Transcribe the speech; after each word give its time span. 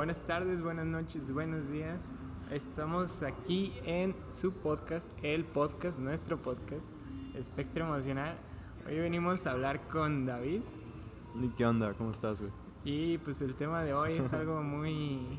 Buenas 0.00 0.24
tardes, 0.24 0.62
buenas 0.62 0.86
noches, 0.86 1.30
buenos 1.30 1.68
días. 1.68 2.16
Estamos 2.50 3.22
aquí 3.22 3.70
en 3.84 4.16
su 4.30 4.50
podcast, 4.50 5.12
el 5.22 5.44
podcast, 5.44 5.98
nuestro 5.98 6.40
podcast, 6.40 6.88
Espectro 7.34 7.84
Emocional. 7.84 8.34
Hoy 8.88 8.98
venimos 8.98 9.46
a 9.46 9.50
hablar 9.50 9.86
con 9.88 10.24
David. 10.24 10.62
¿Y 11.42 11.48
qué 11.50 11.66
onda? 11.66 11.92
¿Cómo 11.92 12.12
estás, 12.12 12.40
güey? 12.40 12.50
Y 12.82 13.18
pues 13.18 13.42
el 13.42 13.54
tema 13.56 13.84
de 13.84 13.92
hoy 13.92 14.14
es 14.14 14.32
algo 14.32 14.62
muy... 14.62 15.38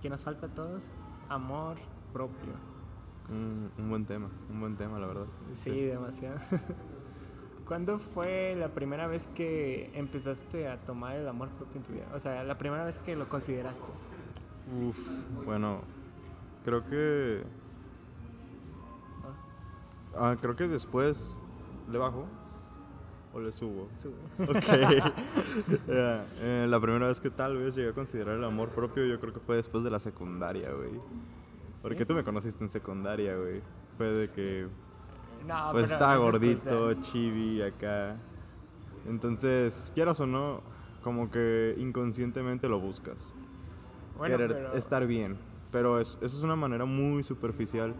que 0.00 0.08
nos 0.08 0.22
falta 0.22 0.46
a 0.46 0.54
todos, 0.54 0.88
amor 1.28 1.76
propio. 2.14 2.54
Un, 3.28 3.70
un 3.76 3.90
buen 3.90 4.06
tema, 4.06 4.30
un 4.48 4.58
buen 4.58 4.76
tema, 4.78 4.98
la 4.98 5.06
verdad. 5.06 5.26
Sí, 5.52 5.82
demasiado. 5.82 6.38
¿Cuándo 7.66 7.98
fue 7.98 8.54
la 8.56 8.68
primera 8.68 9.08
vez 9.08 9.26
que 9.34 9.90
empezaste 9.94 10.68
a 10.68 10.78
tomar 10.78 11.16
el 11.16 11.26
amor 11.26 11.48
propio 11.48 11.80
en 11.80 11.82
tu 11.82 11.92
vida? 11.94 12.06
O 12.14 12.18
sea, 12.18 12.44
la 12.44 12.56
primera 12.58 12.84
vez 12.84 12.98
que 13.00 13.16
lo 13.16 13.28
consideraste. 13.28 13.90
Uf, 14.72 14.96
bueno, 15.44 15.80
creo 16.64 16.86
que... 16.86 17.42
Ah, 20.16 20.36
creo 20.40 20.54
que 20.54 20.68
después 20.68 21.38
le 21.90 21.98
bajo 21.98 22.26
o 23.34 23.40
le 23.40 23.50
subo. 23.50 23.88
Sube. 23.96 24.14
Ok. 24.48 25.12
Eh, 25.88 26.66
la 26.68 26.80
primera 26.80 27.08
vez 27.08 27.20
que 27.20 27.30
tal 27.30 27.56
vez 27.56 27.74
llegué 27.74 27.90
a 27.90 27.92
considerar 27.92 28.36
el 28.36 28.44
amor 28.44 28.70
propio, 28.70 29.04
yo 29.04 29.18
creo 29.18 29.32
que 29.32 29.40
fue 29.40 29.56
después 29.56 29.82
de 29.82 29.90
la 29.90 29.98
secundaria, 29.98 30.70
güey. 30.72 31.00
Porque 31.82 31.98
¿Sí? 31.98 32.04
tú 32.04 32.14
me 32.14 32.24
conociste 32.24 32.62
en 32.62 32.70
secundaria, 32.70 33.36
güey. 33.36 33.60
Fue 33.96 34.06
de 34.06 34.30
que 34.30 34.68
No, 35.46 35.72
pues 35.72 35.90
estaba 35.90 36.16
gordito, 36.16 36.90
excusa. 36.90 37.10
chibi 37.12 37.62
acá. 37.62 38.16
Entonces, 39.06 39.92
quieras 39.94 40.20
o 40.20 40.26
no, 40.26 40.60
como 41.02 41.30
que 41.30 41.74
inconscientemente 41.78 42.68
lo 42.68 42.80
buscas. 42.80 43.34
Bueno, 44.18 44.36
querer 44.36 44.52
pero- 44.54 44.72
estar 44.74 45.06
bien. 45.06 45.36
Pero 45.70 46.00
es- 46.00 46.18
eso 46.22 46.36
es 46.36 46.42
una 46.42 46.56
manera 46.56 46.84
muy 46.84 47.22
superficial 47.22 47.94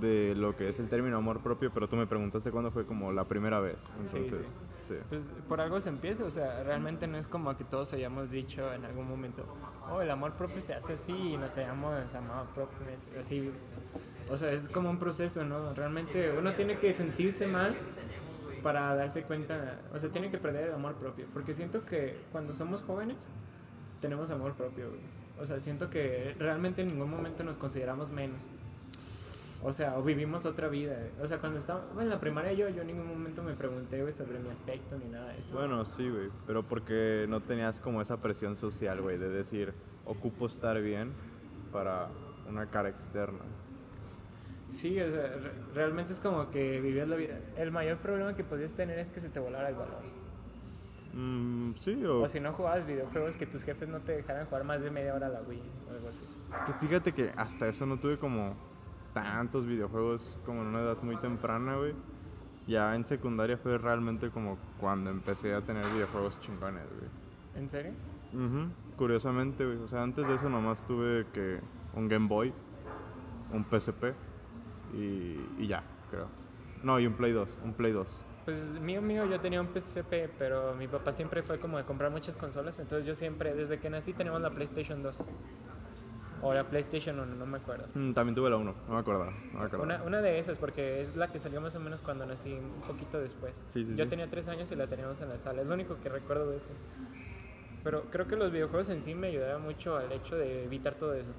de 0.00 0.34
lo 0.34 0.56
que 0.56 0.68
es 0.68 0.78
el 0.80 0.88
término 0.88 1.16
amor 1.16 1.40
propio, 1.40 1.70
pero 1.72 1.88
tú 1.88 1.94
me 1.96 2.06
preguntaste 2.06 2.50
cuándo 2.50 2.70
fue 2.72 2.84
como 2.84 3.12
la 3.12 3.24
primera 3.24 3.60
vez. 3.60 3.76
Sí, 4.00 4.16
Entonces, 4.16 4.54
sí. 4.80 4.94
Pues 5.08 5.30
por 5.48 5.60
algo 5.60 5.78
se 5.78 5.90
empieza, 5.90 6.24
o 6.24 6.30
sea, 6.30 6.64
realmente 6.64 7.06
no 7.06 7.16
es 7.16 7.28
como 7.28 7.56
que 7.56 7.62
todos 7.64 7.92
hayamos 7.92 8.30
dicho 8.30 8.72
en 8.72 8.84
algún 8.84 9.08
momento, 9.08 9.44
oh, 9.92 10.00
el 10.00 10.10
amor 10.10 10.32
propio 10.32 10.60
se 10.60 10.74
hace 10.74 10.94
así 10.94 11.12
y 11.12 11.36
nos 11.36 11.56
hayamos 11.56 12.12
amado 12.14 12.46
propiamente, 12.54 13.06
así. 13.18 13.52
O 14.30 14.36
sea, 14.36 14.52
es 14.52 14.68
como 14.68 14.90
un 14.90 14.98
proceso, 14.98 15.44
¿no? 15.44 15.74
Realmente 15.74 16.32
uno 16.36 16.54
tiene 16.54 16.78
que 16.78 16.92
sentirse 16.92 17.46
mal 17.46 17.76
para 18.62 18.94
darse 18.94 19.22
cuenta, 19.24 19.80
o 19.92 19.98
sea, 19.98 20.08
tiene 20.10 20.30
que 20.30 20.38
perder 20.38 20.68
el 20.68 20.74
amor 20.74 20.94
propio, 20.94 21.26
porque 21.34 21.52
siento 21.52 21.84
que 21.84 22.16
cuando 22.32 22.54
somos 22.54 22.80
jóvenes 22.80 23.28
tenemos 24.00 24.30
amor 24.30 24.54
propio, 24.54 24.88
güey. 24.88 25.00
O 25.38 25.44
sea, 25.44 25.60
siento 25.60 25.90
que 25.90 26.34
realmente 26.38 26.82
en 26.82 26.88
ningún 26.88 27.10
momento 27.10 27.44
nos 27.44 27.58
consideramos 27.58 28.10
menos. 28.10 28.48
O 29.62 29.72
sea, 29.72 29.98
o 29.98 30.02
vivimos 30.02 30.44
otra 30.44 30.68
vida. 30.68 30.96
O 31.22 31.26
sea, 31.26 31.38
cuando 31.38 31.58
estaba 31.58 31.82
en 31.98 32.10
la 32.10 32.20
primaria 32.20 32.52
yo, 32.52 32.68
yo 32.68 32.82
en 32.82 32.88
ningún 32.88 33.08
momento 33.08 33.42
me 33.42 33.54
pregunté, 33.54 34.12
sobre 34.12 34.38
mi 34.38 34.50
aspecto 34.50 34.98
ni 34.98 35.06
nada 35.06 35.32
de 35.32 35.38
eso. 35.38 35.56
Bueno, 35.56 35.84
sí, 35.84 36.08
güey. 36.08 36.28
Pero 36.46 36.62
porque 36.62 37.24
no 37.28 37.40
tenías 37.40 37.80
como 37.80 38.02
esa 38.02 38.18
presión 38.18 38.56
social, 38.56 39.00
güey, 39.00 39.16
de 39.16 39.30
decir, 39.30 39.72
ocupo 40.04 40.46
estar 40.46 40.80
bien 40.80 41.12
para 41.72 42.08
una 42.46 42.66
cara 42.66 42.90
externa. 42.90 43.40
Sí, 44.74 45.00
o 45.00 45.08
sea, 45.10 45.22
re- 45.28 45.52
realmente 45.74 46.12
es 46.12 46.20
como 46.20 46.50
que 46.50 46.80
vivías 46.80 47.06
la 47.08 47.14
vida. 47.16 47.38
El 47.56 47.70
mayor 47.70 47.98
problema 47.98 48.34
que 48.34 48.42
podías 48.44 48.74
tener 48.74 48.98
es 48.98 49.08
que 49.08 49.20
se 49.20 49.28
te 49.28 49.38
volara 49.38 49.68
el 49.68 49.76
balón. 49.76 50.04
Mm, 51.14 51.74
sí, 51.76 52.04
o... 52.04 52.22
O 52.22 52.28
si 52.28 52.40
no 52.40 52.52
jugabas 52.52 52.84
videojuegos, 52.86 53.36
que 53.36 53.46
tus 53.46 53.62
jefes 53.62 53.88
no 53.88 54.00
te 54.00 54.12
dejaran 54.16 54.46
jugar 54.46 54.64
más 54.64 54.82
de 54.82 54.90
media 54.90 55.14
hora 55.14 55.28
a 55.28 55.30
la 55.30 55.42
Wii 55.42 55.62
o 55.88 55.90
algo 55.94 56.08
así. 56.08 56.24
Es 56.52 56.62
que 56.62 56.72
fíjate 56.74 57.12
que 57.12 57.30
hasta 57.36 57.68
eso 57.68 57.86
no 57.86 57.98
tuve 57.98 58.18
como 58.18 58.54
tantos 59.12 59.64
videojuegos 59.64 60.38
como 60.44 60.62
en 60.62 60.68
una 60.68 60.80
edad 60.80 60.96
muy 61.02 61.16
temprana, 61.16 61.76
güey. 61.76 61.94
Ya 62.66 62.96
en 62.96 63.04
secundaria 63.06 63.56
fue 63.58 63.78
realmente 63.78 64.30
como 64.30 64.58
cuando 64.80 65.10
empecé 65.10 65.54
a 65.54 65.60
tener 65.60 65.84
videojuegos 65.94 66.40
chingones, 66.40 66.82
güey. 66.98 67.10
¿En 67.62 67.70
serio? 67.70 67.92
Ujú, 68.32 68.70
Curiosamente, 68.96 69.64
güey. 69.64 69.78
O 69.78 69.86
sea, 69.86 70.02
antes 70.02 70.26
de 70.26 70.34
eso 70.34 70.48
nomás 70.48 70.84
tuve 70.84 71.26
que 71.32 71.60
un 71.94 72.08
Game 72.08 72.26
Boy, 72.26 72.52
un 73.52 73.64
PSP 73.64 74.14
y, 74.94 75.62
y 75.62 75.66
ya, 75.66 75.82
creo. 76.10 76.28
No, 76.82 76.98
y 77.00 77.06
un 77.06 77.14
Play 77.14 77.32
2, 77.32 77.58
un 77.64 77.72
Play 77.74 77.92
2. 77.92 78.24
Pues 78.44 78.60
mío, 78.80 79.00
mío, 79.00 79.24
yo 79.24 79.40
tenía 79.40 79.60
un 79.60 79.68
PSP, 79.74 80.28
pero 80.38 80.74
mi 80.74 80.86
papá 80.86 81.12
siempre 81.12 81.42
fue 81.42 81.58
como 81.58 81.78
de 81.78 81.84
comprar 81.84 82.10
muchas 82.10 82.36
consolas, 82.36 82.78
entonces 82.78 83.06
yo 83.06 83.14
siempre, 83.14 83.54
desde 83.54 83.78
que 83.78 83.88
nací, 83.88 84.12
teníamos 84.12 84.42
la 84.42 84.50
PlayStation 84.50 85.02
2. 85.02 85.24
O 86.42 86.52
la 86.52 86.64
PlayStation 86.64 87.18
1, 87.18 87.36
no 87.36 87.46
me 87.46 87.56
acuerdo. 87.56 87.86
Mm, 87.94 88.12
también 88.12 88.34
tuve 88.34 88.50
la 88.50 88.58
1, 88.58 88.74
no 88.86 88.92
me 88.92 89.00
acordaba, 89.00 89.30
no 89.30 89.60
me 89.60 89.64
acordaba. 89.64 89.82
Una, 89.82 90.02
una 90.02 90.20
de 90.20 90.38
esas, 90.38 90.58
porque 90.58 91.00
es 91.00 91.16
la 91.16 91.28
que 91.32 91.38
salió 91.38 91.58
más 91.62 91.74
o 91.74 91.80
menos 91.80 92.02
cuando 92.02 92.26
nací, 92.26 92.52
un 92.52 92.82
poquito 92.86 93.18
después. 93.18 93.64
Sí, 93.68 93.82
sí, 93.86 93.96
Yo 93.96 94.04
sí. 94.04 94.10
tenía 94.10 94.28
tres 94.28 94.46
años 94.48 94.70
y 94.70 94.76
la 94.76 94.86
teníamos 94.86 95.18
en 95.22 95.30
la 95.30 95.38
sala, 95.38 95.62
es 95.62 95.66
lo 95.66 95.72
único 95.72 95.98
que 96.00 96.10
recuerdo 96.10 96.50
de 96.50 96.58
eso. 96.58 96.68
Pero 97.82 98.04
creo 98.10 98.26
que 98.26 98.36
los 98.36 98.52
videojuegos 98.52 98.90
en 98.90 99.00
sí 99.00 99.14
me 99.14 99.28
ayudaron 99.28 99.62
mucho 99.62 99.96
al 99.96 100.12
hecho 100.12 100.36
de 100.36 100.64
evitar 100.64 100.96
todo 100.96 101.14
eso. 101.14 101.32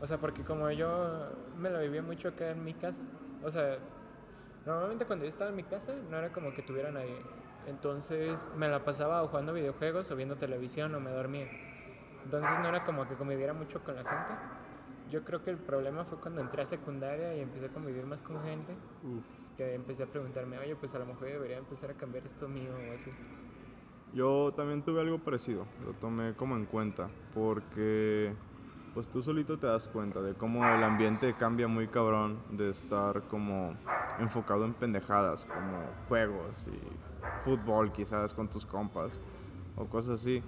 O 0.00 0.06
sea, 0.06 0.18
porque 0.18 0.42
como 0.42 0.70
yo 0.70 1.28
me 1.58 1.70
lo 1.70 1.80
vivía 1.80 2.02
mucho 2.02 2.28
acá 2.28 2.50
en 2.50 2.64
mi 2.64 2.74
casa, 2.74 3.00
o 3.42 3.50
sea, 3.50 3.78
normalmente 4.64 5.04
cuando 5.06 5.24
yo 5.24 5.28
estaba 5.28 5.50
en 5.50 5.56
mi 5.56 5.64
casa 5.64 5.94
no 6.10 6.16
era 6.18 6.32
como 6.32 6.52
que 6.54 6.62
tuviera 6.62 6.90
nadie. 6.90 7.16
Entonces 7.66 8.48
me 8.56 8.68
la 8.68 8.84
pasaba 8.84 9.22
o 9.22 9.28
jugando 9.28 9.52
videojuegos 9.52 10.10
o 10.10 10.16
viendo 10.16 10.36
televisión 10.36 10.94
o 10.94 11.00
me 11.00 11.10
dormía. 11.10 11.48
Entonces 12.24 12.50
no 12.60 12.68
era 12.68 12.84
como 12.84 13.08
que 13.08 13.14
conviviera 13.14 13.52
mucho 13.52 13.82
con 13.82 13.96
la 13.96 14.04
gente. 14.04 14.34
Yo 15.10 15.24
creo 15.24 15.42
que 15.42 15.50
el 15.50 15.56
problema 15.56 16.04
fue 16.04 16.18
cuando 16.18 16.40
entré 16.40 16.62
a 16.62 16.66
secundaria 16.66 17.34
y 17.34 17.40
empecé 17.40 17.66
a 17.66 17.68
convivir 17.70 18.04
más 18.04 18.22
con 18.22 18.42
gente. 18.42 18.74
Que 19.56 19.74
empecé 19.74 20.04
a 20.04 20.06
preguntarme, 20.06 20.58
oye, 20.58 20.76
pues 20.76 20.94
a 20.94 20.98
lo 20.98 21.06
mejor 21.06 21.28
debería 21.28 21.58
empezar 21.58 21.90
a 21.90 21.94
cambiar 21.94 22.24
esto 22.24 22.46
mío 22.48 22.70
o 22.72 22.94
así. 22.94 23.10
Yo 24.14 24.52
también 24.56 24.82
tuve 24.82 25.00
algo 25.00 25.18
parecido, 25.18 25.66
lo 25.84 25.92
tomé 25.92 26.34
como 26.34 26.56
en 26.56 26.64
cuenta, 26.64 27.08
porque 27.34 28.32
pues 28.98 29.06
tú 29.06 29.22
solito 29.22 29.56
te 29.56 29.68
das 29.68 29.86
cuenta 29.86 30.20
de 30.20 30.34
cómo 30.34 30.66
el 30.68 30.82
ambiente 30.82 31.32
cambia 31.34 31.68
muy 31.68 31.86
cabrón 31.86 32.40
de 32.50 32.70
estar 32.70 33.22
como 33.28 33.76
enfocado 34.18 34.64
en 34.64 34.74
pendejadas, 34.74 35.44
como 35.44 35.78
juegos 36.08 36.66
y 36.66 37.44
fútbol 37.44 37.92
quizás 37.92 38.34
con 38.34 38.48
tus 38.48 38.66
compas 38.66 39.20
o 39.76 39.84
cosas 39.84 40.20
así, 40.20 40.42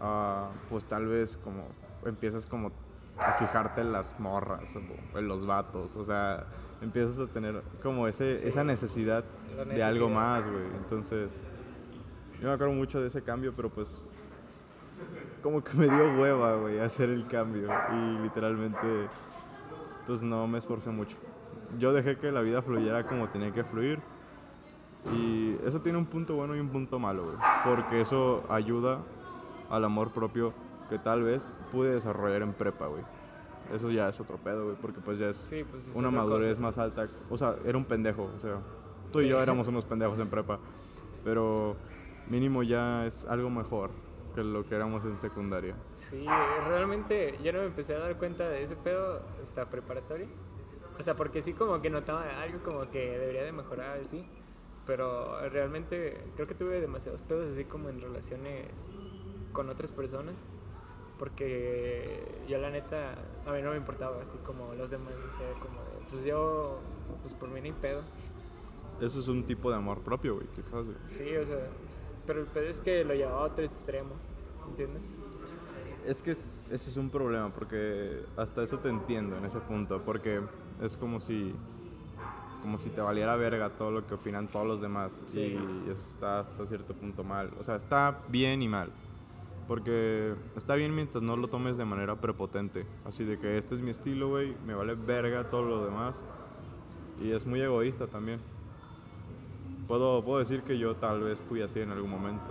a, 0.00 0.48
pues 0.70 0.86
tal 0.86 1.08
vez 1.08 1.36
como 1.44 1.66
empiezas 2.06 2.46
como 2.46 2.72
a 3.18 3.32
fijarte 3.34 3.82
en 3.82 3.92
las 3.92 4.18
morras 4.18 4.74
o 5.12 5.18
en 5.18 5.28
los 5.28 5.44
vatos, 5.44 5.94
o 5.94 6.02
sea, 6.02 6.46
empiezas 6.80 7.18
a 7.18 7.26
tener 7.26 7.62
como 7.82 8.08
ese, 8.08 8.34
Sí. 8.34 8.48
esa 8.48 8.64
necesidad 8.64 9.26
La 9.58 9.64
de 9.66 9.82
algo 9.82 10.08
necesidad. 10.08 10.08
más, 10.40 10.50
güey, 10.50 10.64
entonces... 10.78 11.42
Yo 12.40 12.48
me 12.48 12.54
acuerdo 12.54 12.72
mucho 12.72 12.98
de 13.02 13.08
ese 13.08 13.20
cambio, 13.20 13.52
pero 13.54 13.68
pues 13.68 14.02
como 15.42 15.62
que 15.64 15.74
me 15.74 15.86
dio 15.88 16.20
hueva, 16.20 16.56
güey, 16.56 16.78
hacer 16.80 17.08
el 17.10 17.26
cambio 17.26 17.68
y 17.92 18.22
literalmente 18.22 19.08
pues 20.06 20.22
no 20.22 20.46
me 20.46 20.58
esforcé 20.58 20.90
mucho. 20.90 21.16
Yo 21.78 21.92
dejé 21.92 22.16
que 22.18 22.32
la 22.32 22.40
vida 22.40 22.62
fluyera 22.62 23.06
como 23.06 23.28
tenía 23.28 23.52
que 23.52 23.62
fluir 23.64 24.00
y 25.14 25.56
eso 25.64 25.80
tiene 25.80 25.98
un 25.98 26.06
punto 26.06 26.34
bueno 26.34 26.54
y 26.56 26.60
un 26.60 26.68
punto 26.68 26.98
malo, 26.98 27.24
güey, 27.24 27.36
porque 27.64 28.00
eso 28.02 28.42
ayuda 28.50 28.98
al 29.70 29.84
amor 29.84 30.10
propio 30.10 30.52
que 30.88 30.98
tal 30.98 31.22
vez 31.22 31.50
pude 31.70 31.92
desarrollar 31.92 32.42
en 32.42 32.52
prepa, 32.52 32.86
güey. 32.86 33.02
Eso 33.72 33.88
ya 33.90 34.08
es 34.08 34.18
otro 34.20 34.36
pedo, 34.36 34.64
güey, 34.64 34.76
porque 34.82 35.00
pues 35.00 35.18
ya 35.20 35.28
es 35.28 35.36
Sí, 35.36 35.64
pues 35.70 35.86
es 35.88 35.94
una 35.96 36.10
madurez 36.10 36.48
cosa. 36.50 36.62
más 36.62 36.78
alta. 36.78 37.06
O 37.30 37.36
sea, 37.36 37.54
era 37.64 37.78
un 37.78 37.84
pendejo, 37.84 38.28
o 38.36 38.40
sea, 38.40 38.56
tú 39.12 39.20
y 39.20 39.28
yo 39.28 39.36
Sí. 39.36 39.42
éramos 39.44 39.68
unos 39.68 39.84
pendejos 39.84 40.18
en 40.18 40.28
prepa, 40.28 40.58
pero 41.24 41.76
mínimo 42.28 42.62
ya 42.64 43.06
es 43.06 43.24
algo 43.26 43.48
mejor 43.48 43.90
que 44.40 44.44
lo 44.44 44.64
que 44.64 44.74
éramos 44.74 45.04
en 45.04 45.18
secundaria. 45.18 45.76
Sí, 45.94 46.24
realmente 46.66 47.38
yo 47.42 47.52
no 47.52 47.60
me 47.60 47.66
empecé 47.66 47.94
a 47.94 47.98
dar 47.98 48.16
cuenta 48.16 48.48
de 48.48 48.62
ese 48.62 48.76
pedo 48.76 49.22
hasta 49.40 49.68
preparatoria. 49.68 50.26
O 50.98 51.02
sea, 51.02 51.14
porque 51.16 51.42
sí 51.42 51.52
como 51.52 51.80
que 51.80 51.90
notaba 51.90 52.42
algo 52.42 52.62
como 52.62 52.90
que 52.90 53.18
debería 53.18 53.44
de 53.44 53.52
mejorar 53.52 53.98
así. 53.98 54.22
Pero 54.86 55.48
realmente 55.50 56.24
creo 56.34 56.46
que 56.46 56.54
tuve 56.54 56.80
demasiados 56.80 57.22
pedos 57.22 57.52
así 57.52 57.64
como 57.64 57.88
en 57.90 58.00
relaciones 58.00 58.90
con 59.52 59.68
otras 59.68 59.92
personas. 59.92 60.44
Porque 61.18 62.24
yo 62.48 62.58
la 62.58 62.70
neta, 62.70 63.14
a 63.46 63.52
mí 63.52 63.60
no 63.62 63.70
me 63.70 63.76
importaba 63.76 64.22
así 64.22 64.38
como 64.44 64.74
los 64.74 64.90
demás. 64.90 65.12
O 65.14 65.36
sea, 65.36 65.52
como 65.60 65.80
de, 65.80 66.06
pues 66.10 66.24
yo, 66.24 66.80
pues 67.20 67.34
por 67.34 67.50
mí 67.50 67.60
ni 67.60 67.72
pedo. 67.72 68.02
Eso 69.00 69.20
es 69.20 69.28
un 69.28 69.44
tipo 69.44 69.70
de 69.70 69.76
amor 69.76 70.00
propio, 70.00 70.36
güey, 70.36 70.46
quizás, 70.48 70.84
güey. 70.84 70.96
Sí, 71.06 71.36
o 71.36 71.44
sea, 71.46 71.68
pero 72.26 72.40
el 72.40 72.46
pedo 72.46 72.68
es 72.68 72.80
que 72.80 73.04
lo 73.04 73.14
llevaba 73.14 73.40
a 73.40 73.44
otro 73.44 73.64
extremo. 73.64 74.14
¿Entiendes? 74.70 75.14
Es 76.06 76.22
que 76.22 76.30
es- 76.30 76.68
ese 76.72 76.90
es 76.90 76.96
un 76.96 77.10
problema, 77.10 77.50
porque 77.50 78.22
hasta 78.36 78.62
eso 78.62 78.78
te 78.78 78.88
entiendo 78.88 79.36
en 79.36 79.44
ese 79.44 79.58
punto, 79.60 80.00
porque 80.02 80.40
es 80.80 80.96
como 80.96 81.20
si, 81.20 81.54
como 82.62 82.78
si 82.78 82.88
te 82.90 83.00
valiera 83.00 83.36
verga 83.36 83.70
todo 83.70 83.90
lo 83.90 84.06
que 84.06 84.14
opinan 84.14 84.48
todos 84.48 84.66
los 84.66 84.80
demás, 84.80 85.22
Sí. 85.26 85.58
y 85.86 85.90
eso 85.90 86.00
está 86.00 86.40
hasta 86.40 86.66
cierto 86.66 86.94
punto 86.94 87.22
mal. 87.22 87.50
O 87.58 87.64
sea, 87.64 87.76
está 87.76 88.18
bien 88.28 88.62
y 88.62 88.68
mal, 88.68 88.90
Porque 89.68 90.34
está 90.56 90.74
bien 90.74 90.92
mientras 90.96 91.22
no 91.22 91.36
lo 91.36 91.46
tomes 91.46 91.76
de 91.76 91.84
manera 91.84 92.16
prepotente. 92.16 92.84
Así 93.04 93.22
de 93.24 93.38
que 93.38 93.56
este 93.56 93.76
es 93.76 93.80
mi 93.82 93.90
estilo, 93.90 94.28
güey, 94.30 94.56
me 94.66 94.74
vale 94.74 94.96
verga 94.96 95.48
todo 95.48 95.62
lo 95.62 95.84
demás. 95.84 96.24
Y 97.22 97.30
es 97.30 97.46
muy 97.46 97.60
egoísta 97.60 98.08
también. 98.08 98.40
Puedo, 99.86 100.24
puedo 100.24 100.40
decir 100.40 100.62
que 100.62 100.76
yo 100.76 100.96
tal 100.96 101.20
vez 101.22 101.38
fui 101.48 101.62
así 101.62 101.78
en 101.78 101.92
algún 101.92 102.10
momento. 102.10 102.42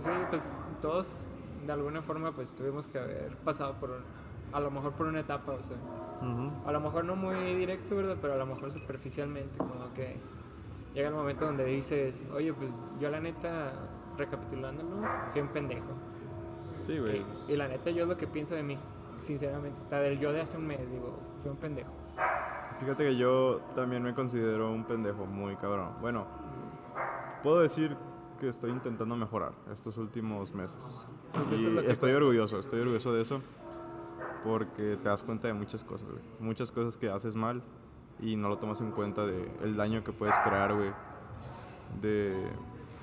Sí, 0.00 0.10
pues 0.28 0.52
todos 0.82 1.28
de 1.66 1.72
alguna 1.72 2.02
forma 2.02 2.32
pues 2.32 2.54
tuvimos 2.54 2.86
que 2.86 2.98
haber 2.98 3.36
pasado 3.38 3.74
por, 3.74 4.00
a 4.52 4.60
lo 4.60 4.70
mejor 4.70 4.92
por 4.92 5.06
una 5.06 5.20
etapa, 5.20 5.52
o 5.52 5.62
sea, 5.62 5.76
a 6.64 6.72
lo 6.72 6.80
mejor 6.80 7.04
no 7.04 7.16
muy 7.16 7.36
directo, 7.54 7.96
¿verdad? 7.96 8.16
Pero 8.20 8.34
a 8.34 8.36
lo 8.36 8.46
mejor 8.46 8.72
superficialmente, 8.72 9.58
como 9.58 9.92
que 9.94 10.16
llega 10.94 11.08
el 11.08 11.14
momento 11.14 11.44
donde 11.44 11.64
dices, 11.64 12.24
oye, 12.34 12.52
pues 12.52 12.72
yo 13.00 13.10
la 13.10 13.20
neta, 13.20 13.72
recapitulándolo, 14.16 15.06
fui 15.32 15.40
un 15.40 15.48
pendejo. 15.48 15.88
Sí, 16.82 16.98
güey. 16.98 17.24
Y, 17.48 17.52
y 17.52 17.56
la 17.56 17.68
neta 17.68 17.90
yo 17.90 18.02
es 18.04 18.08
lo 18.08 18.16
que 18.16 18.26
pienso 18.26 18.54
de 18.54 18.62
mí, 18.62 18.78
sinceramente, 19.18 19.80
está 19.80 19.98
del 19.98 20.18
yo 20.18 20.32
de 20.32 20.40
hace 20.40 20.56
un 20.56 20.66
mes, 20.66 20.90
digo, 20.90 21.18
fui 21.42 21.50
un 21.50 21.56
pendejo. 21.56 21.90
Fíjate 22.80 23.04
que 23.04 23.16
yo 23.16 23.60
también 23.74 24.02
me 24.02 24.12
considero 24.14 24.70
un 24.70 24.84
pendejo 24.84 25.24
muy 25.24 25.56
cabrón. 25.56 25.94
Bueno, 26.00 26.26
puedo 27.42 27.60
decir 27.60 27.96
que 28.36 28.48
estoy 28.48 28.70
intentando 28.70 29.16
mejorar 29.16 29.52
estos 29.72 29.96
últimos 29.98 30.52
meses. 30.54 31.06
Pues 31.32 31.52
Y 31.52 31.54
es 31.66 31.84
que 31.84 31.90
estoy 31.92 32.12
orgulloso, 32.12 32.58
estoy 32.58 32.80
orgulloso 32.80 33.12
de 33.12 33.22
eso. 33.22 33.40
Porque 34.44 34.96
te 35.02 35.08
das 35.08 35.22
cuenta 35.22 35.48
de 35.48 35.54
muchas 35.54 35.82
cosas, 35.84 36.08
güey. 36.08 36.22
Muchas 36.38 36.70
cosas 36.70 36.96
que 36.96 37.08
haces 37.10 37.34
mal 37.34 37.62
y 38.20 38.36
no 38.36 38.48
lo 38.48 38.58
tomas 38.58 38.80
en 38.80 38.92
cuenta 38.92 39.26
de 39.26 39.50
el 39.62 39.76
daño 39.76 40.04
que 40.04 40.12
puedes 40.12 40.34
crear, 40.44 40.72
güey. 40.74 40.90
De 42.00 42.34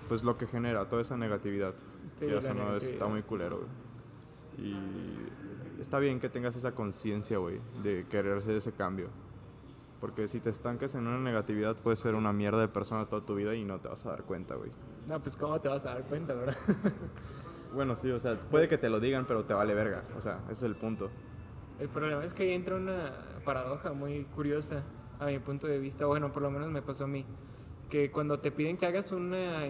pues 0.07 0.23
lo 0.23 0.37
que 0.37 0.47
genera 0.47 0.87
toda 0.89 1.01
esa 1.01 1.17
negatividad. 1.17 1.73
Sí, 2.15 2.25
eso 2.27 2.53
no 2.53 2.75
es- 2.77 2.83
está 2.83 3.07
muy 3.07 3.23
culero, 3.23 3.57
güey. 3.57 4.69
Y 4.69 5.81
está 5.81 5.99
bien 5.99 6.19
que 6.19 6.29
tengas 6.29 6.55
esa 6.55 6.73
conciencia, 6.73 7.37
güey, 7.39 7.59
de 7.81 8.05
querer 8.09 8.37
hacer 8.37 8.55
ese 8.55 8.71
cambio. 8.71 9.09
Porque 9.99 10.27
si 10.27 10.39
te 10.39 10.49
estancas 10.49 10.95
en 10.95 11.07
una 11.07 11.17
negatividad, 11.19 11.75
puedes 11.77 11.99
ser 11.99 12.15
una 12.15 12.33
mierda 12.33 12.59
de 12.59 12.67
persona 12.67 13.05
toda 13.05 13.25
tu 13.25 13.35
vida 13.35 13.55
y 13.55 13.63
no 13.63 13.79
te 13.79 13.87
vas 13.87 14.05
a 14.05 14.09
dar 14.11 14.23
cuenta, 14.23 14.55
güey. 14.55 14.71
No, 15.07 15.19
pues 15.19 15.35
cómo 15.35 15.59
te 15.59 15.67
vas 15.67 15.85
a 15.85 15.95
dar 15.95 16.03
cuenta, 16.03 16.33
¿verdad? 16.33 16.55
Bueno, 17.73 17.95
sí, 17.95 18.11
o 18.11 18.19
sea, 18.19 18.39
puede 18.39 18.67
que 18.67 18.77
te 18.77 18.87
lo 18.87 18.99
digan, 18.99 19.25
pero 19.25 19.45
te 19.45 19.55
vale 19.55 19.73
verga. 19.73 20.03
O 20.15 20.21
sea, 20.21 20.41
ese 20.43 20.51
es 20.51 20.63
el 20.63 20.75
punto. 20.75 21.09
El 21.79 21.89
problema 21.89 22.23
es 22.23 22.31
que 22.33 22.43
ahí 22.43 22.51
entra 22.51 22.75
una 22.75 23.11
paradoja 23.43 23.93
muy 23.93 24.25
curiosa 24.25 24.83
a 25.19 25.25
mi 25.25 25.39
punto 25.39 25.67
de 25.67 25.79
vista, 25.79 26.05
bueno, 26.05 26.31
por 26.31 26.43
lo 26.43 26.51
menos 26.51 26.69
me 26.69 26.81
pasó 26.81 27.05
a 27.05 27.07
mí, 27.07 27.25
que 27.89 28.11
cuando 28.11 28.39
te 28.39 28.51
piden 28.51 28.77
que 28.77 28.85
hagas 28.85 29.11
una 29.11 29.65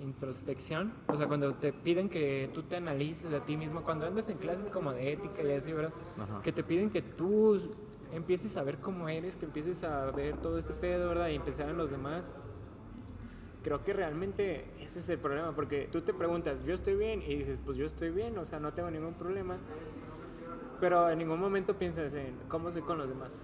introspección, 0.00 0.92
o 1.06 1.16
sea, 1.16 1.26
cuando 1.26 1.54
te 1.54 1.72
piden 1.72 2.08
que 2.08 2.50
tú 2.52 2.62
te 2.62 2.76
analices 2.76 3.32
a 3.32 3.44
ti 3.44 3.56
mismo, 3.56 3.82
cuando 3.82 4.06
andas 4.06 4.28
en 4.28 4.38
clases 4.38 4.70
como 4.70 4.92
de 4.92 5.12
ética 5.12 5.42
y 5.42 5.52
así, 5.52 5.72
¿verdad? 5.72 5.92
Ajá. 6.18 6.42
Que 6.42 6.52
te 6.52 6.62
piden 6.62 6.90
que 6.90 7.02
tú 7.02 7.60
empieces 8.12 8.56
a 8.56 8.62
ver 8.62 8.78
cómo 8.78 9.08
eres, 9.08 9.36
que 9.36 9.46
empieces 9.46 9.82
a 9.84 10.10
ver 10.10 10.36
todo 10.38 10.58
este 10.58 10.74
pedo, 10.74 11.08
¿verdad? 11.08 11.28
Y 11.28 11.36
empezar 11.36 11.68
en 11.68 11.76
los 11.76 11.90
demás. 11.90 12.30
Creo 13.62 13.84
que 13.84 13.92
realmente 13.92 14.64
ese 14.80 14.98
es 14.98 15.08
el 15.08 15.18
problema, 15.18 15.52
porque 15.52 15.88
tú 15.90 16.00
te 16.00 16.12
preguntas, 16.12 16.64
yo 16.64 16.74
estoy 16.74 16.96
bien, 16.96 17.22
y 17.22 17.36
dices, 17.36 17.60
pues 17.64 17.76
yo 17.76 17.86
estoy 17.86 18.10
bien, 18.10 18.36
o 18.38 18.44
sea, 18.44 18.58
no 18.58 18.72
tengo 18.72 18.90
ningún 18.90 19.14
problema. 19.14 19.56
Pero 20.80 21.08
en 21.10 21.18
ningún 21.18 21.38
momento 21.38 21.78
piensas 21.78 22.12
en 22.14 22.36
cómo 22.48 22.70
soy 22.70 22.82
con 22.82 22.98
los 22.98 23.08
demás. 23.08 23.40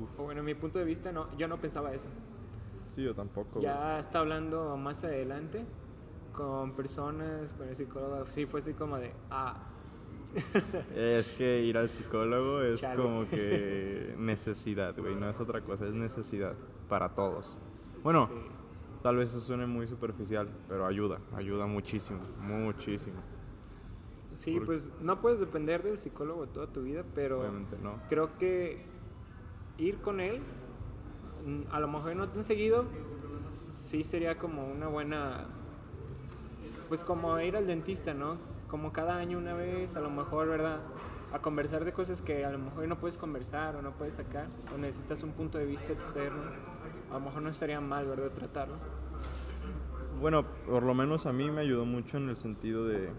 Uf. 0.00 0.18
O 0.18 0.24
bueno, 0.24 0.40
en 0.40 0.46
mi 0.46 0.54
punto 0.54 0.80
de 0.80 0.84
vista, 0.84 1.12
no, 1.12 1.28
yo 1.36 1.46
no 1.46 1.60
pensaba 1.60 1.94
eso. 1.94 2.08
Sí, 2.92 3.04
yo 3.04 3.14
tampoco. 3.14 3.60
güey. 3.60 3.64
Ya 3.64 3.98
está 3.98 4.18
hablando 4.18 4.76
más 4.76 5.04
adelante 5.04 5.64
con 6.32 6.72
personas, 6.72 7.52
con 7.52 7.68
el 7.68 7.76
psicólogo, 7.76 8.26
sí, 8.32 8.46
fue 8.46 8.58
así 8.58 8.72
como 8.74 8.98
de, 8.98 9.12
ah, 9.30 9.54
Es 10.94 11.30
que 11.30 11.62
ir 11.62 11.78
al 11.78 11.88
psicólogo 11.90 12.62
es 12.62 12.80
Chale. 12.80 13.00
como 13.00 13.28
que 13.28 14.14
necesidad, 14.18 14.96
güey. 14.96 15.14
No 15.14 15.28
es 15.28 15.40
otra 15.40 15.60
cosa, 15.60 15.86
es 15.86 15.94
necesidad 15.94 16.54
para 16.88 17.14
todos. 17.14 17.58
Bueno, 18.02 18.28
sí. 18.28 18.34
Tal 19.04 19.16
vez 19.16 19.28
eso 19.28 19.40
suene 19.40 19.66
muy 19.66 19.86
superficial, 19.86 20.48
pero 20.66 20.86
ayuda, 20.86 21.18
ayuda 21.36 21.66
muchísimo, 21.66 22.20
muchísimo. 22.40 23.20
Sí, 24.32 24.58
pues 24.64 24.90
no 25.02 25.20
puedes 25.20 25.40
depender 25.40 25.82
del 25.82 25.98
psicólogo 25.98 26.46
toda 26.46 26.68
tu 26.68 26.80
vida, 26.80 27.04
pero 27.14 27.44
no. 27.82 28.00
creo 28.08 28.38
que 28.38 28.86
ir 29.76 29.98
con 29.98 30.20
él, 30.20 30.40
a 31.70 31.80
lo 31.80 31.88
mejor 31.88 32.16
no 32.16 32.30
tan 32.30 32.44
seguido, 32.44 32.86
sí 33.72 34.02
sería 34.02 34.38
como 34.38 34.66
una 34.66 34.88
buena, 34.88 35.48
pues 36.88 37.04
como 37.04 37.38
ir 37.40 37.58
al 37.58 37.66
dentista, 37.66 38.14
¿no? 38.14 38.38
Como 38.68 38.94
cada 38.94 39.16
año 39.16 39.36
una 39.36 39.52
vez, 39.52 39.96
a 39.96 40.00
lo 40.00 40.08
mejor, 40.08 40.48
¿verdad? 40.48 40.80
A 41.30 41.40
conversar 41.40 41.84
de 41.84 41.92
cosas 41.92 42.22
que 42.22 42.46
a 42.46 42.50
lo 42.50 42.58
mejor 42.58 42.88
no 42.88 42.98
puedes 42.98 43.18
conversar 43.18 43.76
o 43.76 43.82
no 43.82 43.92
puedes 43.92 44.14
sacar, 44.14 44.46
o 44.74 44.78
necesitas 44.78 45.22
un 45.22 45.32
punto 45.32 45.58
de 45.58 45.66
vista 45.66 45.92
externo. 45.92 46.42
A 47.10 47.14
lo 47.14 47.20
mejor 47.20 47.42
no 47.42 47.50
estaría 47.50 47.82
mal, 47.82 48.06
¿verdad? 48.06 48.30
Tratarlo. 48.32 48.93
Bueno, 50.24 50.42
por 50.66 50.84
lo 50.84 50.94
menos 50.94 51.26
a 51.26 51.34
mí 51.34 51.50
me 51.50 51.60
ayudó 51.60 51.84
mucho 51.84 52.16
en 52.16 52.30
el 52.30 52.36
sentido 52.36 52.86
de, 52.86 53.10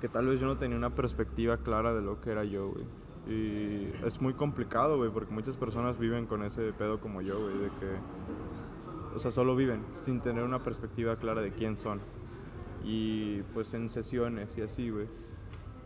que 0.00 0.08
tal 0.08 0.28
vez 0.28 0.38
yo 0.38 0.46
no 0.46 0.58
tenía 0.58 0.76
una 0.76 0.94
perspectiva 0.94 1.56
clara 1.56 1.92
de 1.92 2.00
lo 2.00 2.20
que 2.20 2.30
era 2.30 2.44
yo, 2.44 2.70
güey. 2.70 2.84
Y 3.26 3.92
es 4.06 4.20
muy 4.20 4.34
complicado, 4.34 4.96
güey, 4.96 5.10
porque 5.10 5.34
muchas 5.34 5.56
personas 5.56 5.98
viven 5.98 6.26
con 6.26 6.44
ese 6.44 6.72
pedo 6.72 7.00
como 7.00 7.20
yo, 7.20 7.40
güey, 7.40 7.58
de 7.58 7.68
que, 7.80 9.16
o 9.16 9.18
sea, 9.18 9.32
solo 9.32 9.56
viven 9.56 9.84
sin 9.90 10.20
tener 10.20 10.44
una 10.44 10.62
perspectiva 10.62 11.16
clara 11.16 11.40
de 11.42 11.50
quién 11.50 11.76
son. 11.76 12.00
Y 12.84 13.42
pues 13.52 13.74
en 13.74 13.90
sesiones 13.90 14.56
y 14.56 14.62
así, 14.62 14.88
güey, 14.90 15.08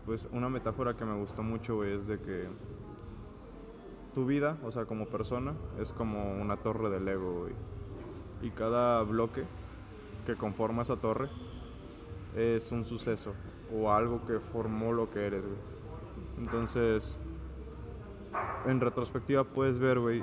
pues 0.05 0.29
una 0.31 0.47
metáfora 0.47 0.95
que 0.95 1.05
me 1.05 1.15
gustó 1.15 1.41
mucho, 1.41 1.77
güey, 1.77 1.93
es 1.93 2.05
de 2.05 2.19
que 2.19 2.47
tu 4.13 4.27
vida, 4.27 4.59
o 4.63 4.69
sea, 4.69 4.85
como 4.85 5.07
persona, 5.07 5.55
es 5.79 5.91
como 5.91 6.39
una 6.39 6.57
torre 6.57 6.91
de 6.91 6.99
Lego, 6.99 7.39
güey. 7.39 7.53
Y 8.45 8.51
cada 8.51 9.01
bloque 9.01 9.43
que 10.25 10.35
conforma 10.35 10.83
esa 10.83 10.97
torre 10.97 11.29
es 12.35 12.71
un 12.71 12.85
suceso 12.85 13.33
o 13.73 13.91
algo 13.91 14.23
que 14.25 14.39
formó 14.39 14.93
lo 14.93 15.09
que 15.09 15.25
eres, 15.25 15.43
güey. 15.45 15.57
Entonces, 16.37 17.19
en 18.65 18.79
retrospectiva 18.79 19.43
puedes 19.45 19.79
ver, 19.79 19.99
güey, 19.99 20.21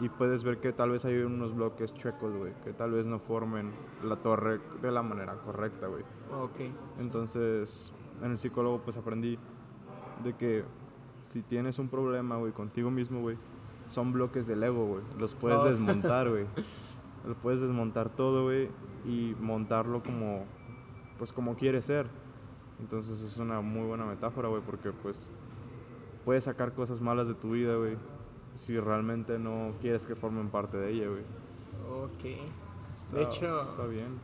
y 0.00 0.08
puedes 0.08 0.42
ver 0.42 0.58
que 0.58 0.72
tal 0.72 0.90
vez 0.90 1.04
hay 1.04 1.18
unos 1.18 1.54
bloques 1.54 1.94
chuecos, 1.94 2.34
güey, 2.36 2.52
que 2.64 2.72
tal 2.72 2.90
vez 2.90 3.06
no 3.06 3.20
formen 3.20 3.70
la 4.02 4.16
torre 4.16 4.58
de 4.80 4.90
la 4.90 5.02
manera 5.02 5.34
correcta, 5.44 5.86
güey. 5.86 6.02
Ok. 6.40 6.60
Entonces, 6.98 7.92
en 8.22 8.32
el 8.32 8.38
psicólogo 8.38 8.80
pues 8.80 8.96
aprendí 8.96 9.38
de 10.24 10.34
que 10.34 10.64
si 11.20 11.42
tienes 11.42 11.78
un 11.78 11.88
problema, 11.88 12.36
güey, 12.36 12.52
contigo 12.52 12.90
mismo, 12.90 13.20
güey, 13.20 13.36
son 13.86 14.12
bloques 14.12 14.46
del 14.46 14.62
ego, 14.64 14.86
güey. 14.86 15.02
Los 15.18 15.34
puedes 15.36 15.58
Oh. 15.60 15.64
desmontar, 15.66 16.28
güey. 16.28 16.46
Lo 17.26 17.34
puedes 17.34 17.60
desmontar 17.60 18.08
todo, 18.10 18.44
güey, 18.44 18.68
y 19.06 19.34
montarlo 19.40 20.02
como, 20.02 20.44
pues 21.18 21.32
como 21.32 21.54
quieres 21.56 21.86
ser. 21.86 22.06
Entonces 22.80 23.20
es 23.22 23.36
una 23.36 23.60
muy 23.60 23.86
buena 23.86 24.04
metáfora, 24.04 24.48
güey, 24.48 24.62
porque 24.62 24.90
pues 24.92 25.30
puedes 26.24 26.44
sacar 26.44 26.72
cosas 26.72 27.00
malas 27.00 27.28
de 27.28 27.34
tu 27.34 27.52
vida, 27.52 27.76
güey, 27.76 27.96
si 28.54 28.78
realmente 28.78 29.38
no 29.38 29.72
quieres 29.80 30.04
que 30.06 30.16
formen 30.16 30.48
parte 30.48 30.76
de 30.76 30.90
ella, 30.90 31.08
güey. 31.08 31.22
Ok. 32.04 32.24
Está- 32.94 33.16
De 33.16 33.22
hecho, 33.22 33.62
está 33.70 33.86
bien. 33.86 34.18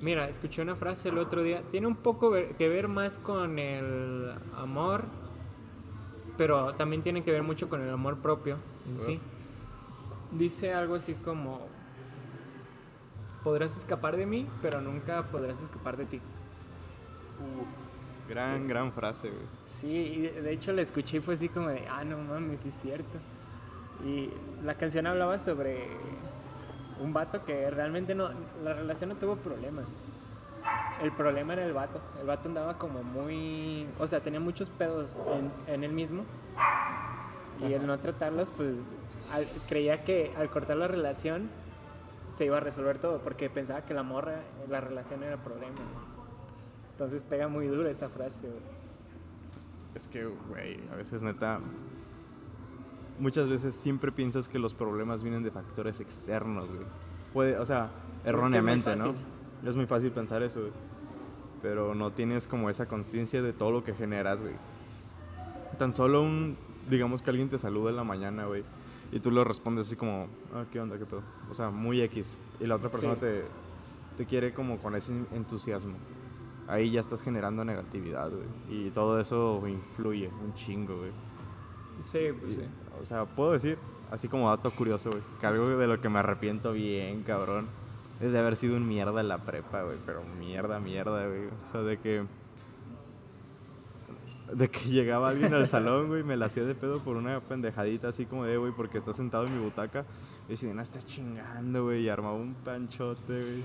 Mira, 0.00 0.28
escuché 0.28 0.62
una 0.62 0.74
frase 0.76 1.10
el 1.10 1.18
otro 1.18 1.42
día. 1.42 1.62
Tiene 1.70 1.86
un 1.86 1.96
poco 1.96 2.32
que 2.32 2.68
ver 2.68 2.88
más 2.88 3.18
con 3.18 3.58
el 3.58 4.32
amor, 4.56 5.04
pero 6.36 6.74
también 6.74 7.02
tiene 7.02 7.22
que 7.22 7.30
ver 7.30 7.42
mucho 7.42 7.68
con 7.68 7.80
el 7.82 7.90
amor 7.90 8.18
propio 8.18 8.56
en 8.88 8.98
sí. 8.98 9.20
Dice 10.32 10.72
algo 10.72 10.94
así 10.94 11.14
como, 11.14 11.60
podrás 13.42 13.76
escapar 13.76 14.16
de 14.16 14.26
mí, 14.26 14.46
pero 14.62 14.80
nunca 14.80 15.22
podrás 15.24 15.62
escapar 15.62 15.96
de 15.96 16.06
ti. 16.06 16.20
Gran, 18.28 18.68
gran 18.68 18.92
frase, 18.92 19.28
güey. 19.28 19.42
Sí, 19.64 19.88
y 19.88 20.20
de 20.22 20.42
de 20.42 20.52
hecho 20.52 20.72
la 20.72 20.82
escuché 20.82 21.16
y 21.16 21.20
fue 21.20 21.34
así 21.34 21.48
como 21.48 21.68
de, 21.68 21.86
ah, 21.88 22.04
no 22.04 22.18
mames, 22.18 22.60
sí 22.60 22.68
es 22.68 22.74
cierto. 22.74 23.18
Y 24.06 24.30
la 24.64 24.74
canción 24.74 25.06
hablaba 25.06 25.38
sobre 25.38 25.88
un 27.00 27.12
vato 27.12 27.44
que 27.44 27.70
realmente 27.70 28.14
no, 28.14 28.30
la 28.62 28.74
relación 28.74 29.10
no 29.10 29.16
tuvo 29.16 29.36
problemas. 29.36 29.86
El 31.02 31.10
problema 31.12 31.54
era 31.54 31.64
el 31.64 31.72
vato. 31.72 32.00
El 32.20 32.26
vato 32.26 32.48
andaba 32.48 32.78
como 32.78 33.02
muy, 33.02 33.86
o 33.98 34.06
sea, 34.06 34.20
tenía 34.20 34.38
muchos 34.40 34.70
pedos 34.70 35.16
en, 35.66 35.74
en 35.74 35.82
él 35.84 35.92
mismo. 35.92 36.24
Y 37.66 37.72
el 37.72 37.86
no 37.86 37.98
tratarlos, 37.98 38.50
pues 38.56 38.76
al- 39.32 39.44
creía 39.68 40.04
que 40.04 40.32
al 40.38 40.50
cortar 40.50 40.76
la 40.76 40.86
relación 40.88 41.50
se 42.40 42.46
iba 42.46 42.56
a 42.56 42.60
resolver 42.60 42.96
todo, 42.96 43.18
porque 43.18 43.50
pensaba 43.50 43.82
que 43.84 43.92
la 43.92 44.02
morra, 44.02 44.40
la 44.70 44.80
relación 44.80 45.22
era 45.22 45.34
el 45.34 45.40
problema. 45.40 45.76
Entonces 46.92 47.22
pega 47.22 47.48
muy 47.48 47.66
duro 47.66 47.86
esa 47.86 48.08
frase, 48.08 48.46
güey. 48.46 48.62
Es 49.94 50.08
que, 50.08 50.24
güey, 50.48 50.80
a 50.90 50.96
veces 50.96 51.22
neta. 51.22 51.60
Muchas 53.18 53.50
veces 53.50 53.74
siempre 53.74 54.10
piensas 54.10 54.48
que 54.48 54.58
los 54.58 54.72
problemas 54.72 55.22
vienen 55.22 55.42
de 55.42 55.50
factores 55.50 56.00
externos, 56.00 56.66
güey. 56.68 56.86
Puede, 57.34 57.58
o 57.58 57.66
sea, 57.66 57.90
erróneamente, 58.24 58.96
¿no? 58.96 59.08
fácil. 59.08 59.18
Es 59.68 59.76
muy 59.76 59.84
fácil 59.84 60.10
pensar 60.10 60.42
eso, 60.42 60.60
güey. 60.60 60.72
pero 61.60 61.94
no 61.94 62.10
tienes 62.10 62.46
como 62.46 62.70
esa 62.70 62.86
conciencia 62.86 63.42
de 63.42 63.52
todo 63.52 63.70
lo 63.70 63.84
que 63.84 63.92
generas, 63.92 64.40
güey. 64.40 64.54
Tan 65.78 65.92
solo 65.92 66.22
un, 66.22 66.56
digamos 66.88 67.20
que 67.20 67.28
alguien 67.28 67.50
te 67.50 67.58
saluda 67.58 67.90
en 67.90 67.96
la 67.96 68.04
mañana, 68.04 68.46
güey, 68.46 68.64
y 69.12 69.20
tú 69.20 69.30
le 69.30 69.42
respondes 69.44 69.86
así 69.86 69.96
como, 69.96 70.28
ah, 70.54 70.64
¿qué 70.70 70.80
onda, 70.80 70.98
qué 70.98 71.06
pedo? 71.06 71.22
O 71.50 71.54
sea, 71.54 71.70
muy 71.70 72.00
X. 72.02 72.36
Y 72.60 72.66
la 72.66 72.76
otra 72.76 72.90
persona 72.90 73.14
Sí. 73.14 73.20
te, 73.20 73.44
te 74.16 74.26
quiere 74.26 74.52
como 74.52 74.78
con 74.78 74.94
ese 74.94 75.12
entusiasmo. 75.32 75.94
Ahí 76.68 76.90
ya 76.92 77.00
estás 77.00 77.20
generando 77.22 77.64
negatividad, 77.64 78.30
güey. 78.30 78.46
Y 78.86 78.90
todo 78.90 79.18
eso 79.20 79.60
influye 79.66 80.28
un 80.28 80.54
chingo, 80.54 80.96
güey. 80.98 81.10
Sí, 82.04 82.28
pues 82.40 82.52
Y, 82.52 82.60
sí. 82.60 82.66
O 83.00 83.04
sea, 83.04 83.24
puedo 83.24 83.52
decir, 83.52 83.78
así 84.10 84.28
como 84.28 84.48
dato 84.48 84.70
curioso, 84.70 85.10
güey, 85.10 85.22
que 85.40 85.46
algo 85.46 85.68
de 85.68 85.86
lo 85.86 86.00
que 86.00 86.08
me 86.08 86.18
arrepiento 86.20 86.72
bien, 86.72 87.22
cabrón, 87.24 87.66
es 88.20 88.30
de 88.32 88.38
haber 88.38 88.54
sido 88.56 88.76
un 88.76 88.86
mierda 88.86 89.20
en 89.20 89.28
la 89.28 89.38
prepa, 89.38 89.82
güey, 89.82 89.96
pero 90.06 90.22
mierda, 90.38 90.78
mierda, 90.78 91.26
güey. 91.26 91.46
O 91.46 91.66
sea, 91.72 91.82
de 91.82 91.98
que. 91.98 92.24
De 94.54 94.68
que 94.68 94.80
llegaba 94.88 95.28
alguien 95.30 95.54
al 95.54 95.66
salón, 95.66 96.08
güey, 96.08 96.22
me 96.22 96.36
la 96.36 96.46
hacía 96.46 96.64
de 96.64 96.74
pedo 96.74 97.00
por 97.00 97.16
una 97.16 97.40
pendejadita 97.40 98.08
así 98.08 98.26
como 98.26 98.44
de, 98.44 98.56
güey, 98.56 98.72
porque 98.72 98.98
está 98.98 99.12
sentado 99.12 99.46
en 99.46 99.56
mi 99.56 99.62
butaca. 99.62 100.04
Y 100.48 100.52
decía, 100.52 100.72
no 100.74 100.82
estás 100.82 101.04
chingando, 101.06 101.84
güey, 101.84 102.02
y 102.02 102.08
armaba 102.08 102.34
un 102.34 102.54
panchote, 102.54 103.32
güey. 103.34 103.62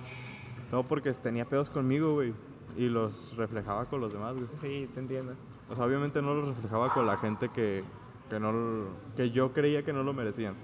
Todo 0.70 0.84
porque 0.84 1.12
tenía 1.14 1.46
pedos 1.46 1.70
conmigo, 1.70 2.14
güey, 2.14 2.34
y 2.78 2.88
los 2.88 3.36
reflejaba 3.38 3.86
con 3.86 4.02
los 4.02 4.14
demás, 4.14 4.36
güey. 4.36 4.48
Sí, 4.54 4.90
te 4.94 5.00
entiendo. 5.00 5.34
O 5.70 5.76
sea, 5.76 5.86
obviamente 5.86 6.22
no 6.22 6.34
lo 6.34 6.46
reflejaba 6.48 6.94
con 6.94 7.08
la 7.08 7.18
gente 7.18 7.50
que, 7.50 7.84
que, 8.30 8.40
no, 8.40 8.86
que 9.16 9.32
yo 9.32 9.54
creía 9.54 9.84
que 9.84 9.94
no 9.94 10.04
lo 10.04 10.14
merecían. 10.14 10.56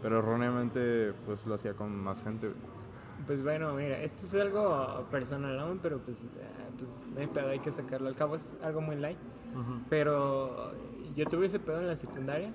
Pero 0.00 0.18
erróneamente, 0.18 1.12
pues 1.26 1.46
lo 1.46 1.54
hacía 1.54 1.74
con 1.74 1.96
más 2.02 2.22
gente. 2.22 2.48
güey. 2.48 2.58
Pues 3.26 3.42
bueno, 3.44 3.72
mira, 3.74 4.00
esto 4.00 4.22
es 4.22 4.34
algo 4.34 5.06
personal 5.10 5.58
aún, 5.60 5.78
pero 5.80 5.98
pues, 5.98 6.26
ah, 6.42 6.70
pues 6.76 7.06
no 7.14 7.20
hay 7.20 7.28
pedo, 7.28 7.48
hay 7.50 7.60
que 7.60 7.70
sacarlo. 7.70 8.08
Al 8.08 8.16
cabo 8.16 8.34
es 8.34 8.56
algo 8.62 8.80
muy 8.80 8.96
light. 8.96 9.18
Pero 9.90 10.72
yo 11.14 11.26
tuve 11.26 11.46
ese 11.46 11.58
pedo 11.58 11.80
en 11.80 11.86
la 11.86 11.96
secundaria 11.96 12.52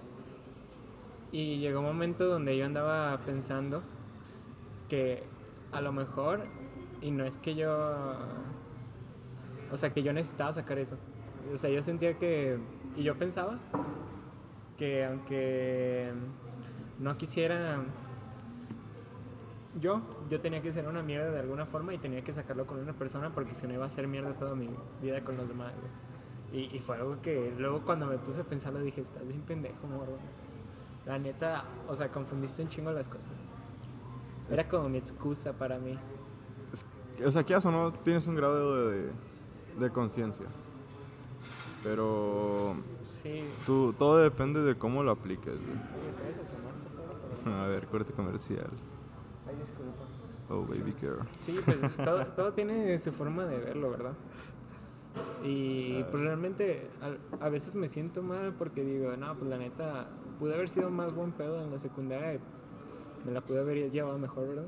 y 1.32 1.60
llegó 1.60 1.80
un 1.80 1.86
momento 1.86 2.28
donde 2.28 2.58
yo 2.58 2.66
andaba 2.66 3.20
pensando 3.26 3.84
que 4.90 5.24
a 5.72 5.82
lo 5.82 5.92
mejor, 5.92 6.46
y 7.02 7.12
no 7.12 7.26
es 7.26 7.38
que 7.38 7.56
yo, 7.56 8.16
o 9.72 9.78
sea, 9.78 9.94
que 9.94 10.02
yo 10.02 10.14
necesitaba 10.14 10.54
sacar 10.54 10.80
eso. 10.80 10.98
O 11.54 11.58
sea, 11.58 11.70
yo 11.70 11.82
sentía 11.82 12.18
que, 12.18 12.58
y 12.96 13.04
yo 13.04 13.18
pensaba 13.18 13.60
que 14.78 15.06
aunque 15.06 16.12
no 17.00 17.18
quisiera 17.18 17.84
yo, 19.80 20.02
yo 20.30 20.42
tenía 20.42 20.62
que 20.62 20.72
ser 20.72 20.88
una 20.88 21.04
mierda 21.04 21.32
de 21.32 21.40
alguna 21.40 21.66
forma 21.66 21.94
y 21.94 21.98
tenía 21.98 22.24
que 22.24 22.34
sacarlo 22.34 22.66
con 22.66 22.80
una 22.80 22.94
persona 22.94 23.32
porque 23.34 23.54
si 23.54 23.68
no 23.68 23.74
iba 23.74 23.86
a 23.86 23.90
ser 23.90 24.08
mierda 24.08 24.34
toda 24.34 24.56
mi 24.56 24.70
vida 25.02 25.24
con 25.24 25.38
los 25.38 25.48
demás. 25.48 25.74
Y, 26.54 26.76
y 26.76 26.80
fue 26.80 26.96
algo 26.96 27.22
que 27.22 27.54
luego 27.58 27.82
cuando 27.82 28.06
me 28.08 28.18
puse 28.18 28.42
a 28.42 28.44
pensarlo 28.44 28.80
dije, 28.80 29.02
estás 29.02 29.28
bien 29.28 29.42
pendejo, 29.42 29.86
morro. 29.88 30.18
La 31.06 31.18
neta, 31.18 31.64
o 31.88 31.96
sea, 31.96 32.10
confundiste 32.12 32.62
un 32.62 32.70
chingo 32.70 32.92
las 32.92 33.08
cosas. 33.08 33.40
Era 34.50 34.68
como 34.68 34.88
mi 34.90 34.98
excusa 34.98 35.54
para 35.54 35.78
mí. 35.78 35.98
O 37.26 37.32
sea, 37.32 37.44
quieras 37.44 37.66
o 37.66 37.72
no, 37.72 37.92
tienes 37.94 38.28
un 38.28 38.36
grado 38.36 38.90
de, 38.90 39.10
de 39.80 39.90
conciencia. 39.92 40.46
Pero 41.84 42.76
Sí. 43.02 43.44
tú, 43.66 43.94
todo 43.98 44.18
depende 44.18 44.62
de 44.62 44.76
cómo 44.78 45.04
lo 45.04 45.12
apliques, 45.12 45.56
güey. 45.56 45.78
A 47.56 47.68
ver, 47.68 47.88
corte 47.88 48.12
comercial. 48.14 48.70
Ay, 49.48 49.56
disculpa. 49.56 50.04
Oh, 50.50 50.62
baby 50.64 50.94
girl. 51.00 51.20
Sí, 51.38 51.60
pues 51.64 51.78
todo, 52.04 52.26
todo 52.36 52.54
tiene 52.54 52.98
su 53.00 53.12
forma 53.12 53.46
de 53.46 53.58
verlo, 53.60 53.92
¿verdad? 53.92 54.14
Y 55.44 56.04
pues 56.12 56.24
realmente 56.24 56.88
a, 57.02 57.46
a 57.46 57.50
veces 57.50 57.76
me 57.76 57.88
siento 57.88 58.22
mal 58.24 58.54
porque 58.58 58.84
digo, 58.84 59.16
no, 59.18 59.36
pues 59.36 59.50
la 59.50 59.58
neta, 59.58 60.08
pude 60.40 60.54
haber 60.56 60.70
sido 60.70 60.90
más 60.90 61.14
buen 61.14 61.32
pedo 61.32 61.64
en 61.64 61.72
la 61.72 61.78
secundaria 61.78 62.36
y 62.36 62.40
me 63.26 63.32
la 63.32 63.42
pude 63.42 63.60
haber 63.60 63.92
llevado 63.92 64.18
mejor, 64.18 64.48
¿verdad? 64.50 64.68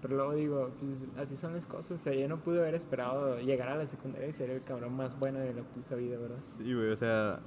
Pero 0.00 0.16
luego 0.16 0.34
digo, 0.34 0.70
pues 0.78 1.06
así 1.18 1.34
son 1.34 1.54
las 1.54 1.66
cosas, 1.66 1.98
o 1.98 2.00
sea, 2.02 2.14
yo 2.14 2.28
no 2.28 2.36
pude 2.38 2.60
haber 2.60 2.74
esperado 2.74 3.38
llegar 3.40 3.68
a 3.68 3.76
la 3.76 3.86
secundaria 3.86 4.28
y 4.28 4.32
ser 4.32 4.50
el 4.50 4.62
cabrón 4.62 4.96
más 4.96 5.18
bueno 5.18 5.40
de 5.40 5.52
la 5.54 5.62
puta 5.62 5.96
vida, 5.96 6.16
¿verdad? 6.18 6.38
Sí, 6.58 6.72
güey, 6.74 6.90
o 6.90 6.96
sea. 6.96 7.40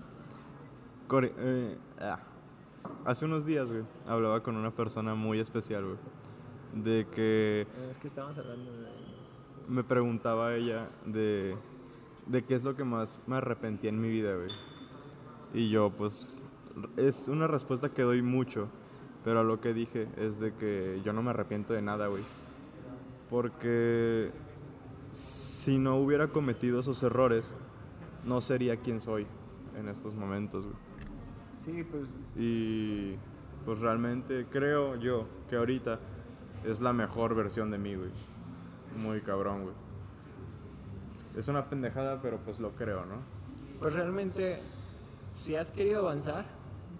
core- 1.07 1.33
eh, 1.37 1.77
ah. 1.99 2.19
Hace 3.05 3.25
unos 3.25 3.45
días, 3.45 3.71
güey, 3.71 3.83
hablaba 4.07 4.41
con 4.43 4.57
una 4.57 4.71
persona 4.71 5.13
muy 5.15 5.39
especial, 5.39 5.85
güey. 5.85 5.97
De 6.83 7.05
que 7.11 7.67
Es 7.89 7.97
que 7.97 8.07
estamos 8.07 8.37
hablando 8.37 8.71
de... 8.71 8.87
me 9.69 9.83
preguntaba 9.83 10.55
ella 10.55 10.89
de, 11.05 11.55
de 12.27 12.43
qué 12.43 12.55
es 12.55 12.63
lo 12.63 12.75
que 12.75 12.83
más 12.83 13.19
me 13.27 13.37
arrepentía 13.37 13.89
en 13.89 14.01
mi 14.01 14.09
vida, 14.09 14.35
güey. 14.35 14.49
Y 15.53 15.69
yo, 15.69 15.91
pues, 15.91 16.45
es 16.97 17.27
una 17.27 17.47
respuesta 17.47 17.89
que 17.89 18.03
doy 18.03 18.21
mucho, 18.21 18.69
pero 19.23 19.39
a 19.41 19.43
lo 19.43 19.59
que 19.59 19.73
dije 19.73 20.07
es 20.17 20.39
de 20.39 20.53
que 20.53 21.01
yo 21.03 21.13
no 21.13 21.21
me 21.21 21.31
arrepiento 21.31 21.73
de 21.73 21.81
nada, 21.81 22.07
güey. 22.07 22.23
Porque 23.29 24.31
si 25.11 25.77
no 25.77 25.97
hubiera 25.97 26.27
cometido 26.27 26.79
esos 26.79 27.01
errores, 27.03 27.53
no 28.25 28.41
sería 28.41 28.77
quien 28.77 29.01
soy 29.01 29.25
en 29.77 29.89
estos 29.89 30.15
momentos, 30.15 30.65
güey. 30.65 30.77
Sí, 31.53 31.83
pues 31.83 32.07
Y 32.35 33.15
pues 33.65 33.79
realmente 33.79 34.47
creo 34.49 34.95
yo 34.95 35.27
que 35.49 35.55
ahorita 35.55 35.99
es 36.65 36.81
la 36.81 36.93
mejor 36.93 37.35
versión 37.35 37.71
de 37.71 37.77
mí, 37.77 37.95
güey. 37.95 38.09
Muy 38.97 39.21
cabrón, 39.21 39.63
güey. 39.63 39.75
Es 41.35 41.47
una 41.47 41.69
pendejada, 41.69 42.21
pero 42.21 42.37
pues 42.39 42.59
lo 42.59 42.71
creo, 42.75 43.05
¿no? 43.05 43.15
Pues 43.79 43.93
realmente, 43.93 44.61
si 45.35 45.55
has 45.55 45.71
querido 45.71 45.99
avanzar, 45.99 46.45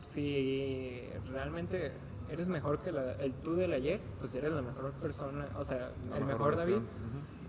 si 0.02 1.08
realmente 1.32 1.92
eres 2.30 2.48
mejor 2.48 2.80
que 2.80 2.92
la- 2.92 3.14
el 3.16 3.34
tú 3.34 3.56
del 3.56 3.74
ayer, 3.74 4.00
pues 4.20 4.34
eres 4.36 4.52
la 4.52 4.62
mejor 4.62 4.92
persona, 4.94 5.48
o 5.58 5.64
sea, 5.64 5.92
La 6.10 6.18
el 6.18 6.26
mejor 6.26 6.56
David 6.56 6.80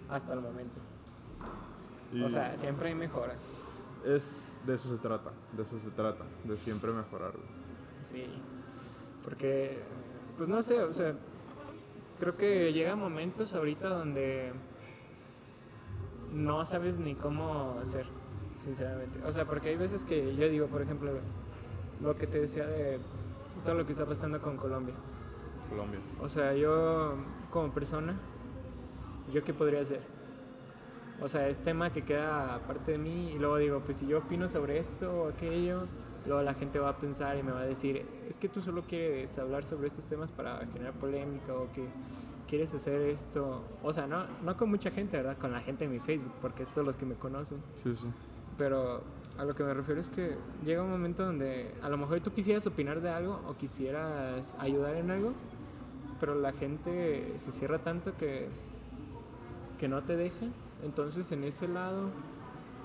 hasta 0.09 0.33
el 0.35 0.41
momento. 0.41 0.79
O 2.25 2.29
sea, 2.29 2.57
siempre 2.57 2.89
hay 2.89 2.95
mejora. 2.95 3.35
es 4.05 4.61
de 4.67 4.75
eso 4.75 4.89
se 4.95 5.01
trata, 5.01 5.31
de 5.53 5.63
eso 5.63 5.79
se 5.79 5.91
trata, 5.91 6.25
de 6.43 6.57
siempre 6.57 6.91
mejorar. 6.93 7.33
Sí. 8.03 8.27
Porque, 9.23 9.79
pues 10.37 10.49
no 10.49 10.61
sé, 10.61 10.83
o 10.83 10.93
sea, 10.93 11.15
creo 12.19 12.37
que 12.37 12.73
llegan 12.73 12.99
momentos 12.99 13.55
ahorita 13.55 13.89
donde 13.89 14.53
no 16.33 16.65
sabes 16.65 16.99
ni 16.99 17.15
cómo 17.15 17.77
hacer, 17.81 18.07
sinceramente. 18.57 19.23
O 19.25 19.33
sea, 19.33 19.45
porque 19.45 19.71
hay 19.71 19.77
veces 19.77 20.05
que 20.05 20.35
yo 20.35 20.49
digo, 20.49 20.67
por 20.67 20.83
ejemplo, 20.83 21.13
lo 22.01 22.17
que 22.17 22.27
te 22.27 22.41
decía 22.41 22.67
de 22.67 22.99
todo 23.65 23.75
lo 23.75 23.87
que 23.87 23.93
está 23.93 24.07
pasando 24.07 24.41
con 24.41 24.57
Colombia. 24.57 24.95
Colombia. 25.69 26.01
O 26.21 26.29
sea, 26.29 26.55
yo 26.55 27.15
como 27.51 27.73
persona, 27.73 28.17
¿yo 29.33 29.45
qué 29.45 29.55
podría 29.55 29.81
hacer? 29.81 30.01
O 31.21 31.29
sea, 31.29 31.49
es 31.49 31.63
tema 31.63 31.93
que 31.93 32.03
queda 32.03 32.57
aparte 32.57 32.93
de 32.93 32.99
mí 32.99 33.33
y 33.33 33.39
luego 33.39 33.57
digo, 33.59 33.81
pues 33.81 33.99
si 33.99 34.07
yo 34.07 34.19
opino 34.19 34.49
sobre 34.49 34.79
esto 34.79 35.13
o 35.13 35.29
aquello, 35.29 35.87
luego 36.27 36.43
la 36.43 36.55
gente 36.55 36.79
va 36.79 36.89
a 36.89 36.97
pensar 36.97 37.37
y 37.37 37.43
me 37.43 37.53
va 37.53 37.61
a 37.61 37.65
decir, 37.65 38.05
es 38.29 38.39
que 38.39 38.49
tú 38.49 38.61
solo 38.61 38.83
quieres 38.83 39.39
hablar 39.39 39.65
sobre 39.65 39.87
estos 39.87 40.05
temas 40.05 40.33
para 40.33 40.67
generar 40.67 40.95
polémica 40.95 41.55
o 41.55 41.71
que 41.73 41.87
quieres 42.53 42.75
hacer 42.75 43.01
esto. 43.09 43.65
O 43.83 43.95
sea, 43.95 44.07
no, 44.07 44.27
no 44.45 44.59
con 44.59 44.69
mucha 44.69 44.91
gente, 44.91 45.17
¿verdad? 45.17 45.39
Con 45.39 45.53
la 45.53 45.61
gente 45.61 45.87
de 45.87 45.91
mi 45.91 46.01
Facebook, 46.01 46.35
porque 46.43 46.65
estos 46.65 46.75
son 46.75 46.85
los 46.85 46.99
que 46.99 47.07
me 47.07 47.15
conocen. 47.15 47.63
Sí, 47.75 47.95
sí. 47.95 48.07
Pero 48.59 49.01
a 49.39 49.45
lo 49.47 49.55
que 49.55 49.65
me 49.65 49.73
refiero 49.73 49.99
es 49.99 50.11
que 50.11 50.37
llega 50.63 50.83
un 50.83 50.91
momento 50.91 51.25
donde 51.25 51.75
a 51.81 51.89
lo 51.89 51.97
mejor 51.97 52.21
tú 52.21 52.31
quisieras 52.35 52.67
opinar 52.67 53.01
de 53.01 53.09
algo 53.09 53.41
o 53.49 53.55
quisieras 53.55 54.55
ayudar 54.61 54.97
en 54.97 55.11
algo, 55.11 55.33
pero 56.21 56.35
la 56.35 56.53
gente 56.53 57.33
se 57.37 57.53
cierra 57.53 57.79
tanto 57.79 58.19
que, 58.19 58.51
que 59.79 59.89
no 59.89 60.03
te 60.03 60.19
deja. 60.19 60.45
Entonces 60.85 61.33
en 61.33 61.45
ese 61.45 61.69
lado, 61.69 62.11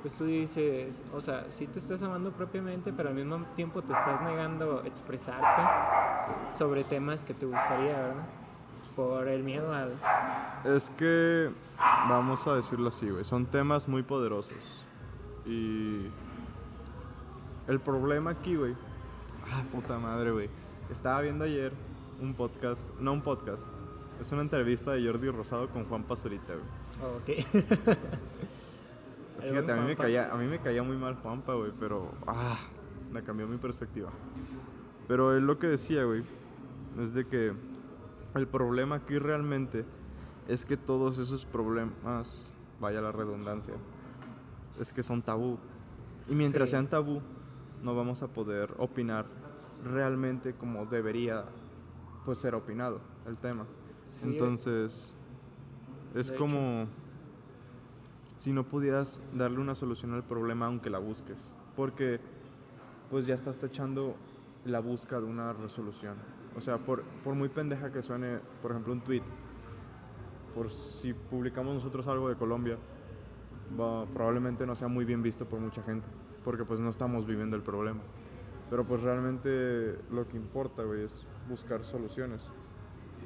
pues 0.02 0.14
tú 0.14 0.24
dices, 0.24 1.04
o 1.14 1.20
sea, 1.20 1.44
sí 1.50 1.68
te 1.68 1.80
estás 1.80 2.02
amando 2.04 2.32
propiamente, 2.32 2.94
pero 2.94 3.10
al 3.10 3.16
mismo 3.16 3.46
tiempo 3.58 3.82
te 3.82 3.92
estás 3.92 4.22
negando 4.22 4.86
expresarte 4.86 6.56
sobre 6.58 6.86
temas 6.86 7.26
que 7.26 7.34
te 7.34 7.46
gustaría, 7.46 7.98
¿verdad? 7.98 8.47
Por 8.98 9.28
el 9.28 9.44
miedo 9.44 9.72
al... 9.72 9.94
Es 10.66 10.90
que, 10.90 11.52
vamos 11.78 12.48
a 12.48 12.56
decirlo 12.56 12.90
así, 12.90 13.08
güey, 13.08 13.24
son 13.24 13.46
temas 13.46 13.88
muy 13.88 14.02
poderosos. 14.02 14.84
Y 15.46 16.08
el 17.68 17.80
problema 17.80 18.32
aquí, 18.32 18.56
güey, 18.56 18.74
ah, 19.52 19.62
puta 19.72 20.00
madre, 20.00 20.32
güey. 20.32 20.50
Estaba 20.90 21.22
viendo 21.22 21.46
ayer 21.46 21.74
un 22.20 22.34
podcast, 22.34 22.82
no 23.00 23.14
un 23.14 23.22
podcast, 23.22 23.68
es 24.20 24.32
una 24.32 24.42
entrevista 24.42 24.94
de 24.94 25.06
Jordi 25.06 25.30
Rosado 25.30 25.70
con 25.70 25.86
Juan 25.86 26.02
Pazurita, 26.02 26.54
güey. 26.54 26.66
Oh, 27.04 27.18
ok. 27.18 27.26
Fíjate, 29.42 29.74
a 29.74 29.76
mí, 29.76 29.86
me 29.86 29.96
caía, 29.96 30.34
a 30.34 30.38
mí 30.38 30.48
me 30.48 30.58
caía 30.58 30.82
muy 30.82 30.98
mal 30.98 31.18
Juanpa, 31.18 31.54
güey, 31.54 31.72
pero 31.80 32.12
ah, 32.26 32.58
me 33.12 33.22
cambió 33.22 33.48
mi 33.48 33.58
perspectiva. 33.58 34.10
Pero 35.08 35.38
él 35.38 35.46
lo 35.46 35.60
que 35.60 35.68
decía, 35.68 36.04
güey, 36.04 36.24
es 37.00 37.14
de 37.14 37.28
que 37.28 37.54
el 38.36 38.48
problema 38.48 38.96
aquí 38.96 39.18
realmente 39.20 39.86
es 40.48 40.66
que 40.66 40.78
todos 40.78 41.18
esos 41.18 41.46
problemas, 41.46 42.54
vaya 42.80 43.02
la 43.02 43.12
redundancia, 43.12 43.74
es 44.80 44.94
que 44.94 45.04
son 45.04 45.22
tabú. 45.22 45.58
Y 46.30 46.36
mientras 46.36 46.70
Sí. 46.70 46.72
sean 46.72 46.88
tabú, 46.88 47.22
no 47.84 47.96
vamos 47.96 48.22
a 48.24 48.28
poder 48.28 48.74
opinar 48.78 49.26
realmente 49.84 50.54
como 50.54 50.86
debería 50.86 51.46
pues 52.26 52.40
ser 52.40 52.56
opinado 52.56 53.00
el 53.26 53.38
tema. 53.38 53.66
Sí, 54.08 54.28
Entonces, 54.28 55.16
es 56.14 56.28
de 56.28 56.34
hecho. 56.34 56.40
como 56.44 56.88
si 58.36 58.52
no 58.54 58.64
pudieras 58.64 59.22
darle 59.34 59.60
una 59.60 59.76
solución 59.76 60.14
al 60.14 60.24
problema 60.24 60.66
aunque 60.68 60.90
la 60.90 61.00
busques, 61.00 61.52
porque 61.76 62.20
pues 63.10 63.26
ya 63.26 63.36
estás 63.36 63.62
echando 63.64 64.16
la 64.66 64.80
busca 64.80 65.20
de 65.20 65.26
una 65.26 65.54
resolución. 65.54 66.16
O 66.58 66.62
sea, 66.62 66.78
por, 66.80 67.04
por 67.24 67.36
muy 67.36 67.50
pendeja 67.50 67.92
que 67.92 68.02
suene, 68.02 68.40
por 68.62 68.72
ejemplo, 68.72 68.92
un 68.94 69.02
tweet, 69.02 69.22
por 70.56 70.70
si 70.72 71.14
publicamos 71.14 71.76
nosotros 71.76 72.08
algo 72.08 72.30
de 72.30 72.36
Colombia, 72.36 72.78
va- 73.80 74.06
probablemente 74.08 74.66
no 74.66 74.76
sea 74.76 74.88
muy 74.88 75.06
bien 75.06 75.22
visto 75.22 75.46
por 75.46 75.60
mucha 75.60 75.84
gente, 75.84 76.08
porque 76.44 76.66
pues 76.66 76.80
no 76.80 76.90
estamos 76.90 77.26
viviendo 77.28 77.56
el 77.56 77.62
problema. 77.62 78.00
Pero 78.70 78.84
pues 78.86 79.02
realmente 79.02 79.98
lo 80.12 80.28
que 80.28 80.36
importa, 80.36 80.84
güey, 80.84 81.04
es 81.04 81.26
buscar 81.48 81.84
soluciones. 81.86 82.50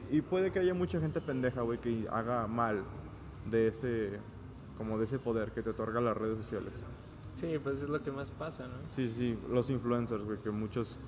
Y 0.10 0.22
puede 0.22 0.52
que 0.52 0.60
haya 0.60 0.74
mucha 0.74 1.00
gente 1.00 1.22
pendeja, 1.22 1.62
güey, 1.62 1.80
que 1.80 2.08
haga 2.12 2.46
mal 2.48 2.84
de 3.50 3.68
ese, 3.70 4.20
como 4.78 4.98
de 4.98 5.06
ese 5.06 5.20
poder 5.20 5.52
que 5.52 5.64
te 5.64 5.70
otorga 5.70 6.02
las 6.02 6.18
redes 6.18 6.38
sociales. 6.38 6.84
Sí, 7.34 7.58
pues 7.64 7.82
es 7.82 7.88
lo 7.90 8.04
que 8.04 8.12
más 8.12 8.30
pasa, 8.30 8.68
¿no? 8.68 8.74
Sí, 8.92 9.08
sí, 9.08 9.14
sí, 9.14 9.40
los 9.50 9.70
influencers, 9.70 10.24
güey, 10.26 10.38
que 10.40 10.52
muchos, 10.52 11.00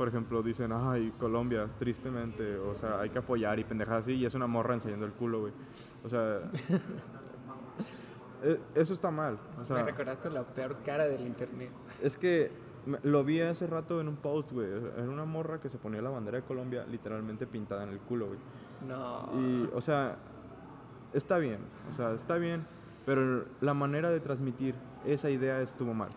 por 0.00 0.08
ejemplo, 0.08 0.42
dicen, 0.42 0.72
ay, 0.72 1.12
Colombia, 1.18 1.66
tristemente, 1.78 2.56
o 2.56 2.74
sea, 2.74 3.00
hay 3.00 3.10
que 3.10 3.18
apoyar 3.18 3.58
y 3.58 3.64
pendejadas 3.64 4.04
así, 4.04 4.14
y 4.14 4.24
es 4.24 4.34
una 4.34 4.46
morra 4.46 4.72
enseñando 4.72 5.04
el 5.04 5.12
culo, 5.12 5.40
güey. 5.40 5.52
O 6.02 6.08
sea, 6.08 6.40
e- 8.42 8.58
eso 8.74 8.94
está 8.94 9.10
mal. 9.10 9.38
O 9.56 9.58
Me 9.60 9.64
sea, 9.66 9.82
recordaste 9.82 10.30
la 10.30 10.42
peor 10.44 10.78
cara 10.84 11.04
del 11.04 11.26
internet. 11.26 11.70
es 12.02 12.16
que 12.16 12.50
me- 12.86 12.98
lo 13.02 13.24
vi 13.24 13.42
hace 13.42 13.66
rato 13.66 14.00
en 14.00 14.08
un 14.08 14.16
post, 14.16 14.52
güey. 14.52 14.68
Era 14.68 15.06
una 15.06 15.26
morra 15.26 15.60
que 15.60 15.68
se 15.68 15.76
ponía 15.76 16.00
la 16.00 16.08
bandera 16.08 16.38
de 16.38 16.44
Colombia 16.44 16.86
literalmente 16.88 17.46
pintada 17.46 17.82
en 17.82 17.90
el 17.90 17.98
culo, 17.98 18.28
güey. 18.28 18.38
No. 18.88 19.28
Y, 19.38 19.68
o 19.74 19.82
sea, 19.82 20.16
está 21.12 21.36
bien, 21.36 21.58
o 21.90 21.92
sea, 21.92 22.12
está 22.14 22.36
bien, 22.36 22.64
pero 23.04 23.44
la 23.60 23.74
manera 23.74 24.08
de 24.08 24.20
transmitir 24.20 24.74
esa 25.04 25.28
idea 25.28 25.60
estuvo 25.60 25.92
mal. 25.92 26.08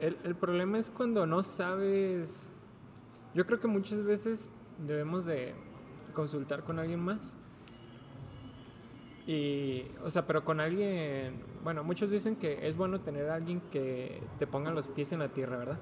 El, 0.00 0.16
el 0.24 0.34
problema 0.34 0.78
es 0.78 0.90
cuando 0.90 1.26
no 1.26 1.42
sabes. 1.42 2.48
Yo 3.34 3.46
creo 3.46 3.60
que 3.60 3.68
muchas 3.68 4.04
veces 4.04 4.50
debemos 4.86 5.24
de 5.24 5.54
consultar 6.14 6.64
con 6.64 6.78
alguien 6.78 7.00
más. 7.00 7.36
Y, 9.26 9.84
o 10.04 10.10
sea, 10.10 10.26
pero 10.26 10.44
con 10.44 10.60
alguien, 10.60 11.42
bueno, 11.62 11.84
muchos 11.84 12.10
dicen 12.10 12.36
que 12.36 12.66
es 12.66 12.76
bueno 12.76 13.00
tener 13.00 13.30
a 13.30 13.36
alguien 13.36 13.60
que 13.70 14.20
te 14.38 14.46
ponga 14.46 14.70
los 14.72 14.88
pies 14.88 15.12
en 15.12 15.20
la 15.20 15.28
tierra, 15.28 15.56
¿verdad? 15.56 15.78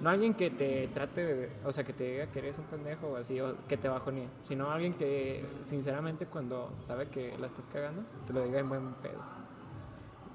No 0.00 0.10
alguien 0.10 0.34
que 0.34 0.50
te 0.50 0.88
trate 0.88 1.24
de, 1.24 1.50
o 1.64 1.70
sea, 1.70 1.84
que 1.84 1.92
te 1.92 2.10
diga 2.10 2.26
que 2.26 2.40
eres 2.40 2.58
un 2.58 2.64
pendejo 2.64 3.06
o 3.06 3.16
así, 3.16 3.40
o 3.40 3.54
que 3.68 3.76
te 3.76 3.88
bajonee, 3.88 4.28
sino 4.42 4.70
alguien 4.70 4.94
que, 4.94 5.44
sinceramente, 5.62 6.26
cuando 6.26 6.72
sabe 6.80 7.06
que 7.08 7.38
la 7.38 7.46
estás 7.46 7.68
cagando, 7.68 8.02
te 8.26 8.32
lo 8.32 8.44
diga 8.44 8.58
en 8.58 8.68
buen 8.68 8.94
pedo. 8.94 9.22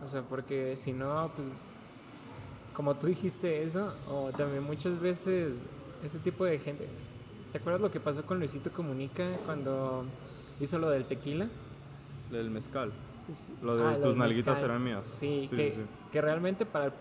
O 0.02 0.08
sea, 0.08 0.22
porque 0.22 0.78
si 0.78 0.94
no, 0.94 1.30
pues 1.36 1.50
como 2.74 2.96
tú 2.96 3.08
dijiste 3.08 3.64
eso, 3.64 3.94
o 4.10 4.32
también 4.32 4.64
muchas 4.64 4.98
veces 4.98 5.62
ese 6.04 6.20
tipo 6.20 6.46
de 6.46 6.60
gente. 6.60 6.88
¿Te 7.52 7.58
acuerdas 7.58 7.82
lo 7.82 7.90
que 7.92 8.00
pasó 8.00 8.26
con 8.26 8.38
Luisito 8.40 8.72
Comunica 8.72 9.26
cuando 9.46 10.06
hizo 10.60 10.78
lo 10.78 10.90
del 10.90 11.06
tequila? 11.06 11.48
El 12.32 12.50
mezcal. 12.52 12.92
Lo 13.62 13.76
de 13.78 13.84
Ah, 13.84 13.96
tus 13.96 14.12
del 14.14 14.18
nalguitas 14.18 14.56
mezcal. 14.56 14.70
serán 14.70 14.84
mías. 14.84 15.08
Sí, 15.08 15.48
Sí, 15.50 15.56
que, 15.56 15.72
sí, 15.74 15.82
que 16.12 16.22
realmente 16.22 16.66
para 16.66 16.94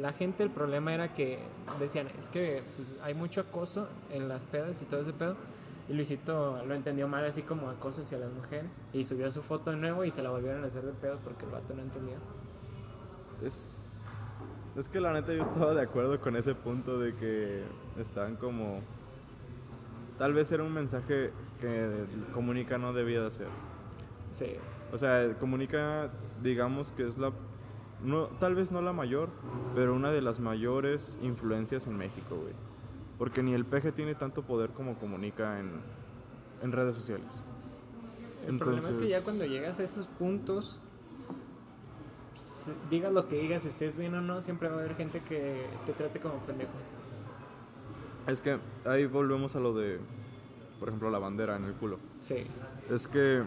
la 0.00 0.12
gente 0.12 0.42
el 0.42 0.50
problema 0.50 0.94
era 0.94 1.12
que 1.14 1.38
decían, 1.80 2.08
es 2.18 2.28
que 2.30 2.62
pues, 2.76 2.94
hay 3.02 3.14
mucho 3.14 3.40
acoso 3.42 3.88
en 4.10 4.28
las 4.28 4.44
pedas 4.44 4.80
y 4.82 4.84
todo 4.86 5.00
ese 5.00 5.12
pedo. 5.12 5.36
Y 5.88 5.92
Luisito 5.92 6.62
lo 6.66 6.74
entendió 6.74 7.06
mal 7.08 7.24
así 7.24 7.42
como 7.42 7.70
acoso 7.70 8.02
hacia 8.02 8.18
las 8.18 8.32
mujeres. 8.32 8.70
Y 8.92 9.04
subió 9.04 9.30
su 9.30 9.42
foto 9.42 9.70
de 9.70 9.76
nuevo 9.76 10.04
y 10.04 10.10
se 10.10 10.22
la 10.22 10.30
volvieron 10.30 10.62
a 10.64 10.66
hacer 10.66 10.82
de 10.84 10.92
pedo 10.92 11.18
porque 11.22 11.44
el 11.44 11.52
vato 11.52 11.74
no 11.74 11.82
entendía. 11.82 12.16
Es, 13.42 14.22
es 14.76 14.88
que 14.88 15.00
la 15.00 15.12
neta 15.12 15.32
yo 15.32 15.42
estaba 15.42 15.74
de 15.74 15.82
acuerdo 15.82 16.18
con 16.20 16.36
ese 16.36 16.54
punto 16.54 16.98
de 16.98 17.14
que 17.14 17.62
están 17.98 18.36
como... 18.36 18.80
Tal 20.18 20.32
vez 20.32 20.50
era 20.50 20.62
un 20.62 20.72
mensaje 20.72 21.30
que 21.60 22.04
Comunica 22.32 22.78
no 22.78 22.92
debía 22.92 23.20
de 23.20 23.26
hacer. 23.26 23.48
Sí, 24.32 24.56
O 24.92 24.98
sea, 24.98 25.34
Comunica, 25.38 26.10
digamos 26.42 26.92
que 26.92 27.06
es 27.06 27.18
la... 27.18 27.32
No, 28.02 28.26
tal 28.26 28.54
vez 28.54 28.72
no 28.72 28.82
la 28.82 28.92
mayor, 28.92 29.30
pero 29.74 29.94
una 29.94 30.10
de 30.10 30.20
las 30.20 30.38
mayores 30.38 31.18
influencias 31.22 31.86
en 31.86 31.96
México, 31.96 32.36
güey. 32.36 32.52
Porque 33.18 33.42
ni 33.42 33.54
el 33.54 33.64
PG 33.64 33.92
tiene 33.92 34.14
tanto 34.14 34.42
poder 34.42 34.70
como 34.70 34.98
Comunica 34.98 35.58
en, 35.58 35.80
en 36.62 36.72
redes 36.72 36.94
sociales. 36.94 37.42
El 38.46 38.58
problema 38.58 38.88
es 38.88 38.96
que 38.96 39.08
ya 39.08 39.22
cuando 39.22 39.44
llegas 39.44 39.80
a 39.80 39.82
esos 39.82 40.06
puntos, 40.06 40.80
pues, 42.36 42.70
digas 42.90 43.12
lo 43.12 43.28
que 43.28 43.36
digas, 43.36 43.64
estés 43.64 43.96
bien 43.96 44.14
o 44.14 44.20
no, 44.20 44.40
siempre 44.42 44.68
va 44.68 44.76
a 44.76 44.78
haber 44.80 44.94
gente 44.94 45.20
que 45.20 45.66
te 45.86 45.92
trate 45.92 46.20
como 46.20 46.34
pendejo. 46.40 46.70
Es 48.26 48.42
que 48.42 48.58
ahí 48.84 49.06
volvemos 49.06 49.54
a 49.54 49.60
lo 49.60 49.72
de, 49.74 49.98
por 50.80 50.88
ejemplo, 50.88 51.10
la 51.10 51.18
bandera 51.18 51.56
en 51.56 51.64
el 51.64 51.74
culo. 51.74 51.98
Sí, 52.20 52.46
Es 52.90 53.06
que 53.06 53.42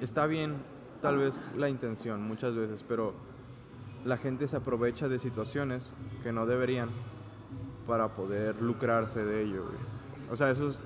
está 0.00 0.26
bien, 0.26 0.54
tal 1.02 1.18
vez 1.18 1.48
la 1.56 1.68
intención 1.68 2.22
muchas 2.22 2.54
veces, 2.54 2.84
pero 2.86 3.12
la 4.04 4.16
gente 4.16 4.48
se 4.48 4.56
aprovecha 4.56 5.08
de 5.08 5.18
situaciones 5.18 5.94
que 6.22 6.32
no 6.32 6.46
deberían 6.46 6.88
para 7.86 8.08
poder 8.08 8.60
lucrarse 8.62 9.24
de 9.24 9.42
ello. 9.42 9.64
güey. 9.64 9.78
O 10.30 10.36
sea, 10.36 10.50
eso 10.50 10.68
es... 10.68 10.82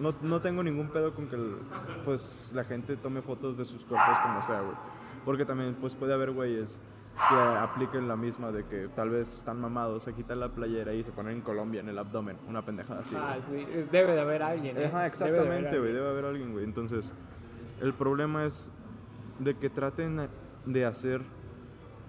No, 0.00 0.14
no 0.22 0.40
tengo 0.40 0.62
ningún 0.62 0.88
pedo 0.88 1.12
con 1.12 1.26
que 1.26 1.36
pues, 2.04 2.52
la 2.54 2.62
gente 2.64 2.96
tome 2.96 3.20
fotos 3.20 3.58
de 3.58 3.64
sus 3.64 3.84
cuerpos 3.84 4.16
como 4.22 4.42
sea, 4.42 4.60
güey. 4.60 4.76
Porque 5.24 5.44
también 5.44 5.74
pues, 5.80 5.96
puede 5.96 6.14
haber 6.14 6.30
güeyes 6.30 6.78
que 7.28 7.34
apliquen 7.34 8.06
la 8.08 8.16
misma 8.16 8.52
de 8.52 8.64
que 8.64 8.88
tal 8.88 9.10
vez 9.10 9.38
están 9.38 9.60
mamados, 9.60 10.04
se 10.04 10.12
quitan 10.14 10.40
la 10.40 10.48
playera 10.50 10.92
y 10.94 11.02
se 11.02 11.10
ponen 11.12 11.34
en 11.34 11.40
Colombia 11.40 11.80
en 11.80 11.88
el 11.88 11.98
abdomen, 11.98 12.36
una 12.48 12.62
pendejada 12.62 13.00
así. 13.00 13.16
ah, 13.18 13.36
sí, 13.40 13.66
debe 13.90 14.12
de 14.14 14.20
haber 14.20 14.42
alguien. 14.42 14.76
¿eh? 14.76 14.86
Ajá, 14.86 14.86
Debe 14.86 14.90
de 14.90 14.96
haber 14.98 15.06
exactamente, 15.06 15.78
güey. 15.78 15.90
alguien. 15.90 15.94
Debe 15.94 16.08
haber 16.08 16.24
alguien, 16.24 16.52
güey. 16.52 16.64
Entonces, 16.64 17.12
el 17.80 17.92
problema 17.94 18.44
es 18.44 18.72
de 19.38 19.54
que 19.56 19.70
traten 19.70 20.28
de 20.66 20.84
hacer 20.84 21.22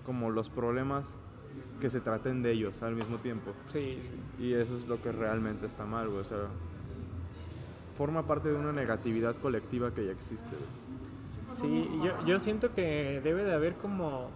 como 0.05 0.29
los 0.29 0.49
problemas 0.49 1.15
que 1.79 1.89
se 1.89 2.01
traten 2.01 2.41
de 2.41 2.51
ellos 2.51 2.81
al 2.83 2.95
mismo 2.95 3.17
tiempo. 3.17 3.51
Sí, 3.67 4.01
sí. 4.37 4.43
Y 4.43 4.53
eso 4.53 4.75
es 4.77 4.87
lo 4.87 5.01
que 5.01 5.11
realmente 5.11 5.65
está 5.65 5.85
mal, 5.85 6.07
güey. 6.09 6.21
O 6.21 6.25
sea, 6.25 6.37
forma 7.97 8.23
parte 8.23 8.49
de 8.49 8.55
una 8.55 8.71
negatividad 8.71 9.35
colectiva 9.35 9.91
que 9.93 10.05
ya 10.05 10.11
existe, 10.11 10.49
güey. 10.49 11.57
Sí, 11.57 11.89
yo, 12.03 12.13
yo 12.25 12.37
siento 12.37 12.73
que 12.75 13.21
debe 13.23 13.43
de 13.43 13.53
haber 13.53 13.73
como 13.75 14.29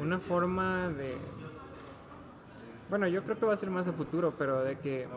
una 0.00 0.18
forma 0.18 0.88
de... 0.88 1.16
Bueno, 2.88 3.08
yo 3.08 3.24
creo 3.24 3.38
que 3.38 3.46
va 3.46 3.52
a 3.52 3.56
ser 3.56 3.70
más 3.70 3.88
a 3.88 3.92
futuro, 3.92 4.32
pero 4.38 4.62
de 4.62 4.78
que 4.78 5.08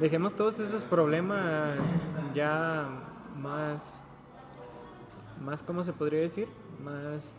dejemos 0.00 0.34
todos 0.34 0.60
esos 0.60 0.84
problemas 0.84 1.78
ya 2.34 2.88
más... 3.36 4.02
Más, 5.40 5.62
¿cómo 5.62 5.82
se 5.82 5.92
podría 5.92 6.20
decir? 6.20 6.48
Más... 6.82 7.34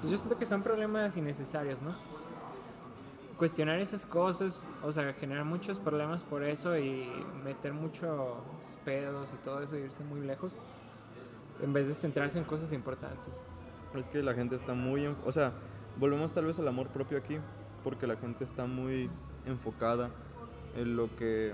Pues 0.00 0.10
yo 0.10 0.18
siento 0.18 0.36
que 0.36 0.46
son 0.46 0.62
problemas 0.62 1.16
innecesarios, 1.16 1.82
¿no? 1.82 1.94
Cuestionar 3.38 3.80
esas 3.80 4.06
cosas, 4.06 4.60
o 4.82 4.92
sea, 4.92 5.12
generar 5.14 5.44
muchos 5.44 5.80
problemas 5.80 6.22
por 6.22 6.44
eso 6.44 6.76
y 6.78 7.10
meter 7.42 7.72
muchos 7.72 8.38
pedos 8.84 9.32
y 9.32 9.36
todo 9.42 9.60
eso, 9.60 9.76
irse 9.76 10.04
muy 10.04 10.20
lejos 10.20 10.58
en 11.62 11.72
vez 11.72 11.88
de 11.88 11.94
centrarse 11.94 12.38
en 12.38 12.44
cosas 12.44 12.72
importantes. 12.72 13.40
Es 13.94 14.08
que 14.08 14.22
la 14.22 14.34
gente 14.34 14.56
está 14.56 14.74
muy... 14.74 15.06
O 15.24 15.32
sea, 15.32 15.52
volvemos 15.98 16.32
tal 16.32 16.46
vez 16.46 16.58
al 16.58 16.68
amor 16.68 16.88
propio 16.88 17.18
aquí, 17.18 17.38
porque 17.82 18.06
la 18.06 18.16
gente 18.16 18.44
está 18.44 18.66
muy 18.66 19.10
enfocada 19.46 20.10
en 20.76 20.96
lo 20.96 21.14
que 21.16 21.52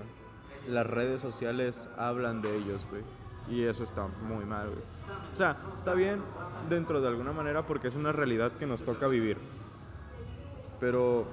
las 0.67 0.85
redes 0.85 1.21
sociales 1.21 1.89
hablan 1.97 2.41
de 2.41 2.55
ellos, 2.57 2.85
güey. 2.89 3.03
Y 3.49 3.63
eso 3.63 3.83
está 3.83 4.07
muy 4.07 4.45
mal, 4.45 4.67
güey. 4.67 4.81
O 5.33 5.35
sea, 5.35 5.57
está 5.75 5.93
bien 5.93 6.21
dentro 6.69 7.01
de 7.01 7.07
alguna 7.07 7.31
manera 7.31 7.65
porque 7.65 7.87
es 7.87 7.95
una 7.95 8.11
realidad 8.11 8.51
que 8.53 8.65
nos 8.65 8.83
toca 8.83 9.07
vivir. 9.07 9.37
Pero 10.79 11.25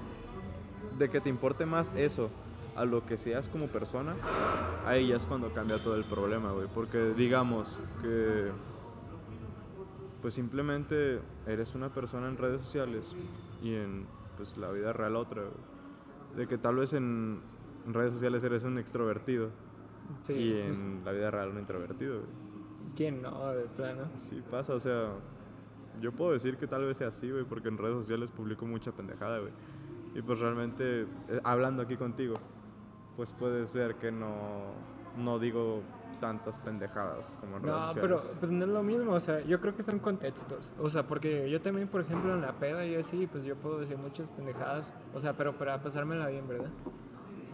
de 0.98 1.08
que 1.08 1.20
te 1.20 1.28
importe 1.28 1.66
más 1.66 1.92
eso 1.96 2.30
a 2.76 2.84
lo 2.84 3.04
que 3.04 3.18
seas 3.18 3.48
como 3.48 3.66
persona, 3.66 4.14
ahí 4.86 5.08
ya 5.08 5.16
es 5.16 5.24
cuando 5.24 5.52
cambia 5.52 5.82
todo 5.82 5.96
el 5.96 6.04
problema, 6.04 6.52
güey. 6.52 6.68
Porque 6.74 7.12
digamos 7.14 7.78
que 8.02 8.50
pues 10.20 10.34
simplemente 10.34 11.20
eres 11.46 11.74
una 11.74 11.90
persona 11.92 12.28
en 12.28 12.36
redes 12.36 12.62
sociales 12.62 13.14
y 13.62 13.74
en 13.74 14.06
pues 14.36 14.56
la 14.56 14.70
vida 14.70 14.92
real 14.92 15.16
otra. 15.16 15.42
De 16.36 16.46
que 16.46 16.58
tal 16.58 16.76
vez 16.76 16.92
en 16.92 17.40
redes 17.86 18.12
sociales 18.12 18.42
eres 18.44 18.64
un 18.64 18.78
extrovertido 18.78 19.50
Sí. 20.22 20.32
y 20.32 20.52
en 20.60 21.02
la 21.04 21.12
vida 21.12 21.30
real 21.30 21.50
un 21.50 21.58
introvertido. 21.58 22.20
¿Quién 22.96 23.20
no, 23.22 23.48
de 23.52 23.64
plano? 23.64 24.04
Sí 24.16 24.42
pasa, 24.50 24.74
o 24.74 24.80
sea, 24.80 25.10
yo 26.00 26.12
puedo 26.12 26.32
decir 26.32 26.56
que 26.56 26.66
tal 26.66 26.84
vez 26.86 26.96
sea 26.96 27.08
así, 27.08 27.30
güey, 27.30 27.44
porque 27.44 27.68
en 27.68 27.76
redes 27.78 27.96
sociales 27.96 28.30
publico 28.30 28.64
mucha 28.66 28.92
pendejada, 28.92 29.38
güey. 29.38 29.52
Y 30.14 30.22
pues 30.22 30.38
realmente, 30.40 31.02
eh, 31.02 31.06
hablando 31.44 31.82
aquí 31.82 31.96
contigo, 31.96 32.36
pues 33.16 33.32
puedes 33.32 33.74
ver 33.74 33.96
que 33.96 34.10
no, 34.10 34.72
no 35.16 35.38
digo 35.38 35.82
tantas 36.20 36.58
pendejadas 36.58 37.34
como 37.40 37.58
No, 37.60 37.86
pero 37.94 38.20
no 38.48 38.64
es 38.64 38.70
lo 38.70 38.82
mismo, 38.82 39.12
o 39.12 39.20
sea, 39.20 39.40
yo 39.40 39.60
creo 39.60 39.74
que 39.76 39.82
son 39.82 39.98
contextos. 39.98 40.72
O 40.80 40.88
sea, 40.90 41.02
porque 41.04 41.48
yo 41.50 41.60
también, 41.60 41.88
por 41.88 42.00
ejemplo, 42.00 42.34
en 42.34 42.40
la 42.40 42.52
peda 42.52 42.84
y 42.84 42.94
así, 42.96 43.26
pues 43.26 43.44
yo 43.44 43.56
puedo 43.56 43.78
decir 43.80 43.96
muchas 43.98 44.28
pendejadas. 44.28 44.92
O 45.14 45.20
sea, 45.20 45.32
pero 45.34 45.56
para 45.56 45.80
pasármela 45.82 46.26
bien, 46.28 46.46
¿verdad? 46.48 46.70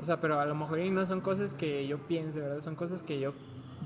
O 0.01 0.05
sea, 0.05 0.21
pero 0.21 0.39
a 0.41 0.47
lo 0.47 0.55
mejor 0.55 0.81
y 0.81 0.91
no 0.91 1.05
son 1.07 1.21
cosas 1.21 1.55
que 1.55 1.87
yo 1.87 1.99
piense, 1.99 2.41
¿verdad? 2.41 2.61
Son 2.61 2.75
cosas 2.75 3.03
que 3.03 3.19
yo, 3.21 3.33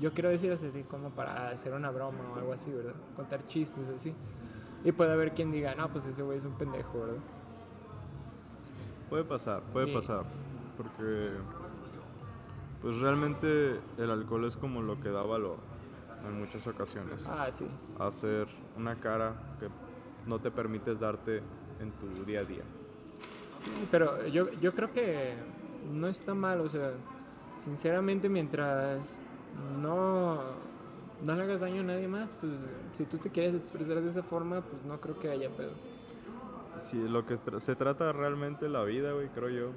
yo 0.01 0.13
quiero 0.13 0.29
decir 0.29 0.51
así 0.51 0.69
como 0.89 1.09
para 1.11 1.49
hacer 1.49 1.73
una 1.73 1.91
broma 1.91 2.19
o 2.33 2.35
algo 2.39 2.53
así, 2.53 2.71
¿verdad? 2.71 2.93
Contar 3.15 3.45
chistes 3.47 3.89
así. 3.89 4.13
Y 4.83 4.91
puede 4.91 5.11
haber 5.11 5.33
quien 5.33 5.51
diga, 5.51 5.75
no, 5.75 5.89
pues 5.89 6.05
ese 6.05 6.23
güey 6.23 6.37
es 6.37 6.45
un 6.45 6.53
pendejo, 6.57 6.99
¿verdad? 6.99 7.17
Puede 9.09 9.23
pasar, 9.23 9.61
puede 9.73 9.87
Sí. 9.87 9.93
pasar. 9.93 10.23
Porque, 10.77 11.31
pues 12.81 12.99
realmente 12.99 13.79
el 13.97 14.11
alcohol 14.11 14.45
es 14.45 14.57
como 14.57 14.81
lo 14.81 14.99
que 14.99 15.09
da 15.09 15.23
valor 15.23 15.57
en 16.25 16.39
muchas 16.39 16.65
ocasiones. 16.67 17.27
Ah, 17.27 17.49
sí. 17.51 17.65
Hacer 17.99 18.47
una 18.77 18.95
cara 18.95 19.55
que 19.59 19.67
no 20.27 20.39
te 20.39 20.51
permites 20.51 20.99
darte 20.99 21.41
en 21.79 21.91
tu 21.91 22.25
día 22.25 22.41
a 22.41 22.43
día. 22.43 22.63
Sí, 23.59 23.87
pero 23.91 24.25
yo, 24.27 24.51
yo 24.61 24.73
creo 24.73 24.91
que 24.93 25.33
no 25.91 26.07
está 26.07 26.33
mal, 26.33 26.61
o 26.61 26.69
sea, 26.69 26.93
sinceramente 27.57 28.29
mientras 28.29 29.19
no, 29.81 30.39
no 31.23 31.35
le 31.35 31.43
hagas 31.43 31.59
daño 31.59 31.81
a 31.81 31.85
nadie 31.85 32.07
más, 32.07 32.33
pues 32.39 32.53
si 32.93 33.05
tú 33.05 33.17
te 33.17 33.29
quieres 33.29 33.55
expresar 33.55 34.01
de 34.01 34.07
esa 34.07 34.23
forma, 34.23 34.61
pues 34.61 34.83
no 34.85 34.99
creo 35.01 35.19
que 35.19 35.29
haya 35.29 35.49
pedo. 35.49 35.71
Si 36.77 36.97
lo 36.97 37.25
que 37.25 37.37
se 37.59 37.75
trata 37.75 38.13
realmente 38.13 38.69
la 38.69 38.83
vida, 38.83 39.11
güey, 39.11 39.27
creo 39.29 39.49
yo, 39.49 39.71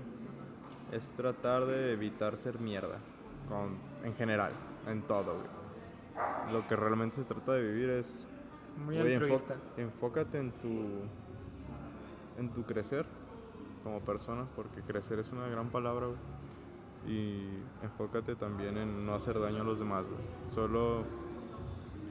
es 0.92 1.10
tratar 1.10 1.64
de 1.66 1.92
evitar 1.92 2.36
ser 2.36 2.60
mierda. 2.60 2.98
Con, 3.48 3.76
en 4.04 4.14
general, 4.14 4.52
en 4.86 5.02
todo, 5.02 5.34
güey. 5.34 6.52
Lo 6.52 6.66
que 6.68 6.76
realmente 6.76 7.16
se 7.16 7.24
trata 7.24 7.52
de 7.52 7.62
vivir 7.62 7.90
es 7.90 8.26
Muy 8.84 8.96
Güey, 8.98 9.14
altruista. 9.14 9.56
enfócate 9.76 10.38
en 10.38 10.52
tu 10.52 10.68
en 12.38 12.48
tu 12.50 12.62
crecer 12.64 13.04
como 13.84 14.00
persona, 14.00 14.46
porque 14.56 14.80
crecer 14.82 15.18
es 15.18 15.32
una 15.32 15.48
gran 15.48 15.68
palabra, 15.70 16.06
güey. 16.06 16.18
Y 17.06 17.48
enfócate 17.82 18.36
también 18.36 18.78
en 18.78 19.04
no 19.04 19.14
hacer 19.14 19.40
daño 19.40 19.62
a 19.62 19.64
los 19.64 19.78
demás, 19.80 20.06
güey. 20.08 20.20
Solo 20.48 21.02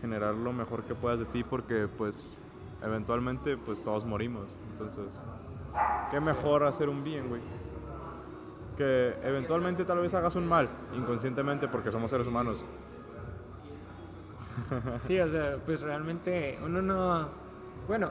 generar 0.01 0.35
lo 0.35 0.51
mejor 0.51 0.83
que 0.83 0.95
puedas 0.95 1.19
de 1.19 1.25
ti 1.25 1.43
porque 1.43 1.87
pues 1.87 2.37
eventualmente 2.83 3.55
pues 3.57 3.81
todos 3.81 4.03
morimos. 4.05 4.57
Entonces, 4.73 5.23
qué 6.11 6.19
mejor 6.19 6.63
hacer 6.63 6.89
un 6.89 7.03
bien, 7.03 7.29
güey. 7.29 7.41
Que 8.81 9.15
eventualmente 9.21 9.85
tal 9.85 9.99
vez 9.99 10.11
hagas 10.15 10.35
un 10.35 10.47
mal 10.47 10.67
inconscientemente 10.97 11.67
porque 11.67 11.91
somos 11.91 12.09
seres 12.09 12.25
humanos. 12.25 12.65
Sí, 15.01 15.19
o 15.19 15.27
sea, 15.29 15.57
pues 15.63 15.81
realmente 15.81 16.57
uno 16.65 16.81
no... 16.81 17.29
Bueno, 17.87 18.09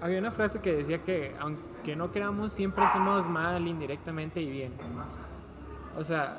había 0.00 0.18
una 0.18 0.30
frase 0.30 0.60
que 0.60 0.72
decía 0.72 1.04
que 1.04 1.36
aunque 1.38 1.94
no 1.94 2.10
queramos, 2.10 2.52
siempre 2.52 2.84
hacemos 2.84 3.28
mal 3.28 3.66
indirectamente 3.68 4.40
y 4.40 4.50
bien. 4.50 4.72
O 5.98 6.04
sea, 6.04 6.38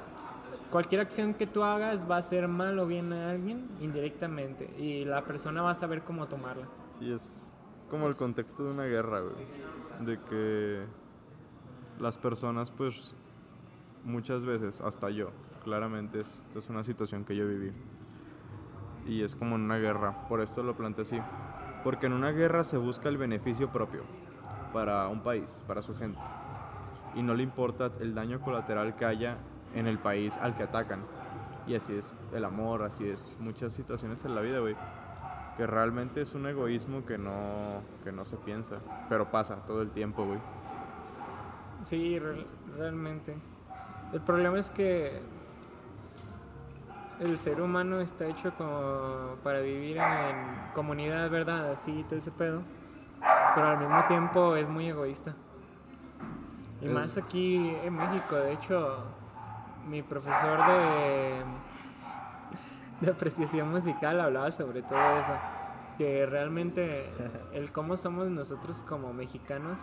cualquier 0.72 1.02
acción 1.02 1.36
que 1.36 1.46
tú 1.46 1.62
hagas 1.62 2.10
va 2.10 2.18
a 2.18 2.22
ser 2.24 2.48
mal 2.48 2.80
o 2.80 2.88
bien 2.88 3.14
a 3.14 3.30
alguien 3.30 3.70
indirectamente 3.82 4.74
y 4.80 5.06
la 5.06 5.24
persona 5.26 5.62
va 5.62 5.72
a 5.72 5.76
saber 5.76 6.02
cómo 6.02 6.28
tomarla. 6.28 6.68
Sí, 6.90 7.12
es 7.12 7.56
como 7.88 8.08
el 8.08 8.16
contexto 8.16 8.64
de 8.64 8.72
una 8.72 8.86
guerra, 8.86 9.20
güey. 9.20 9.36
De 10.00 10.20
que 10.22 10.86
las 12.00 12.18
personas, 12.18 12.72
pues, 12.72 13.16
muchas 14.04 14.46
veces, 14.46 14.82
hasta 14.82 15.10
yo, 15.10 15.30
claramente, 15.64 16.22
esto 16.22 16.60
es 16.60 16.70
una 16.70 16.84
situación 16.84 17.26
que 17.26 17.36
yo 17.36 17.48
viví. 17.48 17.72
Y 19.08 19.22
es 19.24 19.36
como 19.36 19.56
en 19.56 19.62
una 19.64 19.78
guerra, 19.78 20.28
por 20.30 20.42
esto 20.42 20.64
lo 20.64 20.76
planteé 20.76 21.02
así. 21.02 21.20
Porque 21.84 22.06
en 22.06 22.14
una 22.14 22.32
guerra 22.32 22.64
se 22.64 22.78
busca 22.78 23.10
el 23.10 23.18
beneficio 23.18 23.70
propio 23.70 24.04
para 24.72 25.08
un 25.10 25.22
país, 25.22 25.64
para 25.68 25.82
su 25.82 25.96
gente. 25.96 26.18
Y 27.16 27.22
no 27.24 27.34
le 27.36 27.44
importa 27.44 27.92
el 28.00 28.16
daño 28.16 28.40
colateral 28.42 28.96
que 28.96 29.06
haya 29.06 29.38
en 29.76 29.88
el 29.88 30.00
país 30.00 30.38
al 30.38 30.56
que 30.56 30.64
atacan. 30.64 31.02
Y 31.68 31.76
así 31.76 31.94
es 31.94 32.16
el 32.34 32.46
amor, 32.46 32.84
así 32.84 33.08
es 33.08 33.38
muchas 33.40 33.74
situaciones 33.74 34.24
en 34.26 34.36
la 34.36 34.42
vida, 34.42 34.60
güey 34.60 34.76
que 35.56 35.68
realmente 35.68 36.20
es 36.20 36.34
un 36.34 36.48
egoísmo 36.48 37.06
que 37.06 37.20
no, 37.20 37.84
que 38.04 38.12
no 38.12 38.26
se 38.26 38.38
piensa, 38.38 38.78
pero 39.08 39.30
pasa 39.30 39.58
todo 39.68 39.84
el 39.84 39.92
tiempo, 39.92 40.26
güey. 40.26 40.40
Sí, 41.84 42.18
real- 42.18 42.48
realmente. 42.76 43.36
El 44.14 44.22
problema 44.22 44.60
es 44.60 44.70
que 44.70 45.22
el 47.20 47.38
ser 47.40 47.62
humano 47.62 48.00
está 48.00 48.26
hecho 48.26 48.54
como 48.58 49.36
para 49.44 49.60
vivir 49.62 49.98
en 49.98 50.72
comunidad, 50.74 51.30
¿verdad? 51.30 51.72
Así, 51.72 52.04
todo 52.08 52.18
ese 52.20 52.32
pedo. 52.32 52.62
Pero 53.56 53.68
al 53.68 53.78
mismo 53.80 54.04
tiempo 54.08 54.56
es 54.56 54.68
muy 54.68 54.88
egoísta. 54.90 55.34
Y 56.82 56.86
Es- 56.88 56.92
más 56.92 57.18
aquí 57.18 57.76
en 57.84 57.96
México. 57.96 58.36
De 58.36 58.54
hecho, 58.54 58.98
mi 59.88 60.02
profesor 60.02 60.60
de, 60.68 61.44
de 63.02 63.12
apreciación 63.12 63.72
musical 63.72 64.20
hablaba 64.20 64.52
sobre 64.52 64.82
todo 64.84 65.00
eso. 65.18 65.34
Que 65.98 66.26
realmente 66.26 67.10
el 67.54 67.72
cómo 67.72 67.96
somos 67.98 68.28
nosotros 68.28 68.84
como 68.88 69.14
mexicanos 69.14 69.82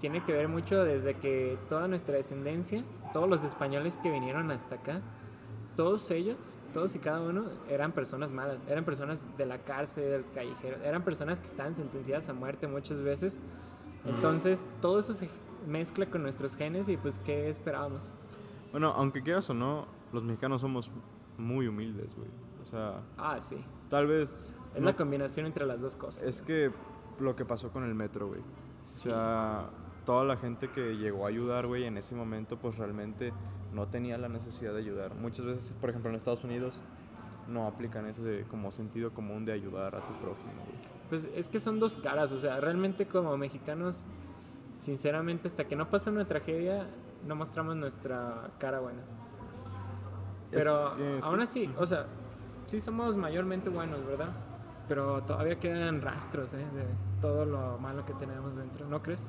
tiene 0.00 0.22
que 0.24 0.32
ver 0.32 0.48
mucho 0.48 0.82
desde 0.84 1.14
que 1.14 1.58
toda 1.68 1.88
nuestra 1.88 2.16
descendencia, 2.16 2.84
todos 3.12 3.28
los 3.28 3.44
españoles 3.44 3.96
que 4.02 4.10
vinieron 4.10 4.50
hasta 4.50 4.76
acá, 4.76 5.00
todos 5.76 6.10
ellos, 6.10 6.56
todos 6.72 6.94
y 6.94 6.98
cada 6.98 7.20
uno, 7.20 7.44
eran 7.68 7.92
personas 7.92 8.32
malas, 8.32 8.58
eran 8.68 8.84
personas 8.84 9.22
de 9.36 9.46
la 9.46 9.58
cárcel, 9.58 10.04
del 10.10 10.24
callejero, 10.34 10.76
eran 10.82 11.02
personas 11.02 11.38
que 11.40 11.46
estaban 11.46 11.74
sentenciadas 11.74 12.28
a 12.28 12.32
muerte 12.34 12.66
muchas 12.66 13.00
veces. 13.02 13.38
Entonces, 14.06 14.62
todo 14.80 14.98
eso 15.00 15.12
se 15.12 15.28
mezcla 15.66 16.06
con 16.06 16.22
nuestros 16.22 16.56
genes 16.56 16.88
y 16.88 16.96
pues, 16.96 17.18
¿qué 17.24 17.48
esperábamos? 17.50 18.12
Bueno, 18.70 18.92
aunque 18.96 19.22
quieras 19.22 19.50
o 19.50 19.54
no, 19.54 19.86
los 20.12 20.22
mexicanos 20.24 20.60
somos 20.60 20.90
muy 21.38 21.66
humildes, 21.66 22.14
güey. 22.14 22.28
O 22.62 22.66
sea, 22.66 23.00
Ah, 23.18 23.38
sí. 23.40 23.56
tal 23.90 24.06
vez... 24.06 24.52
Es 24.74 24.80
no- 24.80 24.86
la 24.90 24.96
combinación 24.96 25.46
entre 25.46 25.66
las 25.66 25.80
dos 25.80 25.96
cosas. 25.96 26.22
es 26.22 26.40
que 26.42 26.70
lo 27.18 27.34
que 27.36 27.44
pasó 27.44 27.70
con 27.70 27.84
el 27.84 27.94
metro, 27.94 28.28
güey. 28.28 28.40
O 28.40 28.86
sea, 28.86 29.68
toda 30.06 30.24
la 30.24 30.38
gente 30.38 30.70
que 30.70 30.96
llegó 30.96 31.26
a 31.26 31.28
ayudar, 31.28 31.66
güey, 31.66 31.84
en 31.84 31.98
ese 31.98 32.14
momento, 32.14 32.56
pues 32.56 32.78
realmente 32.78 33.34
no 33.74 33.88
tenía 33.88 34.16
la 34.16 34.28
necesidad 34.28 34.72
de 34.72 34.78
ayudar. 34.78 35.14
Muchas 35.14 35.44
veces, 35.44 35.76
por 35.78 35.90
ejemplo, 35.90 36.08
en 36.08 36.16
Estados 36.16 36.44
Unidos, 36.44 36.80
no 37.48 37.66
aplican 37.66 38.06
ese 38.06 38.44
como 38.48 38.70
sentido 38.70 39.12
común 39.12 39.44
de 39.44 39.52
ayudar 39.52 39.94
a 39.94 40.00
tu 40.06 40.14
prójimo, 40.14 40.62
güey. 40.64 40.96
Pues 41.10 41.28
es 41.34 41.48
que 41.48 41.58
son 41.58 41.78
dos 41.78 41.98
caras, 41.98 42.32
o 42.32 42.38
sea, 42.38 42.58
realmente 42.60 43.06
como 43.06 43.36
mexicanos, 43.36 44.04
sinceramente, 44.78 45.48
hasta 45.48 45.64
que 45.64 45.76
no 45.76 45.90
pasa 45.90 46.10
una 46.10 46.24
tragedia, 46.24 46.86
no 47.26 47.36
mostramos 47.36 47.76
nuestra 47.76 48.50
cara 48.58 48.80
buena. 48.80 49.02
Es 50.52 50.64
Pero 50.64 50.96
sí. 50.96 51.02
aún 51.22 51.40
así, 51.40 51.70
o 51.76 51.86
sea, 51.86 52.06
sí 52.66 52.80
somos 52.80 53.16
mayormente 53.16 53.68
buenos, 53.70 54.04
¿verdad? 54.06 54.30
Pero 54.88 55.22
todavía 55.22 55.58
quedan 55.58 56.00
rastros 56.00 56.54
¿eh? 56.54 56.58
de 56.58 56.86
todo 57.20 57.44
lo 57.44 57.78
malo 57.78 58.06
que 58.06 58.14
tenemos 58.14 58.54
dentro, 58.54 58.86
¿no 58.86 59.02
crees? 59.02 59.28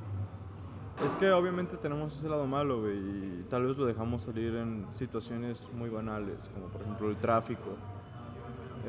Es 1.06 1.16
que 1.16 1.30
obviamente 1.32 1.78
tenemos 1.78 2.18
ese 2.18 2.28
lado 2.28 2.48
malo, 2.48 2.82
güey, 2.82 2.98
y 2.98 3.46
tal 3.50 3.68
vez 3.68 3.78
lo 3.78 3.86
dejamos 3.86 4.24
salir 4.24 4.56
en 4.56 4.88
situaciones 4.94 5.70
muy 5.74 5.90
banales, 5.90 6.50
como 6.54 6.68
por 6.68 6.82
ejemplo 6.82 7.10
el 7.10 7.18
tráfico. 7.18 7.78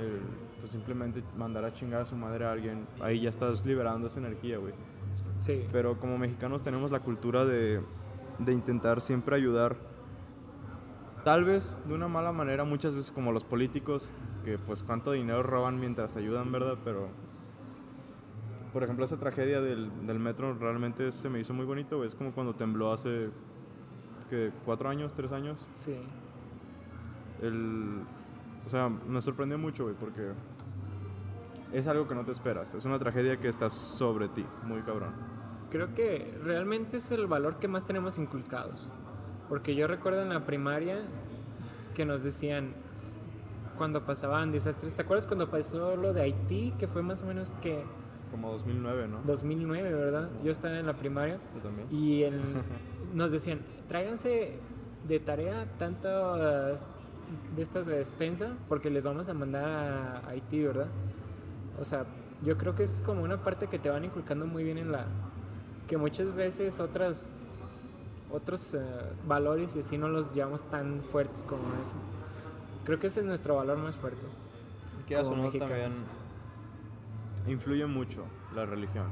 El, 0.01 0.21
pues 0.59 0.73
simplemente 0.73 1.23
mandar 1.37 1.65
a 1.65 1.73
chingar 1.73 2.03
a 2.03 2.05
su 2.05 2.17
madre 2.17 2.45
a 2.45 2.53
alguien, 2.53 2.87
ahí 3.01 3.21
ya 3.21 3.31
estás 3.31 3.65
liberando 3.65 4.07
esa 4.07 4.21
energía, 4.21 4.59
güey. 4.59 4.73
Sí. 5.39 5.67
Pero 5.71 5.99
como 5.99 6.19
mexicanos 6.19 6.63
tenemos 6.63 6.91
la 6.91 7.01
cultura 7.01 7.45
de, 7.45 7.81
de 8.39 8.53
intentar 8.53 9.01
siempre 9.01 9.37
ayudar. 9.37 9.77
Tal 11.25 11.45
vez 11.45 11.77
de 11.87 11.95
una 11.95 12.09
mala 12.09 12.33
manera, 12.33 12.65
muchas 12.65 12.95
veces 12.95 13.11
como 13.11 13.33
los 13.33 13.45
políticos, 13.45 14.11
que 14.45 14.59
pues 14.59 14.83
cuánto 14.83 15.13
dinero 15.13 15.43
roban 15.43 15.79
mientras 15.79 16.17
ayudan, 16.17 16.51
¿verdad? 16.53 16.79
Pero, 16.85 17.09
por 18.79 18.85
ejemplo, 18.85 19.05
esa 19.05 19.17
tragedia 19.17 19.61
del, 19.61 19.91
del 20.07 20.21
metro 20.21 20.55
realmente 20.55 21.11
se 21.11 21.29
me 21.29 21.41
hizo 21.41 21.53
muy 21.53 21.67
bonito. 21.67 22.05
Es 22.05 22.15
como 22.15 22.31
cuando 22.31 22.55
tembló 22.55 22.93
hace, 22.93 23.29
que 24.31 24.53
¿Cuatro 24.65 24.89
años? 24.89 25.13
¿Tres 25.15 25.33
años? 25.33 25.69
Sí. 25.73 25.99
El, 27.43 28.03
o 28.65 28.71
sea, 28.71 28.89
me 28.89 29.21
sorprendió 29.21 29.59
mucho, 29.59 29.83
güey, 29.83 29.97
porque 29.99 30.31
es 31.73 31.89
algo 31.89 32.07
que 32.07 32.15
no 32.15 32.25
te 32.25 32.31
esperas. 32.31 32.73
Es 32.73 32.85
una 32.85 33.01
tragedia 33.01 33.37
que 33.39 33.49
está 33.49 33.69
sobre 33.69 34.29
ti, 34.29 34.47
muy 34.63 34.81
cabrón. 34.83 35.11
Creo 35.73 35.93
que 35.93 36.39
realmente 36.45 36.99
es 36.99 37.11
el 37.11 37.27
valor 37.27 37.59
que 37.59 37.67
más 37.67 37.85
tenemos 37.85 38.17
inculcados. 38.17 38.89
Porque 39.49 39.75
yo 39.75 39.89
recuerdo 39.89 40.23
en 40.23 40.29
la 40.29 40.47
primaria 40.47 41.01
que 41.97 42.05
nos 42.05 42.23
decían 42.23 42.75
cuando 43.77 44.05
pasaban 44.05 44.53
desastres. 44.53 44.95
¿Te 44.95 45.03
acuerdas 45.03 45.27
cuando 45.27 45.51
pasó 45.51 45.97
lo 45.97 46.13
de 46.13 46.23
Haití? 46.23 46.75
Que 46.79 46.87
fue 46.87 47.03
más 47.03 47.23
o 47.23 47.27
menos 47.27 47.53
que 47.61 47.83
Como 48.31 48.51
2009, 48.53 49.09
¿no? 49.09 49.21
2009, 49.25 49.95
¿verdad? 49.95 50.31
Yo 50.45 50.51
estaba 50.51 50.79
en 50.79 50.87
la 50.87 50.95
primaria. 50.95 51.39
Yo 51.55 51.61
también. 51.61 51.89
Y 51.91 52.23
el- 52.23 52.41
nos 53.15 53.31
decían, 53.31 53.61
tráiganse 53.89 54.59
de 55.07 55.21
tarea 55.21 55.67
tantas 55.79 56.87
de 57.55 57.63
estas 57.63 57.87
de 57.87 57.99
despensa 57.99 58.53
porque 58.69 58.91
les 58.91 59.03
vamos 59.03 59.29
a 59.29 59.35
mandar 59.35 59.65
a 59.65 60.29
Haití, 60.29 60.63
¿verdad? 60.63 60.89
O 61.81 61.85
sea, 61.85 62.07
yo 62.43 62.57
creo 62.57 62.75
que 62.75 62.85
es 62.85 63.03
como 63.05 63.23
una 63.23 63.43
parte 63.43 63.67
que 63.67 63.79
te 63.79 63.91
van 63.91 64.05
inculcando 64.05 64.47
muy 64.47 64.65
bien 64.65 64.79
en 64.79 64.93
la... 64.93 65.07
que 65.87 65.97
muchas 65.97 66.35
veces 66.35 66.81
otras 66.81 67.31
otros 68.31 68.75
eh, 68.75 68.81
valores 69.27 69.75
y 69.77 69.81
así 69.81 69.97
no 69.97 70.09
los 70.09 70.35
llevamos 70.35 70.63
tan 70.71 71.03
fuertes 71.03 71.43
como 71.45 71.63
eso. 71.83 71.95
Creo 72.85 72.99
que 72.99 73.07
ese 73.07 73.21
es 73.21 73.27
nuestro 73.27 73.57
valor 73.57 73.79
más 73.79 73.97
fuerte. 73.97 74.21
Mexicanos. 75.61 75.95
también 75.95 76.18
influye 77.51 77.87
mucho 77.87 78.25
la 78.55 78.67
religión. 78.67 79.07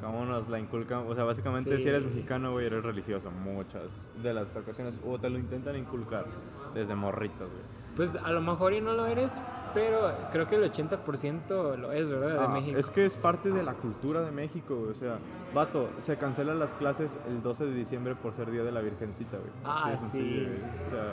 Cómo 0.00 0.24
nos 0.24 0.48
la 0.48 0.58
inculcan. 0.58 1.04
O 1.06 1.14
sea, 1.14 1.22
básicamente, 1.24 1.76
Sí. 1.76 1.84
si 1.84 1.88
eres 1.88 2.04
mexicano, 2.04 2.50
güey, 2.52 2.66
eres 2.66 2.82
religioso. 2.82 3.30
Muchas 3.30 4.08
de 4.22 4.34
las 4.34 4.54
ocasiones. 4.56 5.00
O 5.06 5.18
te 5.18 5.30
lo 5.30 5.38
intentan 5.38 5.76
inculcar 5.76 6.26
desde 6.74 6.94
morritos, 6.96 7.52
güey. 7.52 7.62
Pues 7.94 8.16
a 8.16 8.30
lo 8.32 8.40
mejor 8.40 8.72
y 8.72 8.80
no 8.80 8.94
lo 8.94 9.06
eres, 9.06 9.30
pero 9.74 10.10
creo 10.32 10.46
que 10.48 10.56
el 10.56 10.64
80% 10.64 11.76
lo 11.76 11.92
es, 11.92 12.08
¿verdad? 12.08 12.32
De 12.40 12.44
Ah, 12.46 12.48
México. 12.48 12.78
Es 12.78 12.90
que 12.90 13.04
es 13.04 13.16
parte 13.16 13.50
de 13.52 13.62
la 13.62 13.74
cultura 13.74 14.22
de 14.22 14.32
México, 14.32 14.74
güey. 14.76 14.90
O 14.90 14.94
sea, 14.94 15.18
vato, 15.54 15.90
se 15.98 16.16
cancelan 16.16 16.58
las 16.58 16.72
clases 16.74 17.16
el 17.28 17.40
12 17.42 17.66
de 17.66 17.74
diciembre 17.74 18.16
por 18.16 18.32
ser 18.34 18.50
Día 18.50 18.64
de 18.64 18.72
la 18.72 18.80
Virgencita, 18.80 19.36
güey. 19.36 19.50
Ah, 19.62 19.94
sencillo, 19.96 20.48
sí, 20.48 20.56
sí, 20.56 20.62
sí. 20.72 20.84
O 20.86 20.90
sea, 20.90 21.12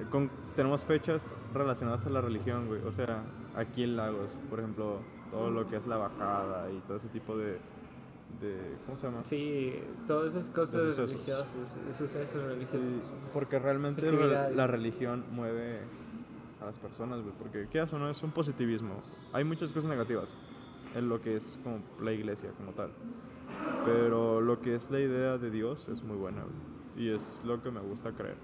eh, 0.00 0.06
con- 0.10 0.30
tenemos 0.56 0.84
fechas 0.86 1.36
relacionadas 1.52 2.06
a 2.06 2.10
la 2.10 2.20
religión, 2.20 2.68
güey. 2.68 2.80
O 2.82 2.92
sea, 2.92 3.22
aquí 3.56 3.84
en 3.84 3.96
Lagos, 3.96 4.36
por 4.50 4.60
ejemplo, 4.60 4.98
todo 5.30 5.50
lo 5.50 5.68
que 5.68 5.76
es 5.76 5.86
la 5.86 5.96
bajada 5.96 6.70
y 6.70 6.78
todo 6.80 6.96
ese 6.96 7.08
tipo 7.08 7.36
de. 7.36 7.58
de 8.40 8.76
¿Cómo 8.86 8.96
se 8.96 9.06
llama? 9.06 9.24
Sí, 9.24 9.74
todas 10.06 10.34
esas 10.34 10.50
cosas 10.50 10.82
sucesos. 10.82 11.10
religiosas, 11.10 11.78
sucesos 11.92 12.42
religiosos. 12.42 12.80
Sí, 12.80 13.02
porque 13.32 13.58
realmente 13.58 14.10
la, 14.52 14.66
religión 14.66 15.24
mueve 15.30 15.80
a 16.60 16.66
las 16.66 16.78
personas, 16.78 17.20
güey. 17.22 17.34
Porque, 17.38 17.68
¿qué 17.70 17.80
hace? 17.80 17.96
No 17.98 18.08
es 18.08 18.22
un 18.22 18.30
positivismo. 18.30 19.02
Hay 19.32 19.44
muchas 19.44 19.72
cosas 19.72 19.90
negativas 19.90 20.36
en 20.94 21.08
lo 21.08 21.20
que 21.20 21.36
es 21.36 21.58
como 21.62 21.80
la 22.00 22.12
iglesia 22.12 22.50
como 22.56 22.72
tal. 22.72 22.90
Pero 23.84 24.40
lo 24.40 24.60
que 24.60 24.74
es 24.74 24.90
la 24.90 25.00
idea 25.00 25.38
de 25.38 25.50
Dios 25.50 25.88
es 25.88 26.02
muy 26.02 26.16
buena, 26.16 26.42
güey. 26.42 27.06
Y 27.06 27.10
es 27.10 27.42
lo 27.44 27.60
que 27.60 27.70
me 27.70 27.80
gusta 27.80 28.12
creer. 28.12 28.36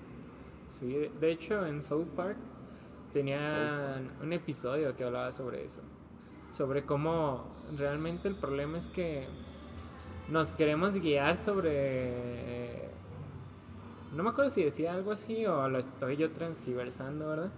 Sí, 0.69 1.11
de 1.21 1.33
hecho 1.33 1.67
en 1.67 1.83
South 1.83 2.09
Park 2.17 2.37
tenían 3.13 4.11
un 4.23 4.33
episodio 4.33 4.97
que 4.97 5.05
hablaba 5.05 5.33
sobre 5.33 5.65
eso. 5.65 5.83
Sobre 6.53 6.85
cómo 6.85 7.45
realmente 7.77 8.29
el 8.29 8.37
problema 8.37 8.79
es 8.79 8.87
que 8.87 9.29
nos 10.29 10.53
queremos 10.53 10.97
guiar 10.97 11.37
sobre... 11.39 12.89
No 14.13 14.25
me 14.25 14.31
acuerdo 14.31 14.51
si 14.51 14.65
decía 14.65 14.93
algo 14.93 15.13
así 15.13 15.47
o 15.47 15.69
lo 15.69 15.79
estoy 15.79 16.17
yo 16.17 16.33
transgiversando, 16.33 17.29
¿verdad? 17.29 17.53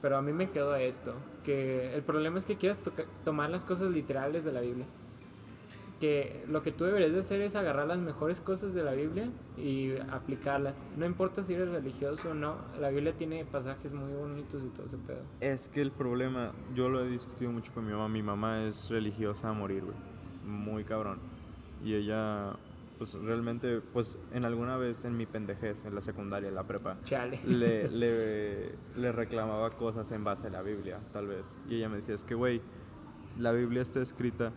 Pero 0.00 0.16
a 0.16 0.22
mí 0.22 0.32
me 0.32 0.50
quedó 0.50 0.74
esto, 0.76 1.14
que 1.42 1.94
el 1.94 2.02
problema 2.02 2.38
es 2.38 2.46
que 2.46 2.56
quieras 2.56 2.78
tomar 3.24 3.50
las 3.50 3.64
cosas 3.64 3.90
literales 3.90 4.44
de 4.44 4.52
la 4.52 4.60
Biblia. 4.60 4.86
Que 6.00 6.44
lo 6.46 6.62
que 6.62 6.72
tú 6.72 6.84
deberías 6.84 7.12
de 7.12 7.20
hacer 7.20 7.40
es 7.40 7.54
agarrar 7.54 7.86
las 7.86 7.98
mejores 8.00 8.42
cosas 8.42 8.74
de 8.74 8.82
la 8.84 8.92
Biblia 8.92 9.30
y 9.56 9.96
aplicarlas. 10.10 10.84
No 10.98 11.06
importa 11.06 11.42
si 11.42 11.54
eres 11.54 11.70
religioso 11.70 12.32
o 12.32 12.34
no, 12.34 12.56
la 12.78 12.90
Biblia 12.90 13.14
tiene 13.16 13.46
pasajes 13.46 13.94
muy 13.94 14.12
bonitos 14.12 14.62
y 14.64 14.68
todo 14.68 14.84
ese 14.86 14.98
pedo. 14.98 15.22
Es 15.40 15.68
que 15.68 15.80
el 15.80 15.90
problema, 15.92 16.52
yo 16.74 16.90
lo 16.90 17.02
he 17.02 17.08
discutido 17.08 17.50
mucho 17.50 17.72
con 17.72 17.86
mi 17.86 17.92
mamá. 17.92 18.08
Mi 18.08 18.22
mamá 18.22 18.64
es 18.64 18.90
religiosa 18.90 19.48
a 19.48 19.52
morir, 19.54 19.84
güey. 19.84 19.96
Muy 20.44 20.84
cabrón. 20.84 21.18
Y 21.82 21.94
ella, 21.94 22.56
pues 22.98 23.14
realmente, 23.14 23.80
pues 23.80 24.18
en 24.32 24.44
alguna 24.44 24.76
vez 24.76 25.04
en 25.06 25.16
mi 25.16 25.24
pendejez, 25.24 25.82
en 25.86 25.94
la 25.94 26.02
secundaria, 26.02 26.50
en 26.50 26.54
la 26.56 26.64
prepa, 26.64 26.98
Chale. 27.04 27.40
le, 27.46 27.88
le, 27.90 28.72
le 28.96 29.12
reclamaba 29.12 29.70
cosas 29.70 30.10
en 30.12 30.24
base 30.24 30.48
a 30.48 30.50
la 30.50 30.60
Biblia, 30.60 31.00
tal 31.14 31.26
vez. 31.26 31.56
Y 31.70 31.76
ella 31.76 31.88
me 31.88 31.96
decía, 31.96 32.14
es 32.14 32.24
que, 32.24 32.34
güey, 32.34 32.60
la 33.38 33.52
Biblia 33.52 33.80
está 33.80 34.02
escrita 34.02 34.52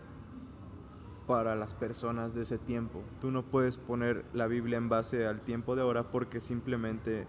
para 1.30 1.56
las 1.56 1.76
personas 1.76 2.34
de 2.34 2.42
ese 2.42 2.58
tiempo. 2.58 3.04
Tú 3.22 3.30
no 3.30 3.44
puedes 3.44 3.78
poner 3.78 4.26
la 4.34 4.48
Biblia 4.48 4.80
en 4.80 4.90
base 4.90 5.28
al 5.28 5.42
tiempo 5.42 5.76
de 5.76 5.84
ahora 5.84 6.02
porque 6.12 6.40
simplemente 6.40 7.28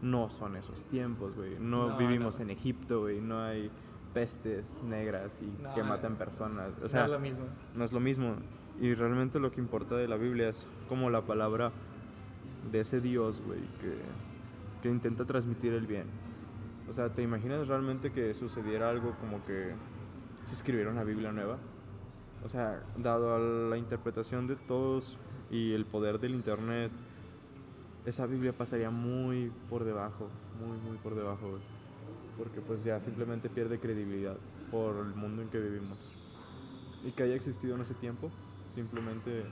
no 0.00 0.30
son 0.30 0.56
esos 0.56 0.86
tiempos, 0.86 1.36
güey. 1.36 1.58
No, 1.60 1.90
No, 1.90 1.98
vivimos 1.98 2.38
no. 2.38 2.44
en 2.44 2.50
Egipto, 2.50 3.00
güey. 3.02 3.20
No 3.20 3.42
hay 3.42 3.70
pestes 4.14 4.82
negras 4.82 5.38
y 5.42 5.62
No, 5.62 5.74
que 5.74 5.82
no. 5.82 5.88
matan 5.90 6.16
personas. 6.16 6.70
O 6.78 6.82
No 6.82 6.88
sea, 6.88 7.04
es 7.04 7.10
lo 7.10 7.18
mismo. 7.20 7.44
no 7.74 7.84
es 7.84 7.92
lo 7.92 8.00
mismo. 8.00 8.36
Y 8.80 8.94
realmente 8.94 9.38
lo 9.38 9.50
que 9.50 9.60
importa 9.60 9.96
de 9.96 10.08
la 10.08 10.16
Biblia 10.16 10.48
es 10.48 10.66
como 10.88 11.10
la 11.10 11.20
palabra 11.20 11.72
de 12.70 12.80
ese 12.80 13.02
Dios, 13.02 13.42
güey, 13.44 13.60
que, 13.80 13.92
que 14.80 14.88
intenta 14.88 15.26
transmitir 15.26 15.74
el 15.74 15.86
bien. 15.86 16.06
O 16.88 16.94
sea, 16.94 17.10
¿te 17.10 17.20
imaginas 17.22 17.68
realmente 17.68 18.12
que 18.12 18.32
sucediera 18.32 18.88
algo 18.88 19.14
como 19.20 19.44
que 19.44 19.74
se 20.44 20.54
escribiera 20.54 20.90
una 20.90 21.04
Biblia 21.04 21.32
nueva? 21.32 21.58
O 22.44 22.48
sea, 22.48 22.82
dado 22.96 23.34
a 23.34 23.38
la 23.38 23.76
interpretación 23.76 24.46
de 24.46 24.56
todos 24.56 25.16
y 25.50 25.72
el 25.72 25.84
poder 25.84 26.18
del 26.18 26.34
Internet, 26.34 26.90
esa 28.04 28.26
Biblia 28.26 28.52
pasaría 28.52 28.90
muy 28.90 29.52
por 29.70 29.84
debajo, 29.84 30.28
muy, 30.58 30.76
muy 30.78 30.96
por 30.98 31.14
debajo, 31.14 31.50
güey. 31.50 31.62
Porque 32.36 32.60
pues 32.60 32.82
ya 32.82 33.00
simplemente 33.00 33.48
pierde 33.48 33.78
credibilidad 33.78 34.36
por 34.70 34.96
el 34.96 35.14
mundo 35.14 35.42
en 35.42 35.48
que 35.48 35.60
vivimos. 35.60 35.98
Y 37.04 37.12
que 37.12 37.22
haya 37.22 37.34
existido 37.34 37.76
en 37.76 37.82
ese 37.82 37.94
tiempo, 37.94 38.30
simplemente... 38.68 39.44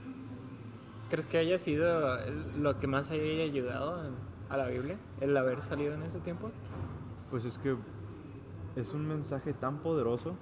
¿Crees 1.09 1.25
que 1.25 1.37
haya 1.37 1.57
sido 1.57 2.17
lo 2.57 2.79
que 2.79 2.87
más 2.87 3.11
haya 3.11 3.43
ayudado 3.43 4.11
a 4.49 4.57
la 4.57 4.67
Biblia? 4.67 4.97
El 5.19 5.35
haber 5.37 5.61
salido 5.61 5.93
en 5.93 6.03
ese 6.03 6.19
tiempo. 6.19 6.51
Pues 7.29 7.45
es 7.45 7.57
que 7.57 7.75
es 8.75 8.93
un 8.93 9.07
mensaje 9.07 9.53
tan 9.53 9.79
poderoso 9.79 10.35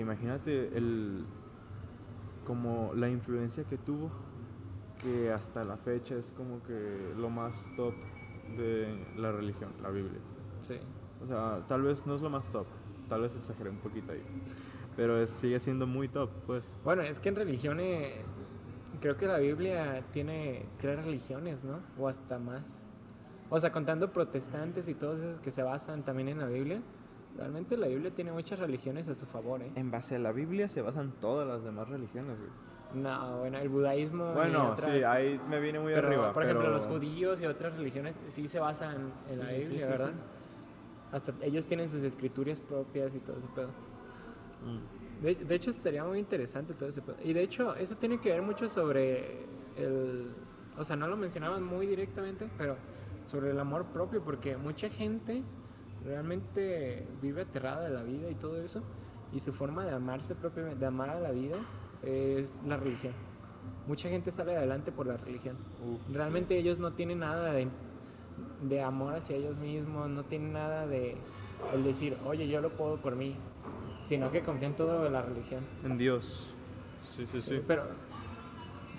imagínate 0.00 0.76
el 0.76 1.24
como 2.44 2.92
la 2.94 3.08
influencia 3.08 3.64
que 3.64 3.76
tuvo 3.76 4.10
que 5.02 5.30
hasta 5.32 5.64
la 5.64 5.76
fecha 5.76 6.16
es 6.16 6.32
como 6.32 6.62
que 6.62 7.12
lo 7.16 7.30
más 7.30 7.66
top 7.76 7.94
de 8.56 8.98
la 9.16 9.30
religión, 9.32 9.70
la 9.82 9.90
Biblia. 9.90 10.18
Sí. 10.62 10.78
O 11.22 11.26
sea, 11.26 11.62
tal 11.68 11.82
vez 11.82 12.06
no 12.06 12.14
es 12.14 12.20
lo 12.22 12.30
más 12.30 12.50
top, 12.50 12.66
tal 13.08 13.22
vez 13.22 13.36
exageré 13.36 13.70
un 13.70 13.76
poquito 13.78 14.12
ahí, 14.12 14.22
pero 14.96 15.20
es- 15.20 15.30
sigue 15.30 15.60
siendo 15.60 15.86
muy 15.86 16.08
top, 16.08 16.30
pues. 16.46 16.76
Bueno, 16.84 17.02
es 17.02 17.20
que 17.20 17.28
en 17.28 17.36
religiones, 17.36 18.24
creo 19.00 19.16
que 19.16 19.26
la 19.26 19.38
Biblia 19.38 20.02
tiene 20.12 20.66
tres 20.80 21.04
religiones, 21.04 21.64
¿no? 21.64 21.80
O 21.98 22.08
hasta 22.08 22.38
más. 22.38 22.86
O 23.50 23.58
sea, 23.60 23.70
contando 23.72 24.12
protestantes 24.12 24.88
y 24.88 24.94
todos 24.94 25.20
esos 25.20 25.38
que 25.40 25.50
se 25.50 25.62
basan 25.62 26.02
también 26.04 26.28
en 26.28 26.38
la 26.38 26.46
Biblia, 26.46 26.82
realmente 27.38 27.76
la 27.76 27.86
Biblia 27.86 28.10
tiene 28.12 28.32
muchas 28.32 28.58
religiones 28.58 29.08
a 29.08 29.14
su 29.14 29.24
favor, 29.26 29.62
¿eh? 29.62 29.70
En 29.76 29.90
base 29.90 30.16
a 30.16 30.18
la 30.18 30.32
Biblia 30.32 30.68
se 30.68 30.82
basan 30.82 31.12
todas 31.20 31.46
las 31.46 31.62
demás 31.64 31.88
religiones, 31.88 32.36
güey. 32.36 33.02
No, 33.02 33.38
bueno, 33.38 33.58
el 33.58 33.68
budismo. 33.68 34.30
y 34.32 34.34
Bueno, 34.34 34.70
otras, 34.72 34.90
sí, 34.96 35.02
ahí 35.04 35.40
me 35.48 35.60
viene 35.60 35.78
muy 35.78 35.92
pero, 35.94 36.08
arriba. 36.08 36.32
por 36.32 36.42
ejemplo, 36.42 36.64
pero- 36.64 36.74
los 36.74 36.86
judíos 36.86 37.40
y 37.40 37.46
otras 37.46 37.76
religiones 37.76 38.16
sí 38.28 38.48
se 38.48 38.58
basan 38.58 39.12
en 39.30 39.38
la 39.38 39.48
Sí, 39.50 39.54
sí, 39.54 39.60
Biblia, 39.68 39.84
sí, 39.86 39.90
¿verdad? 39.92 40.12
Hasta 41.12 41.32
ellos 41.42 41.66
tienen 41.66 41.88
sus 41.88 42.02
escrituras 42.02 42.60
propias 42.60 43.14
y 43.14 43.20
todo 43.20 43.36
ese 43.38 43.46
pedo. 43.54 43.68
Mm. 43.68 45.22
De, 45.24 45.34
de 45.34 45.54
hecho, 45.54 45.70
estaría 45.70 46.04
muy 46.04 46.18
interesante 46.18 46.74
todo 46.74 46.88
ese 46.88 47.02
pedo. 47.02 47.16
Y 47.24 47.32
de 47.32 47.42
hecho, 47.42 47.74
eso 47.76 47.96
tiene 47.96 48.20
que 48.20 48.30
ver 48.30 48.42
mucho 48.42 48.68
sobre 48.68 49.44
el... 49.76 50.32
O 50.76 50.84
sea, 50.84 50.96
no 50.96 51.08
lo 51.08 51.16
mencionaban 51.16 51.62
muy 51.62 51.86
directamente, 51.86 52.48
pero 52.56 52.76
sobre 53.24 53.50
el 53.50 53.58
amor 53.60 53.84
propio, 53.86 54.22
porque 54.22 54.56
mucha 54.56 54.88
gente 54.88 55.42
realmente 56.04 57.06
vive 57.20 57.42
aterrada 57.42 57.82
de 57.82 57.90
la 57.90 58.02
vida 58.02 58.30
y 58.30 58.34
todo 58.34 58.56
eso, 58.56 58.82
y 59.32 59.40
su 59.40 59.52
forma 59.52 59.84
de 59.84 59.92
amarse 59.92 60.34
propiamente, 60.34 60.78
de 60.78 60.86
amar 60.86 61.10
a 61.10 61.20
la 61.20 61.30
vida, 61.30 61.56
es 62.02 62.62
la 62.66 62.76
religión. 62.76 63.12
Mucha 63.86 64.08
gente 64.08 64.30
sale 64.30 64.56
adelante 64.56 64.92
por 64.92 65.06
la 65.06 65.16
religión. 65.16 65.56
Uf, 65.84 66.14
Realmente 66.14 66.56
ellos 66.56 66.78
no 66.78 66.92
tienen 66.92 67.20
nada 67.20 67.52
de, 67.52 67.68
de 68.62 68.82
amor 68.82 69.14
hacia 69.14 69.36
ellos 69.36 69.56
mismos, 69.56 70.08
no 70.08 70.24
tienen 70.24 70.52
nada 70.52 70.86
de 70.86 71.16
el 71.72 71.84
decir, 71.84 72.16
oye, 72.24 72.48
yo 72.48 72.60
lo 72.60 72.70
puedo 72.70 72.98
por 72.98 73.16
mí, 73.16 73.36
sino 74.04 74.30
que 74.30 74.42
confían 74.42 74.76
todo 74.76 75.06
en 75.06 75.12
la 75.12 75.22
religión. 75.22 75.64
En 75.84 75.98
Dios. 75.98 76.54
Sí, 77.02 77.26
sí, 77.26 77.40
sí. 77.40 77.62
Pero, 77.66 77.84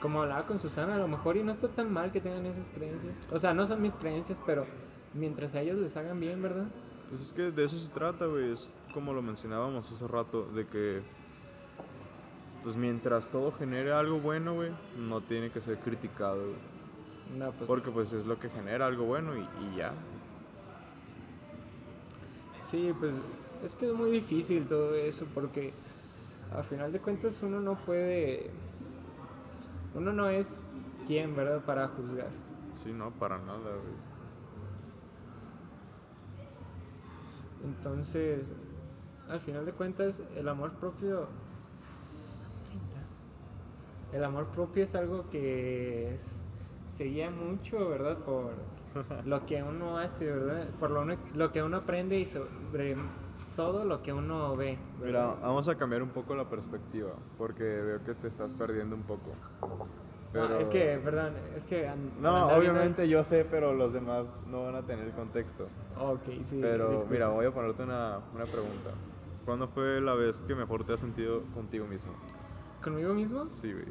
como 0.01 0.21
hablaba 0.21 0.45
con 0.45 0.59
Susana, 0.59 0.95
a 0.95 0.97
lo 0.97 1.07
mejor 1.07 1.37
y 1.37 1.43
no 1.43 1.51
está 1.51 1.67
tan 1.69 1.91
mal 1.91 2.11
que 2.11 2.21
tengan 2.21 2.45
esas 2.45 2.69
creencias. 2.69 3.17
O 3.31 3.39
sea, 3.39 3.53
no 3.53 3.65
son 3.65 3.81
mis 3.81 3.93
creencias, 3.93 4.41
pero 4.45 4.65
mientras 5.13 5.55
a 5.55 5.61
ellos 5.61 5.77
les 5.79 5.95
hagan 5.97 6.19
bien, 6.19 6.41
¿verdad? 6.41 6.67
Pues 7.09 7.21
es 7.21 7.33
que 7.33 7.51
de 7.51 7.63
eso 7.63 7.77
se 7.77 7.91
trata, 7.91 8.25
güey. 8.25 8.51
Es 8.51 8.69
como 8.93 9.13
lo 9.13 9.21
mencionábamos 9.21 9.91
hace 9.91 10.07
rato, 10.07 10.45
de 10.53 10.67
que, 10.67 11.01
pues 12.63 12.75
mientras 12.75 13.29
todo 13.29 13.51
genere 13.51 13.91
algo 13.91 14.19
bueno, 14.19 14.55
güey, 14.55 14.71
no 14.97 15.21
tiene 15.21 15.51
que 15.51 15.61
ser 15.61 15.79
criticado, 15.79 16.43
güey. 16.43 17.39
No, 17.39 17.51
pues. 17.51 17.67
Porque 17.67 17.91
pues 17.91 18.11
es 18.13 18.25
lo 18.25 18.39
que 18.39 18.49
genera 18.49 18.87
algo 18.87 19.05
bueno 19.05 19.35
y, 19.35 19.41
y 19.41 19.77
ya. 19.77 19.93
Sí, 22.59 22.93
pues 22.99 23.15
es 23.63 23.75
que 23.75 23.87
es 23.87 23.93
muy 23.93 24.11
difícil 24.11 24.67
todo 24.67 24.95
eso 24.95 25.25
porque 25.33 25.73
a 26.55 26.63
final 26.63 26.91
de 26.91 26.99
cuentas 26.99 27.41
uno 27.41 27.59
no 27.59 27.75
puede, 27.77 28.49
uno 29.95 30.11
no 30.11 30.29
es 30.29 30.67
quien, 31.05 31.35
¿verdad? 31.35 31.63
Para 31.63 31.87
juzgar. 31.87 32.29
Sí, 32.73 32.91
no, 32.91 33.11
para 33.11 33.37
nada, 33.37 33.59
güey. 33.59 34.08
Entonces, 37.63 38.53
al 39.29 39.39
final 39.39 39.65
de 39.65 39.73
cuentas, 39.73 40.23
el 40.35 40.47
amor 40.47 40.71
propio. 40.73 41.27
El 44.11 44.23
amor 44.23 44.47
propio 44.47 44.83
es 44.83 44.95
algo 44.95 45.29
que 45.29 46.17
se 46.87 47.03
guía 47.03 47.29
mucho, 47.29 47.89
¿verdad? 47.89 48.17
Por 48.17 48.53
lo 49.25 49.45
que 49.45 49.61
uno 49.61 49.99
hace, 49.99 50.25
¿verdad? 50.25 50.67
Por 50.79 50.89
lo, 50.89 51.01
uno- 51.03 51.17
lo 51.35 51.51
que 51.51 51.61
uno 51.61 51.77
aprende 51.77 52.19
y 52.19 52.25
sobre 52.25 52.95
todo 53.55 53.85
lo 53.85 54.01
que 54.01 54.11
uno 54.11 54.55
ve. 54.55 54.79
Mira, 54.99 55.27
¿verdad? 55.27 55.35
vamos 55.43 55.67
a 55.67 55.77
cambiar 55.77 56.01
un 56.01 56.09
poco 56.09 56.33
la 56.33 56.49
perspectiva, 56.49 57.11
porque 57.37 57.63
veo 57.63 58.03
que 58.03 58.15
te 58.15 58.27
estás 58.27 58.55
perdiendo 58.55 58.95
un 58.95 59.03
poco. 59.03 59.31
Ah, 60.35 60.57
es 60.59 60.67
que, 60.69 60.99
perdón, 61.03 61.33
es 61.55 61.63
que. 61.63 61.89
No, 62.21 62.47
obviamente 62.47 63.07
yo 63.09 63.23
sé, 63.23 63.45
pero 63.49 63.73
los 63.73 63.93
demás 63.93 64.43
no 64.47 64.63
van 64.63 64.75
a 64.75 64.83
tener 64.83 65.05
el 65.05 65.13
contexto. 65.13 65.67
Ok, 65.99 66.43
sí. 66.43 66.59
Pero 66.61 66.91
disculpa. 66.91 67.13
mira, 67.13 67.27
voy 67.29 67.45
a 67.47 67.51
ponerte 67.51 67.81
una, 67.83 68.19
una 68.35 68.45
pregunta. 68.45 68.91
¿Cuándo 69.45 69.67
fue 69.67 69.99
la 69.99 70.13
vez 70.13 70.41
que 70.41 70.53
mejor 70.53 70.83
te 70.83 70.93
has 70.93 70.99
sentido 70.99 71.41
contigo 71.53 71.87
mismo? 71.87 72.11
¿Conmigo 72.83 73.13
mismo? 73.13 73.47
Sí, 73.49 73.73
güey. 73.73 73.87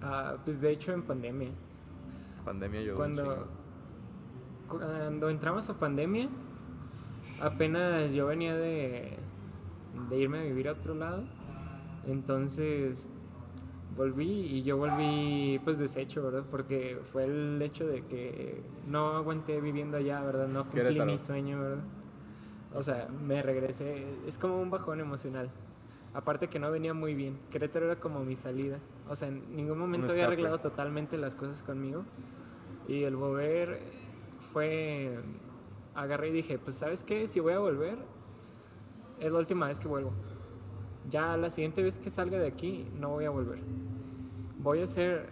Ah, 0.00 0.36
pues 0.44 0.60
de 0.60 0.70
hecho 0.70 0.92
en 0.92 1.02
pandemia. 1.02 1.50
Pandemia 2.44 2.92
un 2.92 2.96
Cuando, 2.96 3.48
cuando 4.68 5.28
entramos 5.28 5.68
a 5.68 5.74
pandemia, 5.74 6.28
apenas 7.42 8.12
yo 8.12 8.26
venía 8.26 8.54
de, 8.54 9.18
de 10.08 10.16
irme 10.16 10.38
a 10.38 10.42
vivir 10.42 10.68
a 10.68 10.72
otro 10.72 10.94
lado. 10.94 11.24
Entonces 12.06 13.10
volví 13.98 14.46
y 14.46 14.62
yo 14.62 14.76
volví 14.76 15.60
pues 15.64 15.78
deshecho, 15.78 16.22
¿verdad? 16.22 16.44
Porque 16.48 17.00
fue 17.12 17.24
el 17.24 17.60
hecho 17.60 17.86
de 17.86 18.02
que 18.06 18.62
no 18.86 19.16
aguanté 19.16 19.60
viviendo 19.60 19.96
allá, 19.96 20.22
¿verdad? 20.22 20.46
No 20.46 20.62
cumplí 20.62 20.82
Querétaro. 20.82 21.10
mi 21.10 21.18
sueño, 21.18 21.60
¿verdad? 21.60 21.84
O 22.74 22.82
sea, 22.82 23.08
me 23.08 23.42
regresé. 23.42 24.06
Es 24.26 24.38
como 24.38 24.62
un 24.62 24.70
bajón 24.70 25.00
emocional. 25.00 25.50
Aparte 26.14 26.48
que 26.48 26.58
no 26.58 26.70
venía 26.70 26.94
muy 26.94 27.14
bien. 27.14 27.38
Querétaro 27.50 27.86
era 27.86 27.96
como 27.96 28.24
mi 28.24 28.36
salida. 28.36 28.78
O 29.10 29.16
sea, 29.16 29.28
en 29.28 29.54
ningún 29.54 29.78
momento 29.78 30.12
había 30.12 30.26
arreglado 30.26 30.58
totalmente 30.58 31.18
las 31.18 31.34
cosas 31.34 31.62
conmigo. 31.62 32.04
Y 32.86 33.02
el 33.02 33.16
volver 33.16 33.80
fue... 34.52 35.18
Agarré 35.94 36.28
y 36.28 36.32
dije, 36.32 36.58
pues 36.58 36.76
sabes 36.76 37.02
qué, 37.02 37.26
si 37.26 37.40
voy 37.40 37.54
a 37.54 37.58
volver, 37.58 37.98
es 39.18 39.32
la 39.32 39.38
última 39.40 39.66
vez 39.66 39.80
que 39.80 39.88
vuelvo. 39.88 40.12
Ya 41.10 41.36
la 41.36 41.50
siguiente 41.50 41.82
vez 41.82 41.98
que 41.98 42.08
salga 42.08 42.38
de 42.38 42.46
aquí, 42.46 42.86
no 43.00 43.08
voy 43.08 43.24
a 43.24 43.30
volver. 43.30 43.58
Voy 44.58 44.80
a 44.82 44.86
ser 44.86 45.30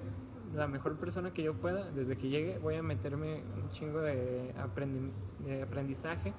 la 0.55 0.69
mejor 0.69 0.97
persona 0.97 1.33
que 1.33 1.43
yo 1.43 1.55
pueda. 1.55 1.91
Desde 1.91 2.17
que 2.17 2.29
llegue 2.29 2.59
voy 2.59 2.77
a 2.77 2.83
meterme 2.83 3.43
un 3.63 3.69
chingo 3.71 4.01
de, 4.01 4.55
aprendi- 4.55 5.13
de 5.45 5.63
aprendizaje. 5.63 6.33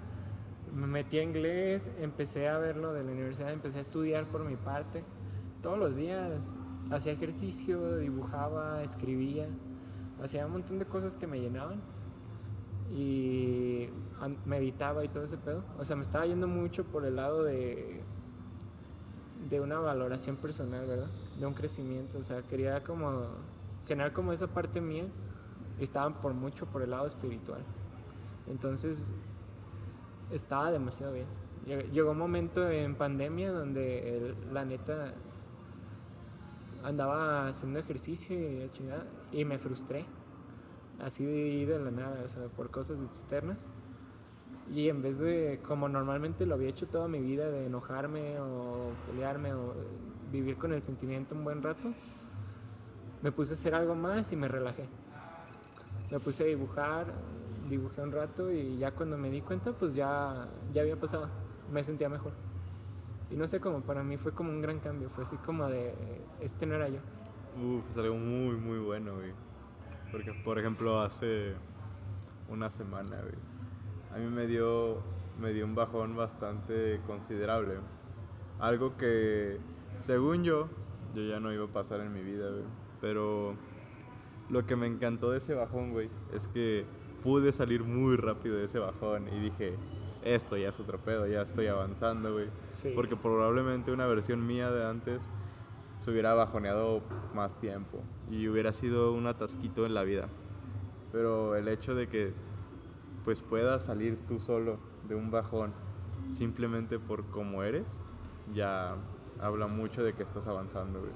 Me 0.73 0.87
metí 0.87 1.17
a 1.19 1.23
inglés, 1.23 1.89
empecé 1.99 2.47
a 2.49 2.57
ver 2.57 2.77
lo 2.77 2.93
de 2.93 3.03
la 3.03 3.11
universidad, 3.11 3.51
empecé 3.51 3.77
a 3.79 3.81
estudiar 3.81 4.25
por 4.27 4.43
mi 4.43 4.55
parte. 4.55 5.03
Todos 5.61 5.77
los 5.77 5.95
días 5.95 6.55
hacía 6.91 7.13
ejercicio, 7.13 7.97
dibujaba, 7.97 8.83
escribía, 8.83 9.47
hacía 10.21 10.45
un 10.45 10.53
montón 10.53 10.79
de 10.79 10.85
cosas 10.85 11.17
que 11.17 11.27
me 11.27 11.39
llenaban 11.39 11.81
y 12.89 13.89
meditaba 14.45 15.03
y 15.03 15.09
todo 15.09 15.23
ese 15.23 15.37
pedo. 15.37 15.63
O 15.77 15.83
sea, 15.83 15.95
me 15.95 16.01
estaba 16.03 16.25
yendo 16.25 16.47
mucho 16.47 16.85
por 16.85 17.05
el 17.05 17.15
lado 17.15 17.43
de 17.43 18.01
de 19.49 19.61
una 19.61 19.79
valoración 19.79 20.35
personal, 20.37 20.85
¿verdad? 20.85 21.09
De 21.39 21.45
un 21.45 21.53
crecimiento, 21.53 22.17
o 22.17 22.23
sea, 22.23 22.41
quería 22.41 22.83
como 22.83 23.27
generar 23.87 24.13
como 24.13 24.33
esa 24.33 24.47
parte 24.47 24.81
mía 24.81 25.05
estaba 25.79 26.09
por 26.21 26.33
mucho 26.33 26.65
por 26.65 26.81
el 26.81 26.89
lado 26.91 27.05
espiritual. 27.07 27.61
Entonces, 28.47 29.13
estaba 30.31 30.71
demasiado 30.71 31.13
bien. 31.13 31.27
Lle- 31.65 31.89
Llegó 31.91 32.11
un 32.11 32.17
momento 32.17 32.69
en 32.69 32.95
pandemia 32.95 33.51
donde 33.51 34.35
la 34.51 34.65
neta 34.65 35.13
andaba 36.83 37.47
haciendo 37.47 37.79
ejercicio 37.79 38.37
y 38.37 38.69
y 39.31 39.45
me 39.45 39.57
frustré. 39.57 40.05
Así 40.99 41.23
de, 41.25 41.65
de 41.65 41.79
la 41.79 41.91
nada, 41.91 42.21
o 42.25 42.27
sea, 42.27 42.47
por 42.47 42.71
cosas 42.71 42.97
externas. 43.03 43.57
Y 44.73 44.89
en 44.89 45.01
vez 45.01 45.19
de, 45.19 45.59
como 45.65 45.87
normalmente 45.87 46.45
lo 46.45 46.55
había 46.55 46.69
hecho 46.69 46.87
toda 46.87 47.07
mi 47.07 47.19
vida, 47.19 47.49
de 47.49 47.67
enojarme 47.67 48.39
o 48.39 48.91
pelearme 49.07 49.53
o 49.53 49.73
vivir 50.31 50.57
con 50.57 50.73
el 50.73 50.81
sentimiento 50.81 51.35
un 51.35 51.43
buen 51.43 51.63
rato, 51.63 51.89
me 53.21 53.31
puse 53.31 53.53
a 53.53 53.55
hacer 53.55 53.73
algo 53.73 53.95
más 53.95 54.31
y 54.31 54.35
me 54.35 54.47
relajé. 54.47 54.87
Me 56.11 56.19
puse 56.19 56.43
a 56.43 56.47
dibujar, 56.47 57.13
dibujé 57.69 58.01
un 58.01 58.11
rato 58.11 58.51
y 58.51 58.77
ya 58.77 58.91
cuando 58.91 59.17
me 59.17 59.29
di 59.29 59.41
cuenta, 59.41 59.71
pues 59.71 59.95
ya, 59.95 60.47
ya 60.73 60.81
había 60.81 60.99
pasado. 60.99 61.29
Me 61.71 61.83
sentía 61.83 62.09
mejor. 62.09 62.33
Y 63.29 63.35
no 63.35 63.47
sé 63.47 63.59
cómo, 63.59 63.81
para 63.81 64.03
mí 64.03 64.17
fue 64.17 64.33
como 64.33 64.51
un 64.51 64.61
gran 64.61 64.79
cambio. 64.79 65.09
Fue 65.09 65.23
así 65.23 65.35
como 65.37 65.67
de, 65.67 65.93
este 66.41 66.65
no 66.65 66.75
era 66.75 66.89
yo. 66.89 66.99
Uf, 67.61 67.89
es 67.89 67.97
algo 67.97 68.15
muy, 68.15 68.55
muy 68.55 68.79
bueno, 68.79 69.15
güey. 69.15 69.31
Porque, 70.11 70.31
por 70.33 70.59
ejemplo, 70.59 71.01
hace 71.01 71.53
una 72.49 72.69
semana, 72.69 73.19
güey, 73.21 73.35
a 74.13 74.17
mí 74.17 74.25
me 74.25 74.47
dio, 74.47 74.97
me 75.39 75.53
dio 75.53 75.65
un 75.65 75.75
bajón 75.75 76.15
bastante 76.15 76.99
considerable. 77.05 77.75
Algo 78.59 78.97
que, 78.97 79.57
según 79.99 80.43
yo, 80.43 80.67
yo 81.13 81.23
ya 81.23 81.39
no 81.39 81.53
iba 81.53 81.65
a 81.65 81.67
pasar 81.67 81.99
en 82.01 82.13
mi 82.13 82.21
vida, 82.21 82.49
güey. 82.49 82.63
Pero 83.01 83.55
lo 84.49 84.65
que 84.65 84.75
me 84.75 84.87
encantó 84.87 85.31
de 85.31 85.39
ese 85.39 85.53
bajón, 85.53 85.91
güey, 85.91 86.09
es 86.33 86.47
que 86.47 86.85
pude 87.23 87.51
salir 87.51 87.83
muy 87.83 88.15
rápido 88.15 88.57
de 88.57 88.65
ese 88.65 88.79
bajón 88.79 89.27
y 89.27 89.39
dije, 89.39 89.75
esto 90.23 90.57
ya 90.57 90.69
es 90.69 90.79
otro 90.79 90.99
pedo, 90.99 91.27
ya 91.27 91.41
estoy 91.41 91.67
avanzando, 91.67 92.33
güey. 92.33 92.47
Sí. 92.71 92.91
Porque 92.95 93.15
probablemente 93.15 93.91
una 93.91 94.05
versión 94.07 94.45
mía 94.45 94.71
de 94.71 94.85
antes 94.85 95.29
se 95.99 96.11
hubiera 96.11 96.33
bajoneado 96.33 97.01
más 97.33 97.59
tiempo 97.59 98.01
y 98.29 98.47
hubiera 98.47 98.73
sido 98.73 99.13
un 99.13 99.27
atasquito 99.27 99.85
en 99.85 99.93
la 99.93 100.03
vida. 100.03 100.29
Pero 101.11 101.55
el 101.55 101.67
hecho 101.67 101.95
de 101.95 102.07
que 102.07 102.33
pues 103.27 103.41
puedas 103.41 103.83
salir 103.83 104.17
tú 104.25 104.39
solo 104.39 104.77
de 105.05 105.13
un 105.13 105.31
bajón 105.31 105.73
simplemente 106.29 106.97
por 106.97 107.25
cómo 107.25 107.61
eres, 107.61 108.01
ya 108.53 108.95
habla 109.41 109.67
mucho 109.67 110.01
de 110.01 110.13
que 110.13 110.23
estás 110.23 110.47
avanzando, 110.47 111.01
güey. 111.01 111.11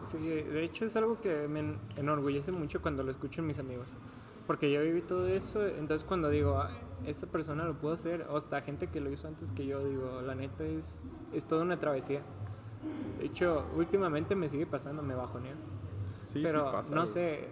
Sí, 0.00 0.16
de 0.28 0.62
hecho 0.62 0.84
es 0.84 0.94
algo 0.94 1.20
que 1.20 1.48
me 1.48 1.58
en- 1.58 1.78
enorgullece 1.96 2.52
mucho 2.52 2.80
cuando 2.80 3.02
lo 3.02 3.10
escucho 3.10 3.40
en 3.40 3.48
mis 3.48 3.58
amigos. 3.58 3.96
Porque 4.46 4.70
yo 4.70 4.80
viví 4.80 5.02
todo 5.02 5.26
eso, 5.26 5.66
entonces 5.66 6.06
cuando 6.06 6.28
digo, 6.30 6.56
"Ah, 6.56 6.70
esa 7.04 7.26
persona 7.26 7.64
lo 7.64 7.74
pudo 7.74 7.94
hacer, 7.94 8.24
o 8.30 8.36
hasta 8.36 8.60
gente 8.62 8.86
que 8.86 9.00
lo 9.00 9.10
hizo 9.10 9.26
antes 9.26 9.50
que 9.50 9.66
yo, 9.66 9.84
digo, 9.84 10.22
la 10.22 10.36
neta 10.36 10.62
es, 10.62 11.04
es 11.32 11.46
toda 11.46 11.62
una 11.62 11.80
travesía. 11.80 12.22
De 13.18 13.24
hecho, 13.24 13.64
últimamente 13.76 14.36
me 14.36 14.48
sigue 14.48 14.66
pasando, 14.66 15.02
me 15.02 15.16
bajoneo. 15.16 15.56
Sí, 16.20 16.42
pero 16.44 16.66
sí 16.66 16.72
pasa. 16.76 16.94
no 16.94 17.00
güey. 17.00 17.12
sé, 17.12 17.48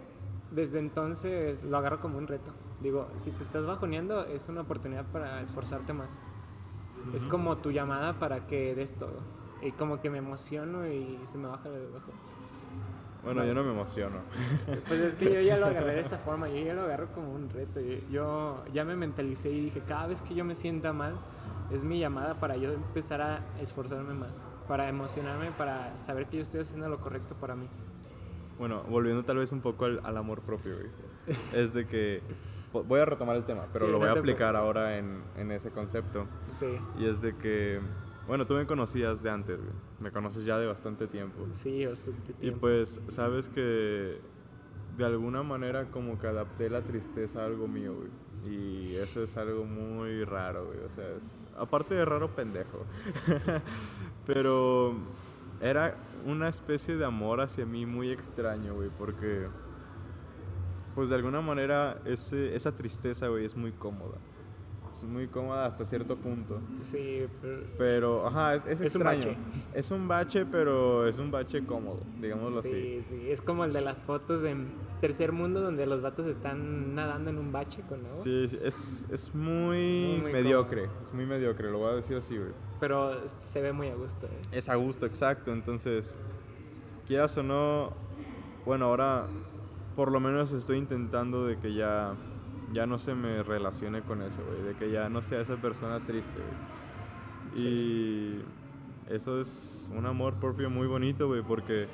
desde 0.51 0.79
entonces 0.79 1.65
lo 1.65 1.75
agarro 1.75 1.99
como 1.99 2.17
un 2.17 2.27
reto. 2.27 2.51
Digo, 2.81 3.07
si 3.17 3.31
te 3.31 3.43
estás 3.43 3.65
bajoneando 3.65 4.25
es 4.25 4.47
una 4.49 4.61
oportunidad 4.61 5.05
para 5.05 5.41
esforzarte 5.41 5.93
más. 5.93 6.19
Es 7.13 7.21
Ujú. 7.23 7.31
como 7.31 7.57
tu 7.57 7.71
llamada 7.71 8.13
para 8.19 8.47
que 8.47 8.75
des 8.75 8.95
todo. 8.95 9.19
Y 9.61 9.71
como 9.71 10.01
que 10.01 10.09
me 10.09 10.17
emociono 10.17 10.87
y 10.87 11.19
se 11.23 11.37
me 11.37 11.47
baja 11.47 11.69
el 11.69 11.87
bajón. 11.91 12.13
Bueno, 13.23 13.43
yo 13.43 13.55
no 13.55 13.63
me 13.63 13.71
emociono. 13.71 14.17
Pues 14.87 14.99
es 14.99 15.15
que 15.15 15.33
yo 15.33 15.41
ya 15.41 15.57
lo 15.57 15.65
agarré 15.65 15.93
de 15.93 16.01
esta 16.01 16.17
forma, 16.25 16.47
yo 16.47 16.57
ya 16.63 16.73
lo 16.73 16.81
agarro 16.83 17.11
como 17.13 17.33
un 17.33 17.49
reto. 17.49 17.79
Yo, 17.79 17.97
yo 18.11 18.63
ya 18.73 18.85
me 18.85 18.95
mentalicé 18.95 19.49
y 19.51 19.61
dije, 19.61 19.81
cada 19.87 20.07
vez 20.07 20.21
que 20.21 20.35
yo 20.35 20.45
me 20.45 20.53
sienta 20.53 20.93
mal, 20.93 21.15
es 21.71 21.83
mi 21.83 21.99
llamada 21.99 22.35
para 22.39 22.55
yo 22.57 22.71
empezar 22.71 23.21
a 23.21 23.39
esforzarme 23.59 24.13
más, 24.13 24.45
para 24.67 24.87
emocionarme, 24.89 25.51
para 25.51 25.95
saber 25.95 26.27
que 26.27 26.37
yo 26.37 26.43
estoy 26.43 26.59
haciendo 26.61 26.87
lo 26.87 26.99
correcto 26.99 27.33
para 27.35 27.55
mí. 27.55 27.67
Bueno, 28.59 28.83
volviendo 28.83 29.23
tal 29.23 29.37
vez 29.37 29.51
un 29.51 29.61
poco 29.61 29.85
al, 29.85 30.01
al 30.03 30.17
amor 30.17 30.41
propio, 30.41 30.75
güey. 30.75 30.89
Es 31.53 31.73
de 31.73 31.87
que 31.87 32.21
voy 32.83 32.99
a 32.99 33.05
retomar 33.05 33.35
el 33.35 33.43
tema, 33.45 33.67
pero 33.71 33.85
Sí, 33.85 33.91
lo 33.91 33.97
voy 33.97 34.05
no 34.05 34.11
a 34.11 34.13
te 34.15 34.19
aplicar 34.19 34.55
ahora 34.55 34.97
en, 34.97 35.21
en 35.37 35.51
ese 35.51 35.71
concepto. 35.71 36.25
Sí, 36.53 36.77
Y 36.99 37.05
es 37.07 37.21
de 37.21 37.35
que, 37.35 37.79
bueno, 38.27 38.45
tú 38.45 38.53
me 38.55 38.65
conocías 38.65 39.21
de 39.23 39.29
antes, 39.29 39.57
güey. 39.57 39.73
Me 39.99 40.11
conoces 40.11 40.45
ya 40.45 40.57
de 40.57 40.67
bastante 40.67 41.07
tiempo. 41.07 41.45
sí, 41.51 41.85
bastante 41.85 42.31
Y 42.31 42.35
tiempo. 42.35 42.59
pues, 42.61 43.01
sabes 43.07 43.49
que 43.49 44.19
de 44.97 45.05
alguna 45.05 45.43
manera 45.43 45.85
como 45.91 46.17
que 46.19 46.27
adapté 46.27 46.69
la 46.69 46.81
tristeza 46.81 47.41
a 47.41 47.45
algo 47.45 47.67
mío, 47.67 47.93
güey. 47.95 48.09
Y 48.47 48.95
eso 48.97 49.23
es 49.23 49.35
algo 49.37 49.65
muy 49.65 50.23
raro, 50.23 50.67
güey. 50.67 50.79
O 50.79 50.89
sea, 50.89 51.03
es, 51.17 51.45
aparte 51.57 51.95
de 51.95 52.05
raro 52.05 52.29
pendejo. 52.35 52.85
Pero 54.25 54.93
era 55.61 55.95
una 56.25 56.47
especie 56.49 56.95
de 56.95 57.05
amor 57.05 57.41
hacia 57.41 57.65
mí 57.65 57.85
muy 57.85 58.11
extraño, 58.11 58.73
güey, 58.75 58.89
porque 58.97 59.47
pues 60.95 61.09
de 61.09 61.15
alguna 61.15 61.41
manera 61.41 61.99
ese, 62.05 62.55
esa 62.55 62.73
tristeza, 62.73 63.27
güey, 63.27 63.45
es 63.45 63.55
muy 63.55 63.71
cómoda. 63.73 64.17
Es 64.93 65.03
muy 65.03 65.27
cómoda 65.27 65.65
hasta 65.65 65.83
cierto 65.83 66.15
punto. 66.15 66.61
Sí, 66.79 67.27
pero... 67.41 67.63
Pero, 67.77 68.27
ajá, 68.27 68.55
es, 68.55 68.63
es 68.65 68.71
Es 68.79 68.95
un 68.95 69.01
extraño. 69.01 69.25
bache. 69.27 69.37
Es 69.73 69.91
un 69.91 70.07
bache, 70.07 70.45
pero 70.45 71.05
es 71.05 71.17
un 71.17 71.31
bache 71.31 71.65
cómodo, 71.65 71.99
digámoslo 72.21 72.59
así. 72.59 72.69
Sí, 72.69 73.01
sí, 73.09 73.29
es 73.29 73.41
como 73.41 73.65
el 73.65 73.73
de 73.73 73.81
las 73.81 73.99
fotos 73.99 74.45
en 74.45 74.69
tercer 75.01 75.33
mundo 75.33 75.59
donde 75.59 75.85
los 75.85 76.01
vatos 76.01 76.27
están 76.27 76.95
nadando 76.95 77.29
en 77.29 77.39
un 77.39 77.51
bache 77.51 77.81
con 77.89 77.99
agua. 78.05 78.13
Sí, 78.13 78.47
sí, 78.47 78.57
es, 78.63 79.05
es 79.11 79.35
muy, 79.35 80.13
Muy, 80.13 80.21
muy 80.21 80.31
mediocre. 80.31 80.87
Es 81.03 81.13
muy 81.13 81.25
mediocre, 81.25 81.69
lo 81.69 81.79
voy 81.79 81.91
a 81.91 81.95
decir 81.95 82.15
así, 82.15 82.37
güey. 82.37 82.51
Pero 82.79 83.27
se 83.27 83.61
ve 83.61 83.73
muy 83.73 83.89
a 83.89 83.95
gusto. 83.95 84.27
eh. 84.27 84.41
Es 84.53 84.69
a 84.69 84.75
gusto, 84.75 85.05
exacto. 85.05 85.51
Entonces, 85.51 86.17
quieras 87.05 87.37
o 87.37 87.43
no, 87.43 87.91
bueno, 88.65 88.85
ahora 88.85 89.25
por 89.95 90.11
lo 90.11 90.19
menos 90.19 90.51
estoy 90.51 90.77
intentando 90.77 91.45
de 91.45 91.57
que 91.57 91.73
ya, 91.73 92.13
ya 92.73 92.85
no 92.85 92.97
se 92.99 93.15
me 93.15 93.43
relacione 93.43 94.01
con 94.01 94.21
eso, 94.21 94.41
güey. 94.45 94.61
De 94.63 94.73
que 94.75 94.91
ya 94.91 95.09
no 95.09 95.21
sea 95.21 95.41
esa 95.41 95.55
persona 95.55 95.99
triste, 96.05 96.39
güey. 97.53 97.65
Y 97.65 98.41
eso 99.09 99.39
es 99.39 99.91
un 99.95 100.05
amor 100.05 100.33
propio 100.35 100.69
muy 100.69 100.87
bonito, 100.87 101.27
güey, 101.27 101.41
porque 101.41 101.87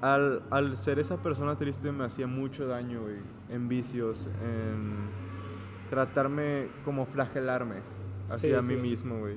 al, 0.00 0.42
al 0.50 0.76
ser 0.76 0.98
esa 0.98 1.22
persona 1.22 1.56
triste 1.56 1.92
me 1.92 2.04
hacía 2.04 2.26
mucho 2.26 2.66
daño, 2.66 3.02
güey. 3.02 3.16
En 3.50 3.68
vicios, 3.68 4.28
en 4.44 4.94
tratarme 5.90 6.68
como 6.84 7.04
flagelarme 7.06 7.76
hacia 8.30 8.62
Sí, 8.62 8.68
mí 8.68 8.80
sí. 8.80 8.88
mismo, 8.88 9.18
güey. 9.20 9.36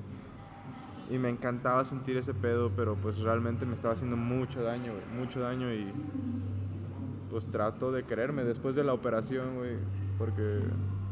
Y 1.11 1.19
me 1.19 1.29
encantaba 1.29 1.83
sentir 1.83 2.17
ese 2.17 2.33
pedo, 2.33 2.71
pero 2.75 2.95
pues 2.95 3.19
realmente 3.19 3.65
me 3.67 3.75
estaba 3.75 3.93
haciendo 3.93 4.17
mucho 4.17 4.63
daño, 4.63 4.91
güey. 4.93 5.19
Mucho 5.19 5.39
daño 5.41 5.71
y 5.71 5.91
pues 7.35 7.47
trato 7.47 7.91
de 7.91 8.05
quererme 8.05 8.45
después 8.45 8.77
de 8.77 8.85
la 8.85 8.93
operación, 8.93 9.57
güey. 9.57 9.75
Porque 10.17 10.61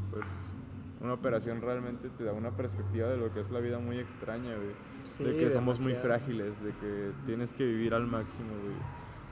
pues 0.10 0.56
una 1.02 1.16
operación 1.16 1.60
realmente 1.60 2.08
te 2.18 2.24
da 2.24 2.32
una 2.32 2.52
perspectiva 2.52 3.10
de 3.10 3.18
lo 3.18 3.34
que 3.34 3.42
es 3.42 3.52
la 3.52 3.60
vida 3.60 3.78
muy 3.78 4.00
extraña, 4.00 4.56
güey. 4.56 4.72
Sí, 5.04 5.26
de 5.26 5.36
que 5.36 5.52
somos 5.52 5.82
muy 5.82 5.96
frágiles, 5.96 6.64
de 6.64 6.72
que 6.72 7.12
tienes 7.26 7.52
que 7.52 7.66
vivir 7.66 7.94
al 7.94 8.08
máximo, 8.08 8.52
güey. 8.64 8.74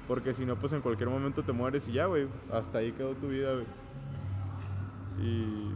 Porque 0.06 0.34
si 0.34 0.46
no, 0.46 0.58
pues 0.58 0.74
en 0.74 0.82
cualquier 0.82 1.08
momento 1.08 1.44
te 1.44 1.54
mueres 1.54 1.88
y 1.88 1.94
ya, 1.94 2.08
güey. 2.08 2.28
Hasta 2.52 2.80
ahí 2.80 2.92
quedó 2.92 3.14
tu 3.14 3.30
vida, 3.30 3.54
güey. 3.54 3.66
Y... 5.22 5.72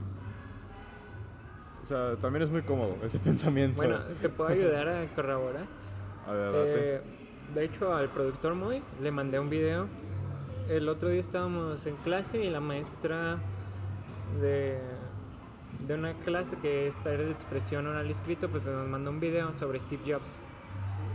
O 1.82 1.86
sea, 1.86 2.18
también 2.18 2.43
es 2.43 2.51
muy 2.51 2.63
cómodo 2.63 2.97
ese 3.05 3.20
pensamiento. 3.20 3.78
Bueno, 3.78 3.99
te 4.22 4.28
puedo 4.28 4.49
ayudar 4.49 4.89
a 4.89 5.07
corroborar. 5.16 5.66
a 6.28 6.34
ver. 6.34 6.51
Eh, 6.53 7.01
de 7.53 7.63
hecho, 7.63 7.95
al 7.95 8.09
productor 8.09 8.53
Moy 8.53 8.84
le 9.01 9.11
mandé 9.11 9.39
un 9.39 9.49
video. 9.49 9.88
El 10.70 10.89
otro 10.89 11.09
día 11.09 11.20
estábamos 11.20 11.86
en 11.86 11.95
clase 11.97 12.43
y 12.43 12.49
la 12.49 12.59
maestra 12.59 13.38
de, 14.41 14.80
una 15.93 16.16
clase 16.16 16.57
que 16.57 16.88
es 16.88 16.95
taller 17.03 17.26
de 17.26 17.32
expresión 17.32 17.86
oral 17.86 18.07
y 18.07 18.11
escrito, 18.11 18.49
pues 18.49 18.66
nos 18.66 18.88
mandó 18.88 19.11
un 19.11 19.20
video 19.20 19.53
sobre 19.53 19.80
Steve 19.80 20.01
Jobs. 20.11 20.39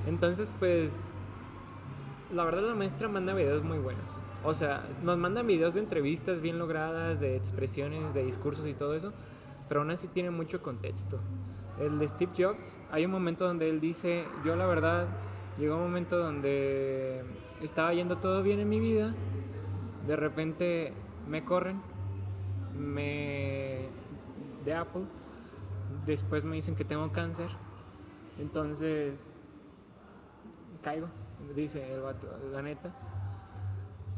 Entonces, 0.06 0.52
pues, 0.60 1.00
la 2.32 2.44
verdad 2.44 2.62
la 2.62 2.74
maestra 2.76 3.08
manda 3.08 3.34
videos 3.34 3.64
muy 3.64 3.78
buenos. 3.78 4.22
O 4.44 4.54
sea, 4.54 4.84
nos 5.02 5.18
mandan 5.18 5.48
videos 5.48 5.74
de 5.74 5.80
entrevistas 5.80 6.40
bien 6.40 6.60
logradas, 6.60 7.18
de 7.18 7.34
expresiones, 7.34 8.14
de 8.14 8.24
discursos 8.24 8.68
y 8.68 8.74
todo 8.74 8.94
eso, 8.94 9.12
pero 9.68 9.80
aún 9.80 9.90
así 9.90 10.06
tiene 10.06 10.30
mucho 10.30 10.62
contexto. 10.62 11.18
El 11.80 11.98
de 11.98 12.06
Steve 12.06 12.32
Jobs, 12.38 12.78
hay 12.92 13.04
un 13.04 13.10
momento 13.10 13.48
donde 13.48 13.68
él 13.68 13.80
dice, 13.80 14.24
yo 14.44 14.54
la 14.54 14.66
verdad, 14.66 15.08
llegó 15.58 15.74
un 15.74 15.82
momento 15.82 16.18
donde 16.18 17.24
estaba 17.60 17.92
yendo 17.92 18.16
todo 18.18 18.44
bien 18.44 18.60
en 18.60 18.68
mi 18.68 18.78
vida, 18.78 19.12
de 20.10 20.16
repente 20.16 20.92
me 21.28 21.44
corren, 21.44 21.80
me 22.76 23.86
de 24.64 24.74
Apple, 24.74 25.04
después 26.04 26.44
me 26.44 26.56
dicen 26.56 26.74
que 26.74 26.84
tengo 26.84 27.12
cáncer, 27.12 27.48
entonces 28.40 29.30
caigo, 30.82 31.06
dice 31.54 31.94
el 31.94 32.00
vato, 32.00 32.26
la 32.50 32.60
neta, 32.60 32.92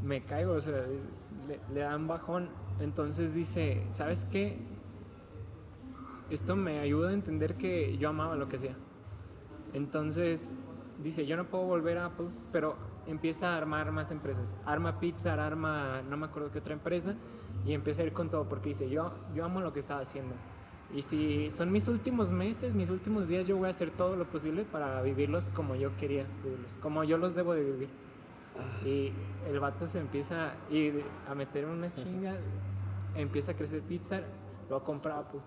me 0.02 0.24
caigo, 0.24 0.54
o 0.54 0.60
sea, 0.62 0.82
le, 1.46 1.60
le 1.70 1.80
dan 1.80 2.08
bajón, 2.08 2.48
entonces 2.80 3.34
dice, 3.34 3.86
¿sabes 3.90 4.24
qué? 4.24 4.56
Esto 6.30 6.56
me 6.56 6.78
ayuda 6.78 7.10
a 7.10 7.12
entender 7.12 7.56
que 7.56 7.98
yo 7.98 8.08
amaba 8.08 8.36
lo 8.36 8.48
que 8.48 8.56
hacía. 8.56 8.76
Entonces 9.74 10.54
dice, 11.02 11.26
yo 11.26 11.36
no 11.36 11.50
puedo 11.50 11.64
volver 11.64 11.98
a 11.98 12.06
Apple, 12.06 12.28
pero 12.50 12.76
empieza 13.06 13.54
a 13.54 13.56
armar 13.56 13.92
más 13.92 14.10
empresas. 14.10 14.56
Arma 14.64 14.98
Pizza, 15.00 15.32
arma, 15.34 16.02
no 16.02 16.16
me 16.16 16.26
acuerdo 16.26 16.50
qué 16.50 16.58
otra 16.58 16.74
empresa, 16.74 17.14
y 17.64 17.72
empieza 17.74 18.02
a 18.02 18.06
ir 18.06 18.12
con 18.12 18.30
todo, 18.30 18.48
porque 18.48 18.70
dice, 18.70 18.88
yo, 18.88 19.12
yo 19.34 19.44
amo 19.44 19.60
lo 19.60 19.72
que 19.72 19.80
estaba 19.80 20.00
haciendo. 20.00 20.34
Y 20.94 21.02
si 21.02 21.50
son 21.50 21.72
mis 21.72 21.88
últimos 21.88 22.30
meses, 22.30 22.74
mis 22.74 22.90
últimos 22.90 23.28
días, 23.28 23.46
yo 23.46 23.56
voy 23.56 23.68
a 23.68 23.70
hacer 23.70 23.90
todo 23.90 24.14
lo 24.14 24.26
posible 24.26 24.64
para 24.64 25.00
vivirlos 25.00 25.48
como 25.48 25.74
yo 25.74 25.96
quería 25.96 26.26
vivirlos, 26.44 26.76
como 26.82 27.02
yo 27.04 27.16
los 27.16 27.34
debo 27.34 27.54
de 27.54 27.64
vivir. 27.64 27.88
Y 28.84 29.12
el 29.48 29.58
vato 29.58 29.86
se 29.86 29.98
empieza 29.98 30.50
a, 30.50 30.54
ir 30.70 31.02
a 31.28 31.34
meter 31.34 31.64
una 31.64 31.92
chinga, 31.94 32.34
empieza 33.14 33.52
a 33.52 33.54
crecer 33.54 33.80
pizza, 33.82 34.20
lo 34.68 34.84
compra 34.84 35.18
Apple 35.18 35.40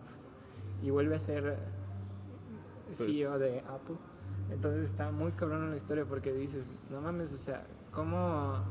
y 0.82 0.90
vuelve 0.90 1.16
a 1.16 1.20
ser 1.20 1.58
CEO 2.94 3.32
Pues- 3.32 3.40
de 3.40 3.60
Apple. 3.60 3.96
Entonces 4.52 4.90
está 4.90 5.12
muy 5.12 5.32
cabrón 5.32 5.70
la 5.72 5.76
historia 5.76 6.06
porque 6.06 6.32
dices, 6.32 6.72
no 6.90 7.02
mames, 7.02 7.34
o 7.34 7.38
sea, 7.38 7.66
cómo 7.92 8.64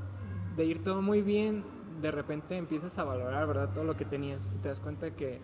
de 0.56 0.64
ir 0.64 0.82
todo 0.82 1.02
muy 1.02 1.22
bien, 1.22 1.64
de 2.00 2.10
repente 2.10 2.56
empiezas 2.56 2.98
a 2.98 3.04
valorar, 3.04 3.46
¿verdad? 3.46 3.70
Todo 3.74 3.84
lo 3.84 3.96
que 3.96 4.04
tenías 4.04 4.52
y 4.54 4.58
te 4.58 4.68
das 4.68 4.80
cuenta 4.80 5.10
que 5.10 5.40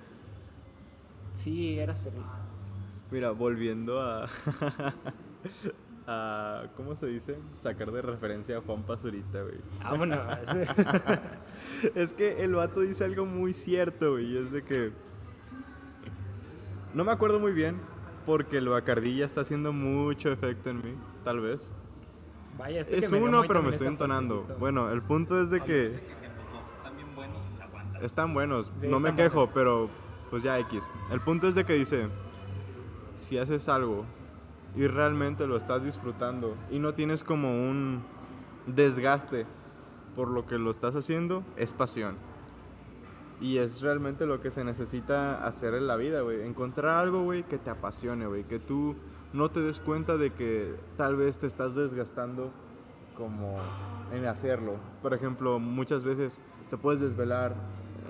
sí 1.35 1.79
eras 1.79 2.01
feliz. 2.01 2.31
Mira, 3.11 3.31
volviendo 3.33 4.01
a, 4.01 4.29
a. 6.07 6.65
¿Cómo 6.77 6.95
se 6.95 7.07
dice? 7.07 7.39
Sacar 7.59 7.91
de 7.91 8.03
referencia 8.03 8.59
a 8.59 8.61
Juan 8.61 8.83
Pazurita, 8.85 9.43
güey. 9.43 9.59
Vámonos. 9.83 10.19
Es 11.95 12.13
que 12.13 12.45
el 12.45 12.55
vato 12.55 12.81
dice 12.81 13.05
algo 13.05 13.27
muy 13.27 13.53
cierto, 13.53 14.13
güey. 14.13 14.33
y 14.33 14.37
Es 14.37 14.53
de 14.53 14.63
que. 14.63 14.93
No 16.95 17.05
me 17.05 17.13
acuerdo 17.13 17.39
muy 17.39 17.53
bien, 17.53 17.77
porque 18.27 18.59
el 18.59 18.69
Bacardí 18.69 19.17
ya 19.17 19.27
está 19.27 19.41
haciendo 19.43 19.73
mucho 19.73 20.31
efecto 20.31 20.71
en 20.71 20.77
mí, 20.79 20.95
tal 21.25 21.41
vez. 21.41 21.71
Vaya, 22.59 22.81
este 22.81 22.99
Es 22.99 23.11
que 23.11 23.17
uno, 23.17 23.43
pero 23.47 23.63
me 23.63 23.71
estoy 23.71 23.87
está 23.87 23.93
entonando. 23.93 24.35
fuertecito. 24.37 24.59
Bueno, 24.61 24.91
el 24.91 25.03
punto 25.03 25.41
es 25.41 25.51
de 25.51 25.61
que. 25.63 25.89
Sé 25.89 26.01
que 26.01 26.29
los 26.29 26.53
dos 26.53 26.73
están 26.75 26.97
bien 26.97 27.15
buenos 27.15 27.43
y 27.47 27.57
se 27.57 27.63
aguantan. 27.63 28.05
Están 28.05 28.35
buenos, 28.35 28.73
Sí, 28.79 28.89
no 28.89 28.99
me 29.01 29.15
quejo, 29.15 29.37
buenos. 29.39 29.55
pero 29.55 29.89
pues 30.31 30.43
ya 30.43 30.59
X. 30.59 30.91
El 31.11 31.21
punto 31.21 31.49
es 31.49 31.55
de 31.55 31.65
que 31.65 31.73
dice, 31.75 32.09
si 33.15 33.39
haces 33.39 33.69
algo 33.69 34.05
y 34.77 34.87
realmente 34.87 35.47
lo 35.47 35.57
estás 35.57 35.85
disfrutando 35.85 36.55
y 36.71 36.79
no 36.79 36.95
tienes 36.95 37.25
como 37.25 37.51
un 37.51 38.03
desgaste 38.67 39.47
por 40.15 40.29
lo 40.29 40.47
que 40.47 40.59
lo 40.59 40.71
estás 40.71 40.95
haciendo, 40.95 41.43
es 41.57 41.73
pasión. 41.73 42.17
Y 43.41 43.59
es 43.59 43.81
realmente 43.81 44.27
lo 44.27 44.41
que 44.41 44.51
se 44.51 44.65
necesita 44.65 45.45
hacer 45.47 45.75
en 45.75 45.87
la 45.87 45.97
vida, 45.97 46.21
güey. 46.21 46.47
Encontrar 46.47 46.99
algo, 46.99 47.23
güey, 47.23 47.43
que 47.45 47.59
te 47.59 47.71
apasione, 47.71 48.27
güey. 48.27 48.45
Que 48.45 48.59
tú 48.59 48.97
no 49.33 49.51
te 49.51 49.61
des 49.61 49.81
cuenta 49.81 50.17
de 50.17 50.33
que 50.33 50.75
tal 50.97 51.17
vez 51.17 51.39
te 51.39 51.47
estás 51.47 51.75
desgastando 51.75 52.51
como 53.17 53.55
en 54.13 54.27
hacerlo. 54.27 54.77
Por 55.03 55.15
ejemplo, 55.15 55.59
muchas 55.59 56.05
veces 56.05 56.43
te 56.69 56.77
puedes 56.77 57.01
desvelar 57.01 57.55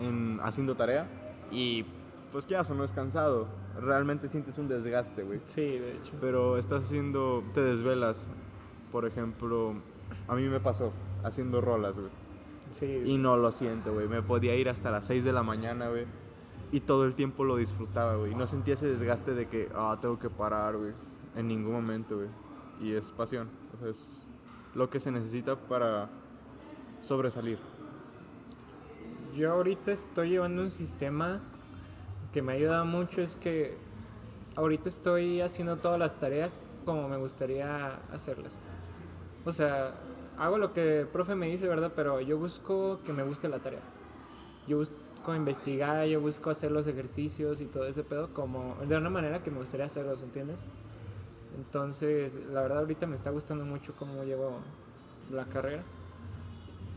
en 0.00 0.40
haciendo 0.42 0.76
tarea 0.76 1.08
y 1.50 1.84
pues 2.32 2.46
qué 2.46 2.56
o 2.56 2.74
no 2.74 2.84
es 2.84 2.92
cansado. 2.92 3.46
Realmente 3.80 4.28
sientes 4.28 4.58
un 4.58 4.68
desgaste, 4.68 5.22
güey. 5.22 5.40
Sí, 5.46 5.62
de 5.62 5.92
hecho. 5.92 6.12
Pero 6.20 6.58
estás 6.58 6.86
haciendo, 6.86 7.44
te 7.54 7.60
desvelas. 7.60 8.28
Por 8.90 9.06
ejemplo, 9.06 9.74
a 10.28 10.34
mí 10.34 10.48
me 10.48 10.60
pasó 10.60 10.92
haciendo 11.22 11.60
rolas, 11.60 11.98
güey. 11.98 12.10
Sí. 12.70 13.02
Y 13.04 13.18
no 13.18 13.36
lo 13.36 13.50
siento, 13.50 13.92
güey. 13.92 14.08
Me 14.08 14.22
podía 14.22 14.54
ir 14.54 14.68
hasta 14.68 14.90
las 14.90 15.06
6 15.06 15.24
de 15.24 15.32
la 15.32 15.42
mañana, 15.42 15.88
güey. 15.88 16.06
Y 16.72 16.80
todo 16.80 17.04
el 17.04 17.14
tiempo 17.14 17.44
lo 17.44 17.56
disfrutaba, 17.56 18.14
güey. 18.16 18.34
No 18.34 18.46
sentía 18.46 18.74
ese 18.74 18.86
desgaste 18.86 19.34
de 19.34 19.48
que, 19.48 19.68
ah, 19.74 19.98
tengo 20.00 20.18
que 20.18 20.30
parar, 20.30 20.76
güey. 20.76 20.92
En 21.34 21.48
ningún 21.48 21.72
momento, 21.72 22.16
güey. 22.16 22.28
Y 22.80 22.94
es 22.94 23.10
pasión. 23.10 23.48
O 23.74 23.78
sea, 23.78 23.90
es 23.90 24.26
lo 24.74 24.88
que 24.88 25.00
se 25.00 25.10
necesita 25.10 25.56
para 25.56 26.08
sobresalir. 27.00 27.58
Yo 29.36 29.52
ahorita 29.52 29.92
estoy 29.92 30.30
llevando 30.30 30.62
un 30.62 30.70
sistema 30.70 31.40
que 32.32 32.42
me 32.42 32.52
ayuda 32.52 32.84
mucho, 32.84 33.20
es 33.20 33.36
que 33.36 33.76
ahorita 34.56 34.88
estoy 34.88 35.40
haciendo 35.40 35.76
todas 35.76 35.98
las 35.98 36.18
tareas 36.18 36.60
como 36.84 37.08
me 37.08 37.16
gustaría 37.16 37.96
hacerlas. 38.12 38.60
O 39.44 39.52
sea, 39.52 39.94
hago 40.40 40.58
lo 40.58 40.72
que 40.72 41.00
el 41.00 41.06
profe 41.06 41.34
me 41.36 41.46
dice, 41.46 41.68
¿verdad? 41.68 41.92
Pero 41.94 42.20
yo 42.20 42.36
busco 42.38 42.98
que 43.04 43.12
me 43.12 43.22
guste 43.22 43.48
la 43.48 43.58
tarea. 43.60 43.82
Yo 44.66 44.78
busco 44.78 45.34
investigar, 45.34 46.06
yo 46.06 46.20
busco 46.20 46.50
hacer 46.50 46.72
los 46.72 46.86
ejercicios 46.86 47.60
y 47.60 47.66
todo 47.66 47.86
ese 47.86 48.02
pedo 48.02 48.32
como 48.34 48.74
de 48.88 48.96
una 48.96 49.10
manera 49.10 49.42
que 49.42 49.50
me 49.50 49.58
gustaría 49.58 49.86
hacerlos, 49.86 50.22
¿entiendes? 50.22 50.64
Entonces, 51.56 52.40
la 52.52 52.62
verdad 52.62 52.78
ahorita 52.78 53.06
me 53.06 53.16
está 53.16 53.30
gustando 53.30 53.64
mucho 53.64 53.94
cómo 53.98 54.24
llevo 54.24 54.58
la 55.30 55.44
carrera. 55.44 55.82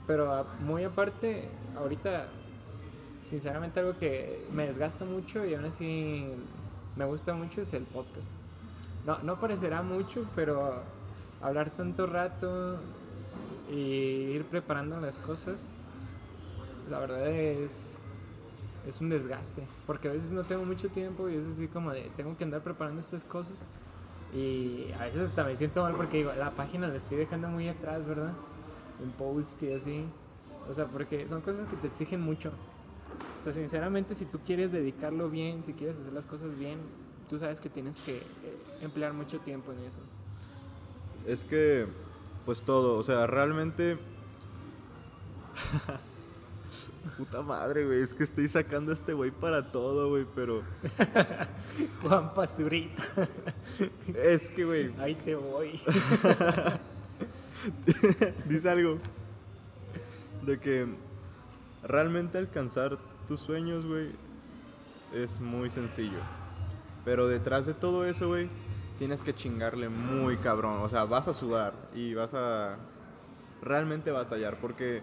Pero 0.07 0.31
a- 0.33 0.45
muy 0.61 0.83
aparte, 0.83 1.49
ahorita 1.77 2.27
sinceramente 3.25 3.79
algo 3.79 3.97
que 3.97 4.45
me 4.53 4.65
desgasta 4.67 5.05
mucho 5.05 5.45
y 5.45 5.53
aún 5.55 5.65
así 5.65 6.27
me 6.95 7.05
gusta 7.05 7.33
mucho 7.33 7.61
es 7.61 7.73
el 7.73 7.83
podcast. 7.83 8.29
No, 9.05 9.17
no 9.19 9.39
parecerá 9.39 9.81
mucho, 9.81 10.25
pero 10.35 10.81
hablar 11.41 11.71
tanto 11.71 12.05
rato 12.05 12.77
y 13.71 13.75
ir 13.75 14.45
preparando 14.45 14.99
las 14.99 15.17
cosas, 15.17 15.71
la 16.89 16.99
verdad 16.99 17.27
es, 17.27 17.97
es 18.87 19.01
un 19.01 19.09
desgaste, 19.09 19.65
porque 19.85 20.09
a 20.09 20.11
veces 20.11 20.31
no 20.31 20.43
tengo 20.43 20.65
mucho 20.65 20.89
tiempo 20.89 21.29
y 21.29 21.35
es 21.35 21.45
así 21.45 21.67
como 21.67 21.91
de, 21.91 22.11
tengo 22.15 22.37
que 22.37 22.43
andar 22.43 22.61
preparando 22.61 22.99
estas 22.99 23.23
cosas 23.23 23.65
y 24.33 24.91
a 24.99 25.03
veces 25.03 25.29
hasta 25.29 25.43
me 25.43 25.55
siento 25.55 25.83
mal 25.83 25.93
porque 25.93 26.17
digo, 26.17 26.31
la 26.37 26.51
página 26.51 26.87
la 26.87 26.95
estoy 26.95 27.17
dejando 27.17 27.49
muy 27.49 27.69
atrás, 27.69 28.05
¿verdad? 28.07 28.33
En 29.01 29.11
post 29.11 29.61
y 29.61 29.71
así. 29.71 30.05
O 30.67 30.73
sea, 30.73 30.85
porque 30.87 31.27
son 31.27 31.41
cosas 31.41 31.67
que 31.67 31.75
te 31.75 31.87
exigen 31.87 32.21
mucho. 32.21 32.51
O 33.37 33.39
sea, 33.39 33.53
sinceramente, 33.53 34.15
si 34.15 34.25
tú 34.25 34.39
quieres 34.43 34.71
dedicarlo 34.71 35.29
bien, 35.29 35.63
si 35.63 35.73
quieres 35.73 35.97
hacer 35.97 36.13
las 36.13 36.25
cosas 36.25 36.57
bien, 36.57 36.79
tú 37.29 37.37
sabes 37.37 37.59
que 37.59 37.69
tienes 37.69 37.97
que 37.97 38.17
eh, 38.17 38.21
emplear 38.81 39.13
mucho 39.13 39.39
tiempo 39.39 39.71
en 39.71 39.79
eso. 39.79 39.99
Es 41.27 41.45
que, 41.45 41.85
pues 42.45 42.63
todo, 42.63 42.97
o 42.97 43.03
sea, 43.03 43.27
realmente... 43.27 43.97
Puta 47.17 47.41
madre, 47.41 47.85
güey, 47.85 48.01
es 48.01 48.13
que 48.13 48.23
estoy 48.23 48.47
sacando 48.47 48.91
a 48.91 48.93
este 48.95 49.13
güey 49.13 49.29
para 49.29 49.71
todo, 49.71 50.09
güey, 50.09 50.25
pero... 50.33 50.61
Juan 52.01 52.33
Pazurita. 52.33 53.03
Es 54.15 54.49
que, 54.49 54.65
güey, 54.65 54.93
Ahí 54.99 55.15
te 55.15 55.35
voy. 55.35 55.79
dice 58.45 58.69
algo 58.69 58.97
de 60.45 60.59
que 60.59 60.87
realmente 61.83 62.37
alcanzar 62.37 62.97
tus 63.27 63.39
sueños, 63.39 63.85
güey, 63.85 64.11
es 65.13 65.39
muy 65.39 65.69
sencillo. 65.69 66.19
Pero 67.05 67.27
detrás 67.27 67.65
de 67.65 67.73
todo 67.73 68.05
eso, 68.05 68.27
güey, 68.27 68.49
tienes 68.99 69.21
que 69.21 69.33
chingarle 69.33 69.89
muy 69.89 70.37
cabrón. 70.37 70.81
O 70.81 70.89
sea, 70.89 71.05
vas 71.05 71.27
a 71.27 71.33
sudar 71.33 71.73
y 71.93 72.13
vas 72.13 72.33
a 72.33 72.77
realmente 73.61 74.11
batallar 74.11 74.57
porque 74.59 75.01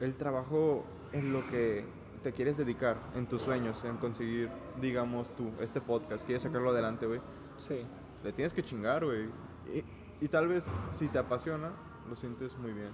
el 0.00 0.14
trabajo 0.16 0.84
en 1.12 1.32
lo 1.32 1.46
que 1.48 1.84
te 2.22 2.32
quieres 2.32 2.56
dedicar, 2.56 2.96
en 3.14 3.26
tus 3.26 3.42
sueños, 3.42 3.84
en 3.84 3.96
conseguir, 3.98 4.50
digamos 4.80 5.34
tú, 5.36 5.50
este 5.60 5.80
podcast, 5.80 6.24
quieres 6.26 6.42
sacarlo 6.42 6.70
adelante, 6.70 7.06
güey, 7.06 7.20
Sí. 7.56 7.82
le 8.24 8.32
tienes 8.32 8.52
que 8.52 8.62
chingar, 8.62 9.04
güey. 9.04 9.26
Y, 9.72 9.84
y 10.24 10.28
tal 10.28 10.48
vez 10.48 10.70
si 10.90 11.08
te 11.08 11.18
apasiona, 11.18 11.70
lo 12.08 12.16
sientes 12.16 12.56
muy 12.58 12.72
bien. 12.72 12.90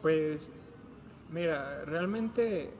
Pues, 0.00 0.52
mira, 1.30 1.84
realmente 1.84 2.72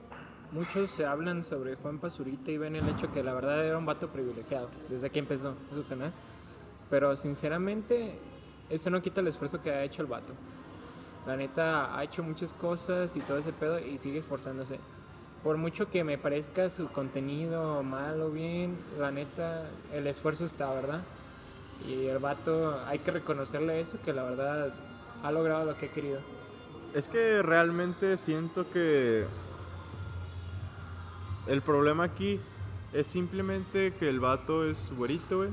muchos 0.52 0.90
se 0.90 1.04
hablan 1.04 1.42
sobre 1.42 1.76
Juan 1.76 1.98
Pazurita 1.98 2.50
y 2.50 2.58
ven 2.58 2.76
el 2.76 2.88
hecho 2.88 3.10
que 3.10 3.22
la 3.22 3.34
verdad 3.34 3.64
era 3.64 3.78
un 3.78 3.86
vato 3.86 4.08
privilegiado 4.08 4.68
desde 4.88 5.10
que 5.10 5.18
empezó 5.18 5.54
su 5.74 5.84
canal. 5.86 6.12
Pero 6.90 7.16
sinceramente, 7.16 8.18
eso 8.68 8.90
no 8.90 9.02
quita 9.02 9.20
el 9.20 9.28
esfuerzo 9.28 9.62
que 9.62 9.70
ha 9.70 9.82
hecho 9.82 10.02
el 10.02 10.08
vato. 10.08 10.34
La 11.26 11.36
neta 11.36 11.96
ha 11.96 12.04
hecho 12.04 12.22
muchas 12.22 12.52
cosas 12.52 13.16
y 13.16 13.20
todo 13.20 13.38
ese 13.38 13.52
pedo 13.52 13.78
y 13.78 13.98
sigue 13.98 14.18
esforzándose. 14.18 14.78
Por 15.42 15.56
mucho 15.56 15.90
que 15.90 16.04
me 16.04 16.18
parezca 16.18 16.68
su 16.68 16.88
contenido 16.88 17.82
mal 17.82 18.20
o 18.20 18.30
bien, 18.30 18.76
la 18.98 19.10
neta, 19.10 19.64
el 19.92 20.06
esfuerzo 20.06 20.44
está, 20.44 20.72
¿verdad? 20.72 21.00
Y 21.88 22.06
el 22.06 22.18
vato, 22.18 22.80
hay 22.86 23.00
que 23.00 23.10
reconocerle 23.10 23.80
eso, 23.80 23.98
que 24.04 24.12
la 24.12 24.22
verdad 24.22 24.72
ha 25.22 25.32
logrado 25.32 25.64
lo 25.64 25.74
que 25.76 25.86
ha 25.86 25.92
querido. 25.92 26.20
Es 26.94 27.08
que 27.08 27.42
realmente 27.42 28.18
siento 28.18 28.70
que 28.70 29.24
el 31.46 31.62
problema 31.62 32.04
aquí 32.04 32.40
es 32.92 33.06
simplemente 33.06 33.94
que 33.94 34.08
el 34.08 34.20
vato 34.20 34.64
es 34.64 34.92
güerito, 34.96 35.38
güey. 35.38 35.50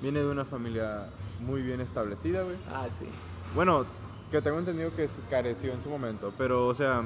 Viene 0.00 0.20
de 0.20 0.26
una 0.26 0.44
familia 0.44 1.08
muy 1.40 1.62
bien 1.62 1.80
establecida, 1.80 2.42
güey. 2.42 2.56
Ah, 2.70 2.86
sí. 2.90 3.06
Bueno, 3.54 3.86
que 4.30 4.42
tengo 4.42 4.58
entendido 4.58 4.94
que 4.94 5.08
careció 5.30 5.72
en 5.72 5.82
su 5.82 5.88
momento, 5.88 6.32
pero 6.36 6.66
o 6.66 6.74
sea, 6.74 7.04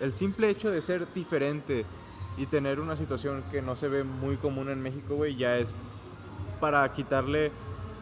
el 0.00 0.12
simple 0.12 0.50
hecho 0.50 0.70
de 0.70 0.82
ser 0.82 1.06
diferente 1.14 1.84
y 2.36 2.46
tener 2.46 2.80
una 2.80 2.96
situación 2.96 3.44
que 3.50 3.62
no 3.62 3.76
se 3.76 3.88
ve 3.88 4.04
muy 4.04 4.36
común 4.36 4.70
en 4.70 4.82
México, 4.82 5.16
güey, 5.16 5.36
ya 5.36 5.58
es 5.58 5.74
para 6.60 6.90
quitarle 6.92 7.52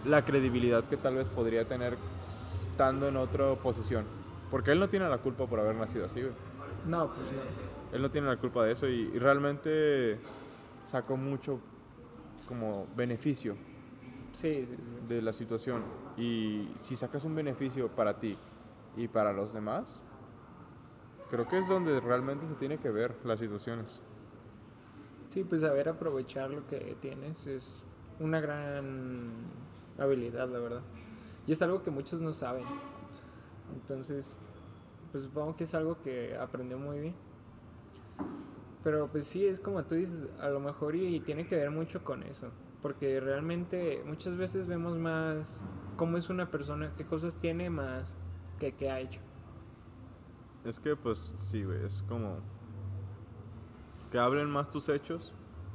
la 0.05 0.25
credibilidad 0.25 0.85
que 0.85 0.97
tal 0.97 1.17
vez 1.17 1.29
podría 1.29 1.67
tener 1.67 1.99
estando 2.23 3.09
en 3.09 3.17
otra 3.17 3.55
posición. 3.57 4.05
Porque 4.51 4.73
él 4.73 4.81
no 4.81 4.89
tiene 4.89 5.09
la 5.09 5.19
culpa 5.19 5.47
por 5.47 5.61
haber 5.61 5.77
nacido 5.77 6.07
así, 6.07 6.21
güey. 6.21 6.33
No, 6.87 7.09
pues 7.09 7.21
no. 7.33 7.70
Él 7.93 8.03
no 8.03 8.11
tiene 8.11 8.29
la 8.29 8.37
culpa 8.37 8.65
de 8.65 8.73
eso 8.73 8.89
y, 8.89 9.11
y 9.13 9.19
realmente 9.19 10.19
sacó 10.85 11.17
mucho 11.17 11.61
como 12.47 12.87
beneficio 12.97 13.55
Sí, 14.33 14.65
sí, 14.65 14.75
sí. 14.77 14.77
de 15.09 15.23
la 15.23 15.33
situación. 15.33 15.83
Y 16.17 16.69
si 16.77 16.97
sacas 16.97 17.25
un 17.25 17.35
beneficio 17.35 17.89
para 17.89 18.19
ti 18.19 18.37
y 18.97 19.09
para 19.09 19.33
los 19.33 19.53
demás, 19.53 20.03
creo 21.31 21.47
que 21.49 21.59
es 21.59 21.69
donde 21.69 22.01
realmente 22.01 22.47
se 22.47 22.55
tiene 22.55 22.79
que 22.79 22.91
ver 22.91 23.15
las 23.25 23.41
situaciones. 23.41 24.01
Sí, 25.31 25.45
pues 25.45 25.61
saber 25.61 25.89
aprovechar 25.89 26.51
lo 26.51 26.67
que 26.67 26.97
tienes 27.01 27.47
es 27.47 27.85
una 28.19 28.41
gran 28.41 29.31
habilidad, 29.99 30.49
la 30.49 30.59
verdad. 30.59 30.83
Y 31.47 31.53
es 31.53 31.63
algo 31.63 31.83
que 31.83 31.91
muchos 31.91 32.21
no 32.21 32.33
saben. 32.33 32.65
Entonces, 33.75 34.41
pues 35.13 35.25
supongo 35.25 35.57
que 35.57 35.65
es 35.65 35.75
algo 35.75 36.01
que 36.03 36.37
aprendió 36.37 36.79
muy 36.79 36.99
bien. 36.99 37.15
Pero 38.83 39.09
pues 39.09 39.27
sí, 39.27 39.47
es 39.47 39.61
como 39.61 39.85
tú 39.85 39.95
dices, 39.95 40.29
a 40.41 40.49
lo 40.49 40.61
mejor 40.61 40.95
y, 40.95 41.21
tiene 41.21 41.47
que 41.47 41.57
ver 41.57 41.71
mucho 41.71 42.03
con 42.03 42.23
eso. 42.23 42.51
Porque 42.81 43.21
realmente 43.21 44.03
muchas 44.07 44.37
veces 44.37 44.67
vemos 44.67 44.97
más 44.97 45.63
cómo 45.97 46.17
es 46.17 46.31
una 46.31 46.51
persona, 46.51 46.95
qué 46.97 47.05
cosas 47.05 47.37
tiene 47.37 47.69
más 47.69 48.17
que 48.59 48.73
qué 48.73 48.91
ha 48.91 49.01
hecho. 49.01 49.21
Es 50.65 50.81
que 50.81 50.97
pues 50.97 51.35
sí, 51.43 51.65
es 51.85 52.03
como 52.09 52.39
que 54.11 54.19
hablen 54.19 54.51
más 54.51 54.71
tus 54.71 54.89
hechos 54.89 55.35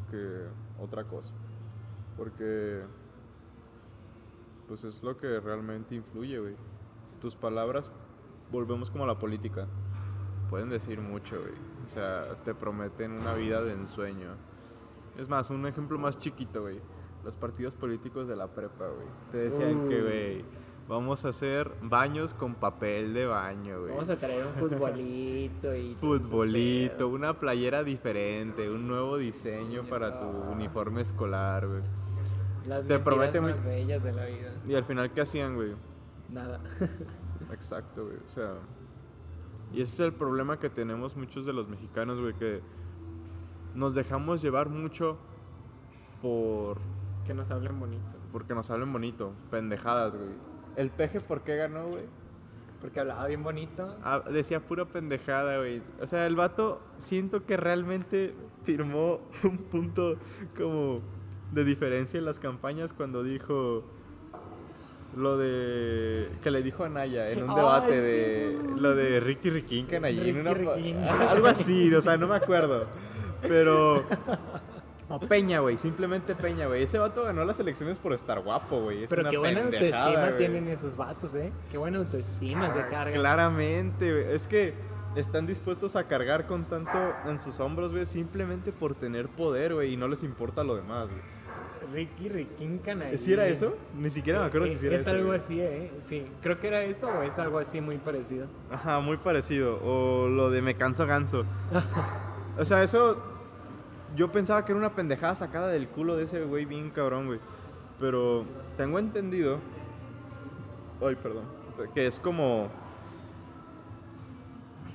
que 0.10 0.48
otra 0.80 1.04
cosa. 1.04 1.34
Porque 2.18 2.84
pues 4.68 4.84
es 4.84 5.04
lo 5.04 5.16
que 5.18 5.40
realmente 5.40 5.96
influye. 5.96 6.56
Tus 7.22 7.36
palabras, 7.36 7.92
volvemos 8.52 8.90
como 8.90 9.04
a 9.04 9.08
la 9.08 9.20
política. 9.20 9.68
Pueden 10.50 10.70
decir 10.70 11.02
mucho, 11.02 11.40
güey. 11.40 11.54
O 11.86 11.90
sea, 11.90 12.36
te 12.44 12.54
prometen 12.54 13.12
una 13.12 13.34
vida 13.34 13.62
de 13.64 13.74
ensueño. 13.74 14.30
Es 15.18 15.30
más, 15.30 15.50
un 15.50 15.66
ejemplo 15.66 15.98
más 15.98 16.20
chiquito, 16.20 16.62
güey. 16.62 16.80
Los 17.24 17.36
partidos 17.36 17.76
políticos 17.76 18.28
de 18.28 18.36
la 18.36 18.48
prepa, 18.48 18.86
güey. 18.88 19.08
Te 19.32 19.38
decían 19.38 19.88
que, 19.88 20.02
güey, 20.02 20.46
vamos 20.88 21.26
a 21.26 21.30
hacer 21.30 21.72
baños 21.82 22.34
con 22.34 22.54
papel 22.56 23.14
de 23.14 23.26
baño, 23.26 23.80
güey. 23.80 23.92
Vamos 23.92 24.10
a 24.10 24.18
traer 24.18 24.46
un 24.46 24.54
futbolito 24.54 25.76
y... 25.76 25.96
Futbolito, 25.96 27.08
una 27.08 27.40
playera 27.40 27.84
diferente, 27.84 28.70
un 28.70 28.88
nuevo 28.88 29.18
diseño 29.18 29.84
para 29.84 30.20
tu 30.20 30.28
uniforme 30.28 31.02
escolar, 31.02 31.68
güey. 31.68 31.82
Las 32.68 32.80
Te 32.86 32.94
mentiras 32.96 33.02
promete 33.04 33.42
muy- 33.42 33.52
más 33.52 33.64
bellas 33.64 34.04
de 34.04 34.12
la 34.12 34.26
vida. 34.26 34.52
Y 34.68 34.76
al 34.76 34.84
final, 34.84 35.12
¿qué 35.12 35.22
hacían, 35.22 35.56
güey? 35.56 35.74
Nada. 36.30 36.60
Exacto, 37.54 38.06
güey. 38.06 38.18
O 38.18 38.30
sea, 38.30 38.54
y 39.76 39.82
ese 39.82 39.94
es 39.94 40.00
el 40.00 40.14
problema 40.14 40.60
que 40.60 40.70
tenemos 40.70 41.16
muchos 41.18 41.46
de 41.46 41.54
los 41.54 41.68
mexicanos, 41.68 42.20
güey, 42.20 42.34
que 42.34 42.62
nos 43.74 43.94
dejamos 43.94 44.42
llevar 44.42 44.70
mucho 44.70 45.18
por 46.22 46.78
que 47.26 47.34
nos 47.34 47.52
hablen 47.52 47.80
bonito. 47.80 48.16
porque 48.32 48.54
nos 48.54 48.70
hablen 48.72 48.92
bonito, 48.94 49.34
pendejadas, 49.52 50.16
güey. 50.16 50.30
El 50.76 50.90
peje, 50.92 51.20
¿por 51.20 51.42
qué 51.42 51.56
ganó, 51.56 51.88
güey? 51.88 52.04
Porque 52.82 53.00
hablaba 53.00 53.26
bien 53.28 53.44
bonito. 53.44 53.98
Ah, 54.04 54.22
decía 54.32 54.66
pura 54.66 54.86
pendejada, 54.86 55.58
güey. 55.58 55.82
O 56.02 56.08
sea, 56.08 56.28
el 56.28 56.36
vato 56.36 56.82
siento 56.98 57.46
que 57.46 57.58
realmente 57.58 58.36
firmó 58.64 59.22
un 59.44 59.58
punto 59.58 60.18
como 60.56 61.02
de 61.52 61.64
diferencia 61.64 62.18
en 62.18 62.26
las 62.26 62.40
campañas 62.40 62.94
cuando 62.94 63.24
dijo 63.24 63.84
lo 65.16 65.38
de 65.38 66.30
que 66.42 66.52
le 66.52 66.62
dijo 66.62 66.84
a 66.84 66.90
Naya 66.90 67.30
en 67.30 67.44
un 67.44 67.50
Ay, 67.52 67.56
debate 67.56 67.92
sí, 67.92 67.98
de 67.98 68.58
sí, 68.62 68.68
sí, 68.74 68.80
lo 68.82 68.96
de 68.96 69.20
Ricky 69.20 69.50
Riquín 69.50 69.88
allí 70.04 70.20
en 70.20 70.26
Ricky 70.26 70.40
una 70.40 70.54
Riquín. 70.54 71.04
algo 71.30 71.48
así, 71.48 71.94
o 71.94 72.02
sea, 72.02 72.18
no 72.18 72.28
me 72.28 72.36
acuerdo. 72.36 72.88
Pero 73.42 74.04
o 75.08 75.20
Peña, 75.20 75.60
güey, 75.60 75.78
simplemente 75.78 76.34
Peña, 76.34 76.66
güey. 76.66 76.84
Ese 76.84 76.98
vato 76.98 77.24
ganó 77.24 77.46
las 77.46 77.60
elecciones 77.60 78.00
por 78.00 78.14
estar 78.14 78.42
guapo, 78.42 78.82
güey. 78.82 79.04
Es 79.04 79.10
Pero 79.10 79.22
una 79.22 79.30
qué 79.30 79.38
buena 79.38 79.62
autoestima 79.64 80.36
tienen 80.38 80.68
esos 80.68 80.98
vatos, 80.98 81.36
¿eh? 81.36 81.52
Qué 81.70 81.78
buena 81.78 82.00
autoestima 82.00 82.72
se 82.74 82.82
cargan. 82.88 83.14
Claramente, 83.14 84.12
güey. 84.12 84.36
Es 84.36 84.48
que 84.48 84.74
están 85.16 85.46
dispuestos 85.46 85.96
a 85.96 86.08
cargar 86.08 86.48
con 86.48 86.66
tanto 86.66 86.98
en 87.28 87.40
sus 87.40 87.60
hombros, 87.60 87.92
güey, 87.92 88.06
simplemente 88.06 88.72
por 88.72 88.96
tener 88.96 89.30
poder, 89.30 89.76
güey, 89.76 89.94
y 89.94 89.98
no 89.98 90.08
les 90.08 90.24
importa 90.24 90.64
lo 90.64 90.76
demás, 90.76 91.12
güey. 91.12 91.22
Ricky 91.94 92.30
Riquín 92.30 92.78
Canallín. 92.80 93.18
¿Sí 93.20 93.34
era 93.34 93.46
eso? 93.48 93.76
Ni 93.98 94.10
siquiera 94.10 94.40
me 94.40 94.46
acuerdo 94.46 94.68
Eh, 94.68 94.72
que 94.72 94.76
sí 94.78 94.86
era 94.88 94.96
Es 94.96 95.02
eso. 95.02 95.12
algo 95.12 95.26
güey. 95.28 95.40
así, 95.40 95.60
¿eh? 95.62 95.92
Sí. 96.00 96.26
Creo 96.42 96.60
que 96.60 96.68
era 96.68 96.82
eso 96.84 97.08
o 97.08 97.22
es 97.22 97.38
algo 97.40 97.60
así 97.60 97.82
muy 97.82 97.98
parecido. 97.98 98.48
Ajá, 98.72 99.00
muy 99.00 99.18
parecido. 99.18 99.80
O 99.84 100.28
lo 100.28 100.50
de 100.50 100.62
me 100.62 100.76
canso 100.76 101.06
ganso. 101.06 101.46
o 102.58 102.66
sea, 102.66 102.84
eso. 102.84 103.18
Yo 104.16 104.32
pensaba 104.32 104.64
que 104.64 104.72
era 104.72 104.80
una 104.80 104.96
pendejada 104.96 105.36
sacada 105.36 105.68
del 105.68 105.88
culo 105.90 106.16
de 106.16 106.24
ese 106.24 106.42
güey 106.44 106.66
bien 106.66 106.90
cabrón, 106.90 107.28
güey. 107.28 107.40
Pero 108.00 108.46
tengo 108.78 108.98
entendido. 109.00 109.60
Ay, 111.06 111.16
perdón. 111.16 111.44
Que 111.94 112.08
es 112.08 112.20
como. 112.20 112.70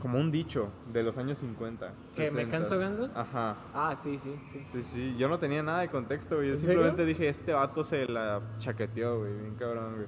Como 0.01 0.19
un 0.19 0.31
dicho 0.33 0.71
de 0.93 1.03
los 1.03 1.17
años 1.19 1.39
50. 1.39 1.93
¿Que 2.17 2.31
me 2.31 2.47
60s. 2.47 2.51
canso 2.51 2.79
ganso? 2.79 3.11
Ajá. 3.15 3.57
Ah, 3.75 3.95
sí, 4.01 4.17
sí, 4.19 4.35
sí. 4.47 4.65
Sí, 4.73 4.83
sí, 4.83 5.17
yo 5.19 5.29
no 5.29 5.39
tenía 5.39 5.63
nada 5.63 5.81
de 5.81 5.89
contexto, 5.89 6.37
güey. 6.37 6.49
Yo 6.49 6.55
¿En 6.55 6.59
simplemente 6.61 6.97
serio? 7.03 7.07
dije, 7.07 7.29
este 7.29 7.53
vato 7.53 7.85
se 7.85 8.07
la 8.07 8.41
chaqueteó, 8.59 9.19
güey. 9.19 9.33
Bien 9.35 9.55
cabrón, 9.57 9.95
güey. 9.97 10.07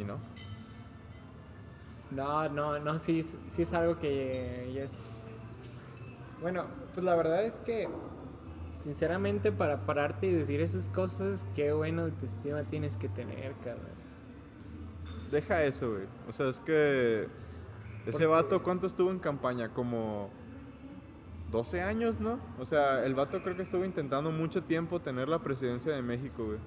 Y 0.00 0.04
no. 0.04 0.18
No, 2.12 2.48
no, 2.48 2.78
no, 2.78 2.98
sí, 2.98 3.22
sí 3.22 3.62
es 3.62 3.72
algo 3.72 3.98
que 3.98 4.70
ya 4.74 4.84
es... 4.84 4.98
Bueno, 6.40 6.64
pues 6.94 7.04
la 7.04 7.14
verdad 7.14 7.44
es 7.44 7.58
que, 7.60 7.88
sinceramente, 8.80 9.52
para 9.52 9.84
pararte 9.86 10.26
y 10.26 10.32
decir 10.32 10.60
esas 10.60 10.88
cosas, 10.88 11.44
qué 11.54 11.72
buena 11.72 12.02
autoestima 12.02 12.62
tienes 12.64 12.96
que 12.96 13.08
tener, 13.08 13.52
cabrón. 13.64 14.00
Deja 15.30 15.64
eso, 15.64 15.90
güey. 15.90 16.04
O 16.28 16.32
sea, 16.32 16.48
es 16.48 16.58
que. 16.60 17.28
Ese 18.06 18.26
vato, 18.26 18.62
¿cuánto 18.62 18.86
estuvo 18.86 19.10
en 19.10 19.18
campaña? 19.18 19.72
Como. 19.72 20.30
12 21.50 21.82
años, 21.82 22.20
¿no? 22.20 22.38
O 22.58 22.64
sea, 22.64 23.04
el 23.04 23.14
vato 23.14 23.42
creo 23.42 23.56
que 23.56 23.62
estuvo 23.62 23.84
intentando 23.84 24.30
mucho 24.30 24.62
tiempo 24.62 25.00
tener 25.00 25.28
la 25.28 25.40
presidencia 25.40 25.92
de 25.92 26.00
México, 26.00 26.44
güey. 26.46 26.58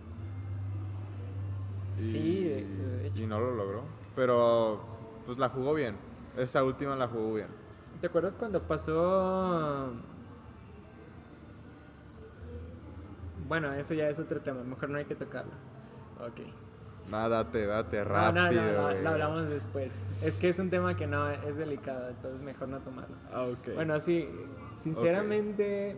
Sí, 1.93 2.43
de 2.43 3.07
hecho. 3.07 3.23
Y 3.23 3.27
no 3.27 3.39
lo 3.39 3.55
logró. 3.55 3.83
Pero, 4.15 4.81
pues 5.25 5.37
la 5.37 5.49
jugó 5.49 5.73
bien. 5.73 5.95
Esa 6.37 6.63
última 6.63 6.95
la 6.95 7.07
jugó 7.07 7.35
bien. 7.35 7.47
¿Te 8.01 8.07
acuerdas 8.07 8.35
cuando 8.35 8.61
pasó... 8.61 9.93
Bueno, 13.47 13.73
eso 13.73 13.93
ya 13.93 14.09
es 14.09 14.19
otro 14.19 14.41
tema, 14.41 14.63
mejor 14.63 14.89
no 14.89 14.97
hay 14.97 15.05
que 15.05 15.15
tocarlo. 15.15 15.53
Ok. 16.19 16.41
Nada, 17.13 17.43
date, 17.43 17.67
date, 17.67 17.97
No, 17.99 18.05
rápido. 18.05 18.41
no, 18.63 18.73
no, 18.73 18.93
no, 18.95 19.01
lo 19.01 19.09
hablamos 19.11 19.47
después. 19.47 19.93
Es 20.23 20.35
que 20.39 20.49
es 20.49 20.57
un 20.57 20.71
tema 20.71 20.95
que 20.97 21.05
no 21.05 21.29
es 21.29 21.55
delicado, 21.57 22.09
entonces 22.09 22.41
mejor 22.41 22.69
no 22.69 22.79
tomarlo. 22.79 23.15
Ah, 23.31 23.43
ok. 23.43 23.75
Bueno, 23.75 23.99
sí, 23.99 24.27
sinceramente, 24.81 25.95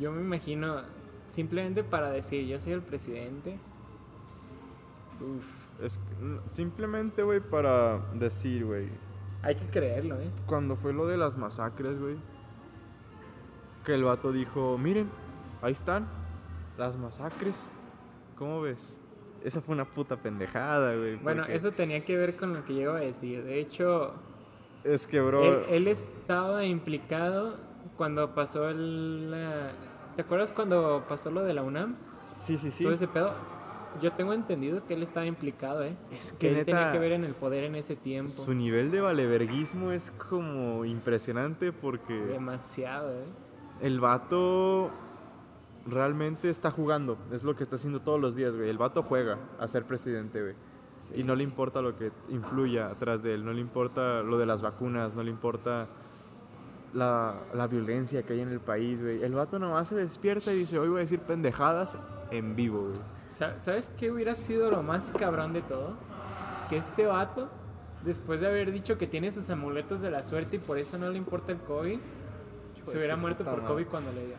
yo 0.00 0.10
me 0.10 0.20
imagino, 0.22 0.82
simplemente 1.28 1.84
para 1.84 2.10
decir, 2.10 2.44
yo 2.48 2.58
soy 2.58 2.72
el 2.72 2.82
presidente. 2.82 3.60
Uf, 5.20 5.46
Es 5.84 6.00
simplemente, 6.48 7.22
güey, 7.22 7.38
para 7.38 7.98
decir, 8.14 8.64
güey. 8.64 8.88
hay 9.42 9.54
que 9.54 9.66
creerlo, 9.66 10.20
¿eh? 10.20 10.30
Cuando 10.46 10.74
fue 10.74 10.92
lo 10.92 11.06
de 11.06 11.16
las 11.16 11.36
masacres, 11.36 11.96
güey. 12.00 12.16
Que 13.84 13.94
el 13.94 14.02
vato 14.02 14.32
dijo, 14.32 14.76
miren, 14.78 15.08
ahí 15.62 15.70
están, 15.72 16.08
las 16.76 16.96
masacres. 16.96 17.70
¿Cómo 18.40 18.62
ves? 18.62 18.98
Esa 19.44 19.60
fue 19.60 19.74
una 19.74 19.84
puta 19.84 20.16
pendejada, 20.16 20.96
güey. 20.96 21.16
Bueno, 21.16 21.42
porque 21.42 21.54
eso 21.56 21.72
tenía 21.72 22.02
que 22.02 22.16
ver 22.16 22.36
con 22.36 22.54
lo 22.54 22.64
que 22.64 22.72
llego 22.72 22.94
a 22.94 23.00
decir. 23.00 23.44
De 23.44 23.60
hecho, 23.60 24.14
Es 24.82 25.06
que, 25.06 25.20
bro... 25.20 25.42
él, 25.44 25.64
él 25.68 25.88
estaba 25.88 26.64
implicado 26.64 27.56
cuando 27.98 28.34
pasó 28.34 28.70
el... 28.70 29.30
la- 29.30 29.72
¿Te 30.16 30.22
acuerdas 30.22 30.54
cuando 30.54 31.04
pasó 31.06 31.30
lo 31.30 31.44
de 31.44 31.52
la 31.52 31.62
UNAM? 31.62 31.96
sí, 32.26 32.56
sí, 32.56 32.70
sí. 32.70 32.82
Todo 32.84 32.94
ese 32.94 33.08
pedo. 33.08 33.32
Yo 34.00 34.12
tengo 34.12 34.32
entendido 34.32 34.86
que 34.86 34.94
él 34.94 35.02
estaba 35.02 35.26
implicado, 35.26 35.84
¿eh? 35.84 35.96
Es 36.10 36.32
que 36.32 36.38
que 36.38 36.48
él 36.48 36.54
neta, 36.54 36.64
tenía 36.64 36.92
que 36.92 36.98
ver 36.98 37.12
en 37.12 37.24
el 37.24 37.34
poder 37.34 37.64
en 37.64 37.74
ese 37.74 37.94
tiempo. 37.96 38.30
Su 38.30 38.54
nivel 38.54 38.90
de 38.90 39.02
valeverguismo 39.02 39.92
es 39.92 40.12
como 40.12 40.86
impresionante 40.86 41.72
porque 41.72 42.14
Demasiado, 42.14 43.12
¿eh? 43.20 43.24
el 43.82 44.00
vato 44.00 44.90
realmente 45.90 46.48
está 46.50 46.70
jugando. 46.70 47.18
Es 47.32 47.44
lo 47.44 47.54
que 47.56 47.62
está 47.62 47.76
haciendo 47.76 48.00
todos 48.00 48.20
los 48.20 48.34
días, 48.34 48.54
güey. 48.54 48.68
El 48.70 48.78
vato 48.78 49.02
juega 49.02 49.38
a 49.58 49.66
ser 49.68 49.84
presidente, 49.84 50.40
güey. 50.42 50.54
Sí. 50.96 51.14
Y 51.16 51.24
no 51.24 51.34
le 51.34 51.42
importa 51.44 51.80
lo 51.80 51.96
que 51.96 52.12
influya 52.28 52.88
atrás 52.90 53.22
de 53.22 53.34
él, 53.34 53.44
no 53.44 53.52
le 53.52 53.60
importa 53.60 54.22
lo 54.22 54.36
de 54.38 54.44
las 54.46 54.60
vacunas, 54.60 55.14
no 55.16 55.22
le 55.22 55.30
importa 55.30 55.86
la, 56.92 57.34
la 57.54 57.66
violencia 57.68 58.22
que 58.22 58.34
hay 58.34 58.40
en 58.40 58.50
el 58.50 58.60
país, 58.60 59.00
güey. 59.00 59.22
El 59.22 59.32
vato 59.34 59.58
nomás 59.58 59.88
se 59.88 59.94
despierta 59.94 60.52
y 60.52 60.58
dice, 60.58 60.78
hoy 60.78 60.88
voy 60.88 60.98
a 60.98 61.00
decir 61.00 61.20
pendejadas 61.20 61.96
en 62.30 62.54
vivo, 62.56 62.88
güey. 62.88 63.00
Sa- 63.30 63.58
¿Sabes 63.60 63.90
qué 63.96 64.10
hubiera 64.10 64.34
sido 64.34 64.70
lo 64.70 64.82
más 64.82 65.12
cabrón 65.18 65.52
de 65.52 65.62
todo? 65.62 65.94
Que 66.68 66.76
este 66.78 67.06
vato, 67.06 67.48
después 68.04 68.40
de 68.40 68.48
haber 68.48 68.70
dicho 68.72 68.98
que 68.98 69.06
tiene 69.06 69.30
sus 69.30 69.48
amuletos 69.50 70.00
de 70.00 70.10
la 70.10 70.22
suerte 70.22 70.56
y 70.56 70.58
por 70.58 70.78
eso 70.78 70.98
no 70.98 71.08
le 71.10 71.16
importa 71.16 71.52
el 71.52 71.58
COVID, 71.58 71.98
se 72.84 72.96
hubiera 72.96 73.16
muerto 73.16 73.44
por 73.44 73.58
madre. 73.62 73.68
COVID 73.68 73.86
cuando 73.86 74.12
le 74.12 74.26
dio. 74.26 74.36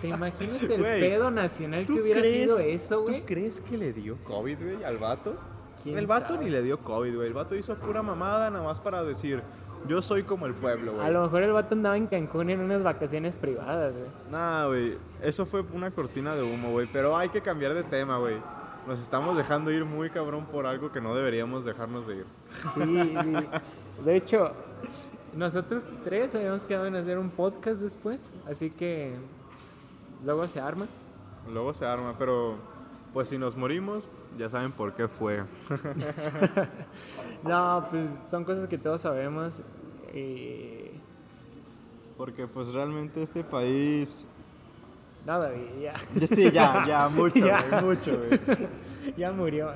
¿Te 0.00 0.08
imaginas 0.08 0.62
el 0.62 0.82
pedo 0.82 1.30
nacional 1.30 1.86
que 1.86 1.92
¿Tú 1.92 2.00
hubiera 2.00 2.22
sido 2.22 2.58
eso, 2.58 3.02
güey? 3.02 3.20
¿Tú 3.20 3.26
crees 3.26 3.60
que 3.60 3.76
le 3.76 3.92
dio 3.92 4.16
COVID, 4.24 4.58
güey, 4.62 4.84
al 4.84 4.98
vato? 4.98 5.34
¿Quién 5.82 5.98
El 5.98 6.06
vato 6.06 6.34
sabe? 6.34 6.44
ni 6.44 6.50
le 6.50 6.62
dio 6.62 6.78
COVID, 6.78 7.14
güey. 7.16 7.28
El 7.28 7.34
vato 7.34 7.54
hizo 7.54 7.74
pura 7.76 8.02
mamada 8.02 8.50
nada 8.50 8.64
más 8.64 8.80
para 8.80 9.02
decir, 9.04 9.42
yo 9.88 10.00
soy 10.00 10.22
como 10.22 10.46
el 10.46 10.54
pueblo, 10.54 10.92
A 10.92 10.94
güey. 10.96 11.12
lo 11.12 11.22
mejor 11.22 11.42
el 11.42 11.52
vato 11.52 11.74
andaba 11.74 11.96
en 11.96 12.06
Cancún 12.06 12.50
en 12.50 12.60
unas 12.60 12.82
vacaciones 12.82 13.36
privadas, 13.36 13.94
güey. 13.96 14.08
Nah, 14.30 14.66
güey. 14.66 14.94
Eso 15.22 15.44
fue 15.46 15.62
una 15.72 15.90
cortina 15.90 16.34
de 16.34 16.42
humo, 16.42 16.70
güey. 16.70 16.86
Pero 16.92 17.16
hay 17.16 17.28
que 17.28 17.40
cambiar 17.42 17.74
de 17.74 17.82
tema, 17.84 18.18
güey. 18.18 18.36
Nos 18.86 19.00
estamos 19.00 19.36
dejando 19.36 19.70
ir 19.72 19.84
muy 19.84 20.10
cabrón 20.10 20.46
por 20.46 20.66
algo 20.66 20.92
que 20.92 21.00
no 21.00 21.14
deberíamos 21.14 21.64
dejarnos 21.64 22.06
de 22.06 22.16
ir. 22.16 22.26
Sí, 22.74 23.14
sí. 23.22 24.02
De 24.04 24.16
hecho, 24.16 24.52
nosotros 25.34 25.82
tres 26.04 26.34
habíamos 26.34 26.62
quedado 26.64 26.86
en 26.86 26.96
hacer 26.96 27.18
un 27.18 27.30
podcast 27.30 27.80
después, 27.80 28.30
así 28.46 28.70
que 28.70 29.14
luego 30.24 30.44
se 30.44 30.60
arma. 30.60 30.86
Luego 31.52 31.74
se 31.74 31.84
arma, 31.86 32.14
pero 32.18 32.56
pues 33.12 33.28
si 33.28 33.38
nos 33.38 33.56
morimos, 33.56 34.08
ya 34.38 34.48
saben 34.50 34.72
por 34.72 34.94
qué 34.94 35.08
fue. 35.08 35.44
No, 37.44 37.86
pues 37.90 38.08
son 38.26 38.42
cosas 38.44 38.68
que 38.68 38.78
todos 38.78 39.02
sabemos. 39.02 39.60
Y... 40.14 40.90
Porque 42.16 42.46
pues 42.46 42.72
realmente 42.72 43.22
este 43.22 43.44
país... 43.44 44.26
No, 45.26 45.38
David, 45.38 45.66
ya. 45.82 45.94
Sí, 46.26 46.50
ya, 46.50 46.84
ya, 46.86 47.08
mucho, 47.14 47.36
Ya. 47.44 47.80
mucho, 47.82 48.18
güey. 48.18 48.40
ya 49.16 49.30
murió. 49.30 49.72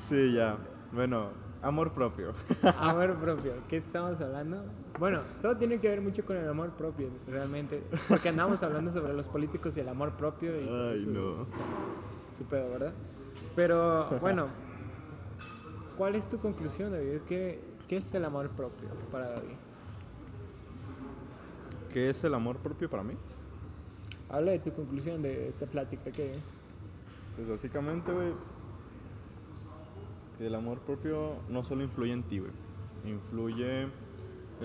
Sí, 0.00 0.32
ya. 0.34 0.56
Bueno, 0.90 1.28
amor 1.62 1.92
propio. 1.92 2.34
Amor 2.78 3.14
propio. 3.16 3.52
¿Qué 3.68 3.76
estamos 3.76 4.20
hablando? 4.20 4.64
Bueno, 4.98 5.20
todo 5.40 5.56
tiene 5.56 5.78
que 5.78 5.88
ver 5.88 6.00
mucho 6.00 6.24
con 6.24 6.36
el 6.36 6.48
amor 6.48 6.70
propio, 6.70 7.08
realmente. 7.26 7.82
Porque 8.08 8.28
andamos 8.28 8.62
hablando 8.62 8.90
sobre 8.90 9.14
los 9.14 9.26
políticos 9.26 9.76
y 9.76 9.80
el 9.80 9.88
amor 9.88 10.12
propio 10.12 10.60
y 10.60 10.66
todo 10.66 10.90
Ay, 10.90 10.98
su, 11.02 11.10
no. 11.10 11.46
su 12.30 12.44
pedo, 12.44 12.70
¿verdad? 12.70 12.92
Pero, 13.56 14.08
bueno, 14.20 14.48
¿cuál 15.96 16.14
es 16.14 16.28
tu 16.28 16.38
conclusión, 16.38 16.92
David? 16.92 17.20
¿Qué, 17.26 17.60
qué 17.88 17.96
es 17.96 18.14
el 18.14 18.24
amor 18.24 18.50
propio 18.50 18.88
para 19.10 19.30
David? 19.30 19.56
¿Qué 21.92 22.10
es 22.10 22.24
el 22.24 22.34
amor 22.34 22.58
propio 22.58 22.88
para 22.88 23.02
mí? 23.02 23.14
Habla 24.30 24.52
de 24.52 24.58
tu 24.60 24.72
conclusión 24.72 25.20
de 25.20 25.48
esta 25.48 25.66
plática 25.66 26.10
que... 26.10 26.36
Pues 27.36 27.48
básicamente, 27.48 28.12
güey, 28.12 28.32
que 30.38 30.46
el 30.46 30.54
amor 30.54 30.78
propio 30.80 31.34
no 31.48 31.64
solo 31.64 31.82
influye 31.82 32.12
en 32.12 32.22
ti, 32.22 32.38
güey. 32.38 32.52
Influye 33.04 33.88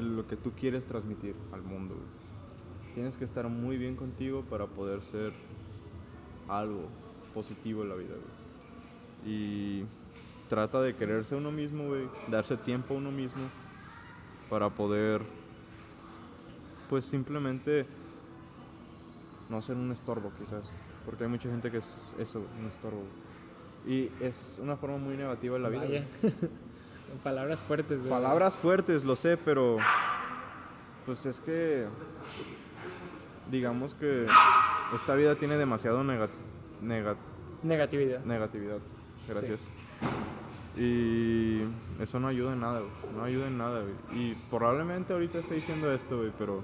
lo 0.02 0.28
que 0.28 0.36
tú 0.36 0.52
quieres 0.52 0.86
transmitir 0.86 1.36
al 1.52 1.62
mundo, 1.62 1.96
güey. 1.96 2.08
Tienes 2.96 3.18
que 3.18 3.26
estar 3.26 3.48
muy 3.48 3.78
bien 3.78 3.96
contigo 3.96 4.44
para 4.50 4.66
poder 4.66 5.04
ser 5.04 5.32
algo 6.48 6.88
positivo 7.34 7.84
en 7.84 7.90
la 7.90 7.96
vida, 7.96 8.16
güey. 8.16 9.34
Y 9.34 9.86
trata 10.50 10.82
de 10.82 10.96
quererse 10.96 11.36
a 11.36 11.38
uno 11.38 11.52
mismo, 11.52 11.88
güey. 11.88 12.08
Darse 12.30 12.58
tiempo 12.58 12.94
a 12.94 12.98
uno 12.98 13.12
mismo 13.12 13.44
para 14.50 14.70
poder, 14.70 15.22
pues 16.90 17.06
simplemente 17.06 17.86
no 19.50 19.62
ser 19.62 19.76
un 19.76 19.92
estorbo 19.92 20.32
quizás, 20.38 20.72
porque 21.06 21.24
hay 21.24 21.30
mucha 21.30 21.50
gente 21.50 21.70
que 21.70 21.78
es 21.78 22.12
eso, 22.20 22.44
un 22.60 22.68
estorbo. 22.68 23.04
Y 23.86 24.10
es 24.20 24.60
una 24.62 24.76
forma 24.76 24.98
muy 24.98 25.16
negativa 25.16 25.56
de 25.56 25.62
la 25.62 25.70
vida. 25.70 26.06
Palabras 27.24 27.60
fuertes. 27.60 28.04
de- 28.04 28.10
Palabras 28.10 28.58
fuertes, 28.58 29.04
lo 29.04 29.16
sé, 29.16 29.38
pero 29.38 29.78
pues 31.06 31.26
es 31.26 31.40
que 31.40 31.86
digamos 33.50 33.94
que 33.96 34.28
esta 34.94 35.16
vida 35.16 35.36
tiene 35.36 35.58
demasiado 35.58 36.04
nega- 36.04 36.30
nega- 36.84 37.16
Negatividad. 37.64 38.24
negatividad. 38.26 38.78
Gracias. 39.28 39.70
Y 40.78 41.62
eso 42.00 42.20
no 42.20 42.28
ayuda 42.28 42.54
en 42.54 42.60
nada, 42.60 42.80
güey. 42.82 42.92
No 43.16 43.24
ayuda 43.24 43.48
en 43.48 43.58
nada, 43.58 43.82
güey. 43.82 43.94
Y 44.22 44.36
probablemente 44.52 45.14
ahorita 45.14 45.40
esté 45.40 45.56
diciendo 45.56 45.92
esto, 45.92 46.18
güey, 46.18 46.32
pero 46.38 46.62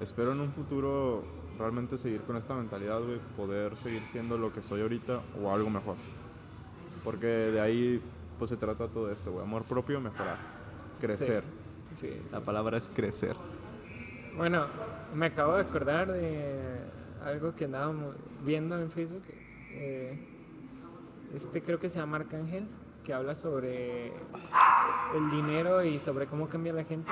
espero 0.00 0.32
en 0.32 0.40
un 0.40 0.52
futuro 0.52 1.22
realmente 1.58 1.98
seguir 1.98 2.22
con 2.22 2.36
esta 2.36 2.54
mentalidad, 2.54 3.00
güey, 3.00 3.18
poder 3.36 3.76
seguir 3.76 4.00
siendo 4.10 4.38
lo 4.38 4.52
que 4.52 4.62
soy 4.62 4.80
ahorita 4.80 5.20
o 5.42 5.52
algo 5.52 5.68
mejor. 5.70 5.96
Porque 7.04 7.26
de 7.26 7.60
ahí, 7.60 8.00
pues 8.38 8.50
se 8.50 8.56
trata 8.56 8.88
todo 8.88 9.10
esto, 9.10 9.32
güey. 9.32 9.44
Amor 9.44 9.64
propio, 9.64 10.00
mejorar, 10.00 10.38
crecer. 11.00 11.44
Sí, 11.92 12.08
sí. 12.08 12.22
La 12.32 12.40
palabra 12.40 12.76
es 12.78 12.88
crecer. 12.88 13.36
Bueno, 14.36 14.66
me 15.14 15.26
acabo 15.26 15.54
de 15.54 15.62
acordar 15.62 16.12
de 16.12 16.78
algo 17.24 17.54
que 17.54 17.64
andábamos 17.64 18.14
viendo 18.44 18.78
en 18.78 18.90
Facebook. 18.90 19.22
eh, 19.72 20.32
este 21.34 21.62
creo 21.62 21.78
que 21.78 21.88
se 21.88 21.98
llama 21.98 22.18
Arcángel, 22.18 22.66
que 23.04 23.12
habla 23.12 23.34
sobre 23.34 24.08
el 24.08 25.30
dinero 25.30 25.84
y 25.84 25.98
sobre 25.98 26.26
cómo 26.26 26.48
cambia 26.48 26.72
la 26.72 26.84
gente. 26.84 27.10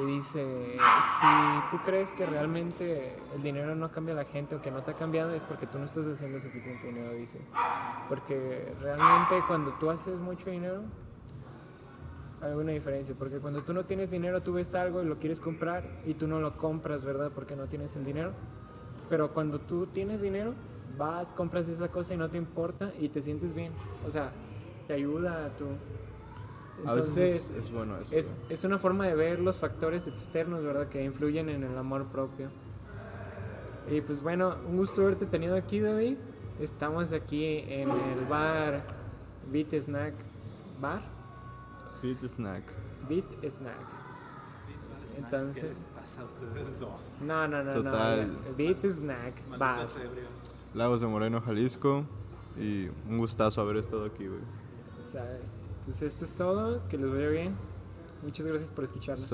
Y 0.00 0.04
dice, 0.06 0.76
si 1.20 1.70
tú 1.70 1.82
crees 1.84 2.12
que 2.12 2.26
realmente 2.26 3.16
el 3.34 3.42
dinero 3.42 3.74
no 3.76 3.92
cambia 3.92 4.14
a 4.14 4.16
la 4.16 4.24
gente 4.24 4.56
o 4.56 4.62
que 4.62 4.70
no 4.70 4.82
te 4.82 4.90
ha 4.90 4.94
cambiado 4.94 5.32
es 5.32 5.44
porque 5.44 5.66
tú 5.66 5.78
no 5.78 5.84
estás 5.84 6.06
haciendo 6.06 6.40
suficiente 6.40 6.88
dinero, 6.88 7.12
dice. 7.12 7.40
Porque 8.08 8.74
realmente 8.80 9.42
cuando 9.46 9.72
tú 9.74 9.90
haces 9.90 10.18
mucho 10.18 10.50
dinero, 10.50 10.82
hay 12.40 12.52
una 12.52 12.72
diferencia, 12.72 13.14
porque 13.18 13.38
cuando 13.38 13.62
tú 13.62 13.72
no 13.72 13.84
tienes 13.84 14.10
dinero, 14.10 14.42
tú 14.42 14.52
ves 14.52 14.74
algo 14.74 15.02
y 15.02 15.06
lo 15.06 15.18
quieres 15.18 15.40
comprar 15.40 15.84
y 16.04 16.14
tú 16.14 16.26
no 16.26 16.40
lo 16.40 16.56
compras, 16.56 17.04
¿verdad? 17.04 17.30
Porque 17.34 17.56
no 17.56 17.66
tienes 17.66 17.94
el 17.96 18.04
dinero. 18.04 18.32
Pero 19.08 19.32
cuando 19.32 19.60
tú 19.60 19.86
tienes 19.86 20.20
dinero, 20.20 20.54
vas, 20.98 21.32
compras 21.32 21.68
esa 21.68 21.88
cosa 21.88 22.14
y 22.14 22.16
no 22.16 22.28
te 22.28 22.36
importa 22.36 22.92
y 22.98 23.08
te 23.08 23.22
sientes 23.22 23.54
bien. 23.54 23.72
O 24.06 24.10
sea, 24.10 24.32
te 24.86 24.94
ayuda 24.94 25.46
a 25.46 25.48
tu... 25.56 25.66
A 26.86 26.92
veces 26.94 27.16
Entonces, 27.16 27.50
es, 27.50 27.64
es 27.64 27.72
bueno 27.72 27.96
eso. 27.98 28.14
es, 28.14 28.34
es 28.48 28.64
una 28.64 28.78
forma 28.78 29.06
de 29.06 29.14
ver 29.14 29.40
los 29.40 29.56
factores 29.56 30.06
externos, 30.08 30.62
¿verdad? 30.62 30.88
Que 30.88 31.02
influyen 31.04 31.48
en 31.48 31.62
el 31.62 31.76
amor 31.78 32.06
propio. 32.06 32.48
Y 33.90 34.00
pues 34.00 34.22
bueno, 34.22 34.56
un 34.66 34.76
gusto 34.78 35.02
haberte 35.02 35.26
tenido 35.26 35.56
aquí, 35.56 35.80
David. 35.80 36.16
Estamos 36.60 37.12
aquí 37.12 37.44
en 37.68 37.88
el 37.90 38.24
bar 38.28 38.84
Beat 39.50 39.72
Snack 39.74 40.14
Bar. 40.80 41.02
Beat 42.02 42.22
snack. 42.28 42.62
Beat 43.08 43.24
Snack. 43.50 43.76
¿Qué 45.12 45.18
Entonces, 45.18 45.62
les 45.64 45.84
pasa 45.94 46.22
a 46.22 46.24
ustedes 46.24 46.80
dos? 46.80 47.16
no, 47.22 47.46
no, 47.48 47.62
no, 47.62 47.72
Total. 47.72 48.28
no. 48.32 48.56
Beat 48.56 48.84
Snack 48.84 49.58
Bar. 49.58 49.86
Lagos 50.74 51.00
de 51.00 51.06
Moreno, 51.06 51.40
Jalisco. 51.40 52.04
Y 52.58 52.88
un 53.08 53.18
gustazo 53.18 53.60
haber 53.60 53.76
estado 53.78 54.04
aquí, 54.04 54.26
güey. 54.26 54.40
Pues 55.84 56.02
esto 56.02 56.24
es 56.24 56.32
todo. 56.32 56.86
Que 56.88 56.98
les 56.98 57.10
vaya 57.10 57.28
bien. 57.28 57.54
Muchas 58.22 58.46
gracias 58.46 58.70
por 58.70 58.84
escucharnos. 58.84 59.28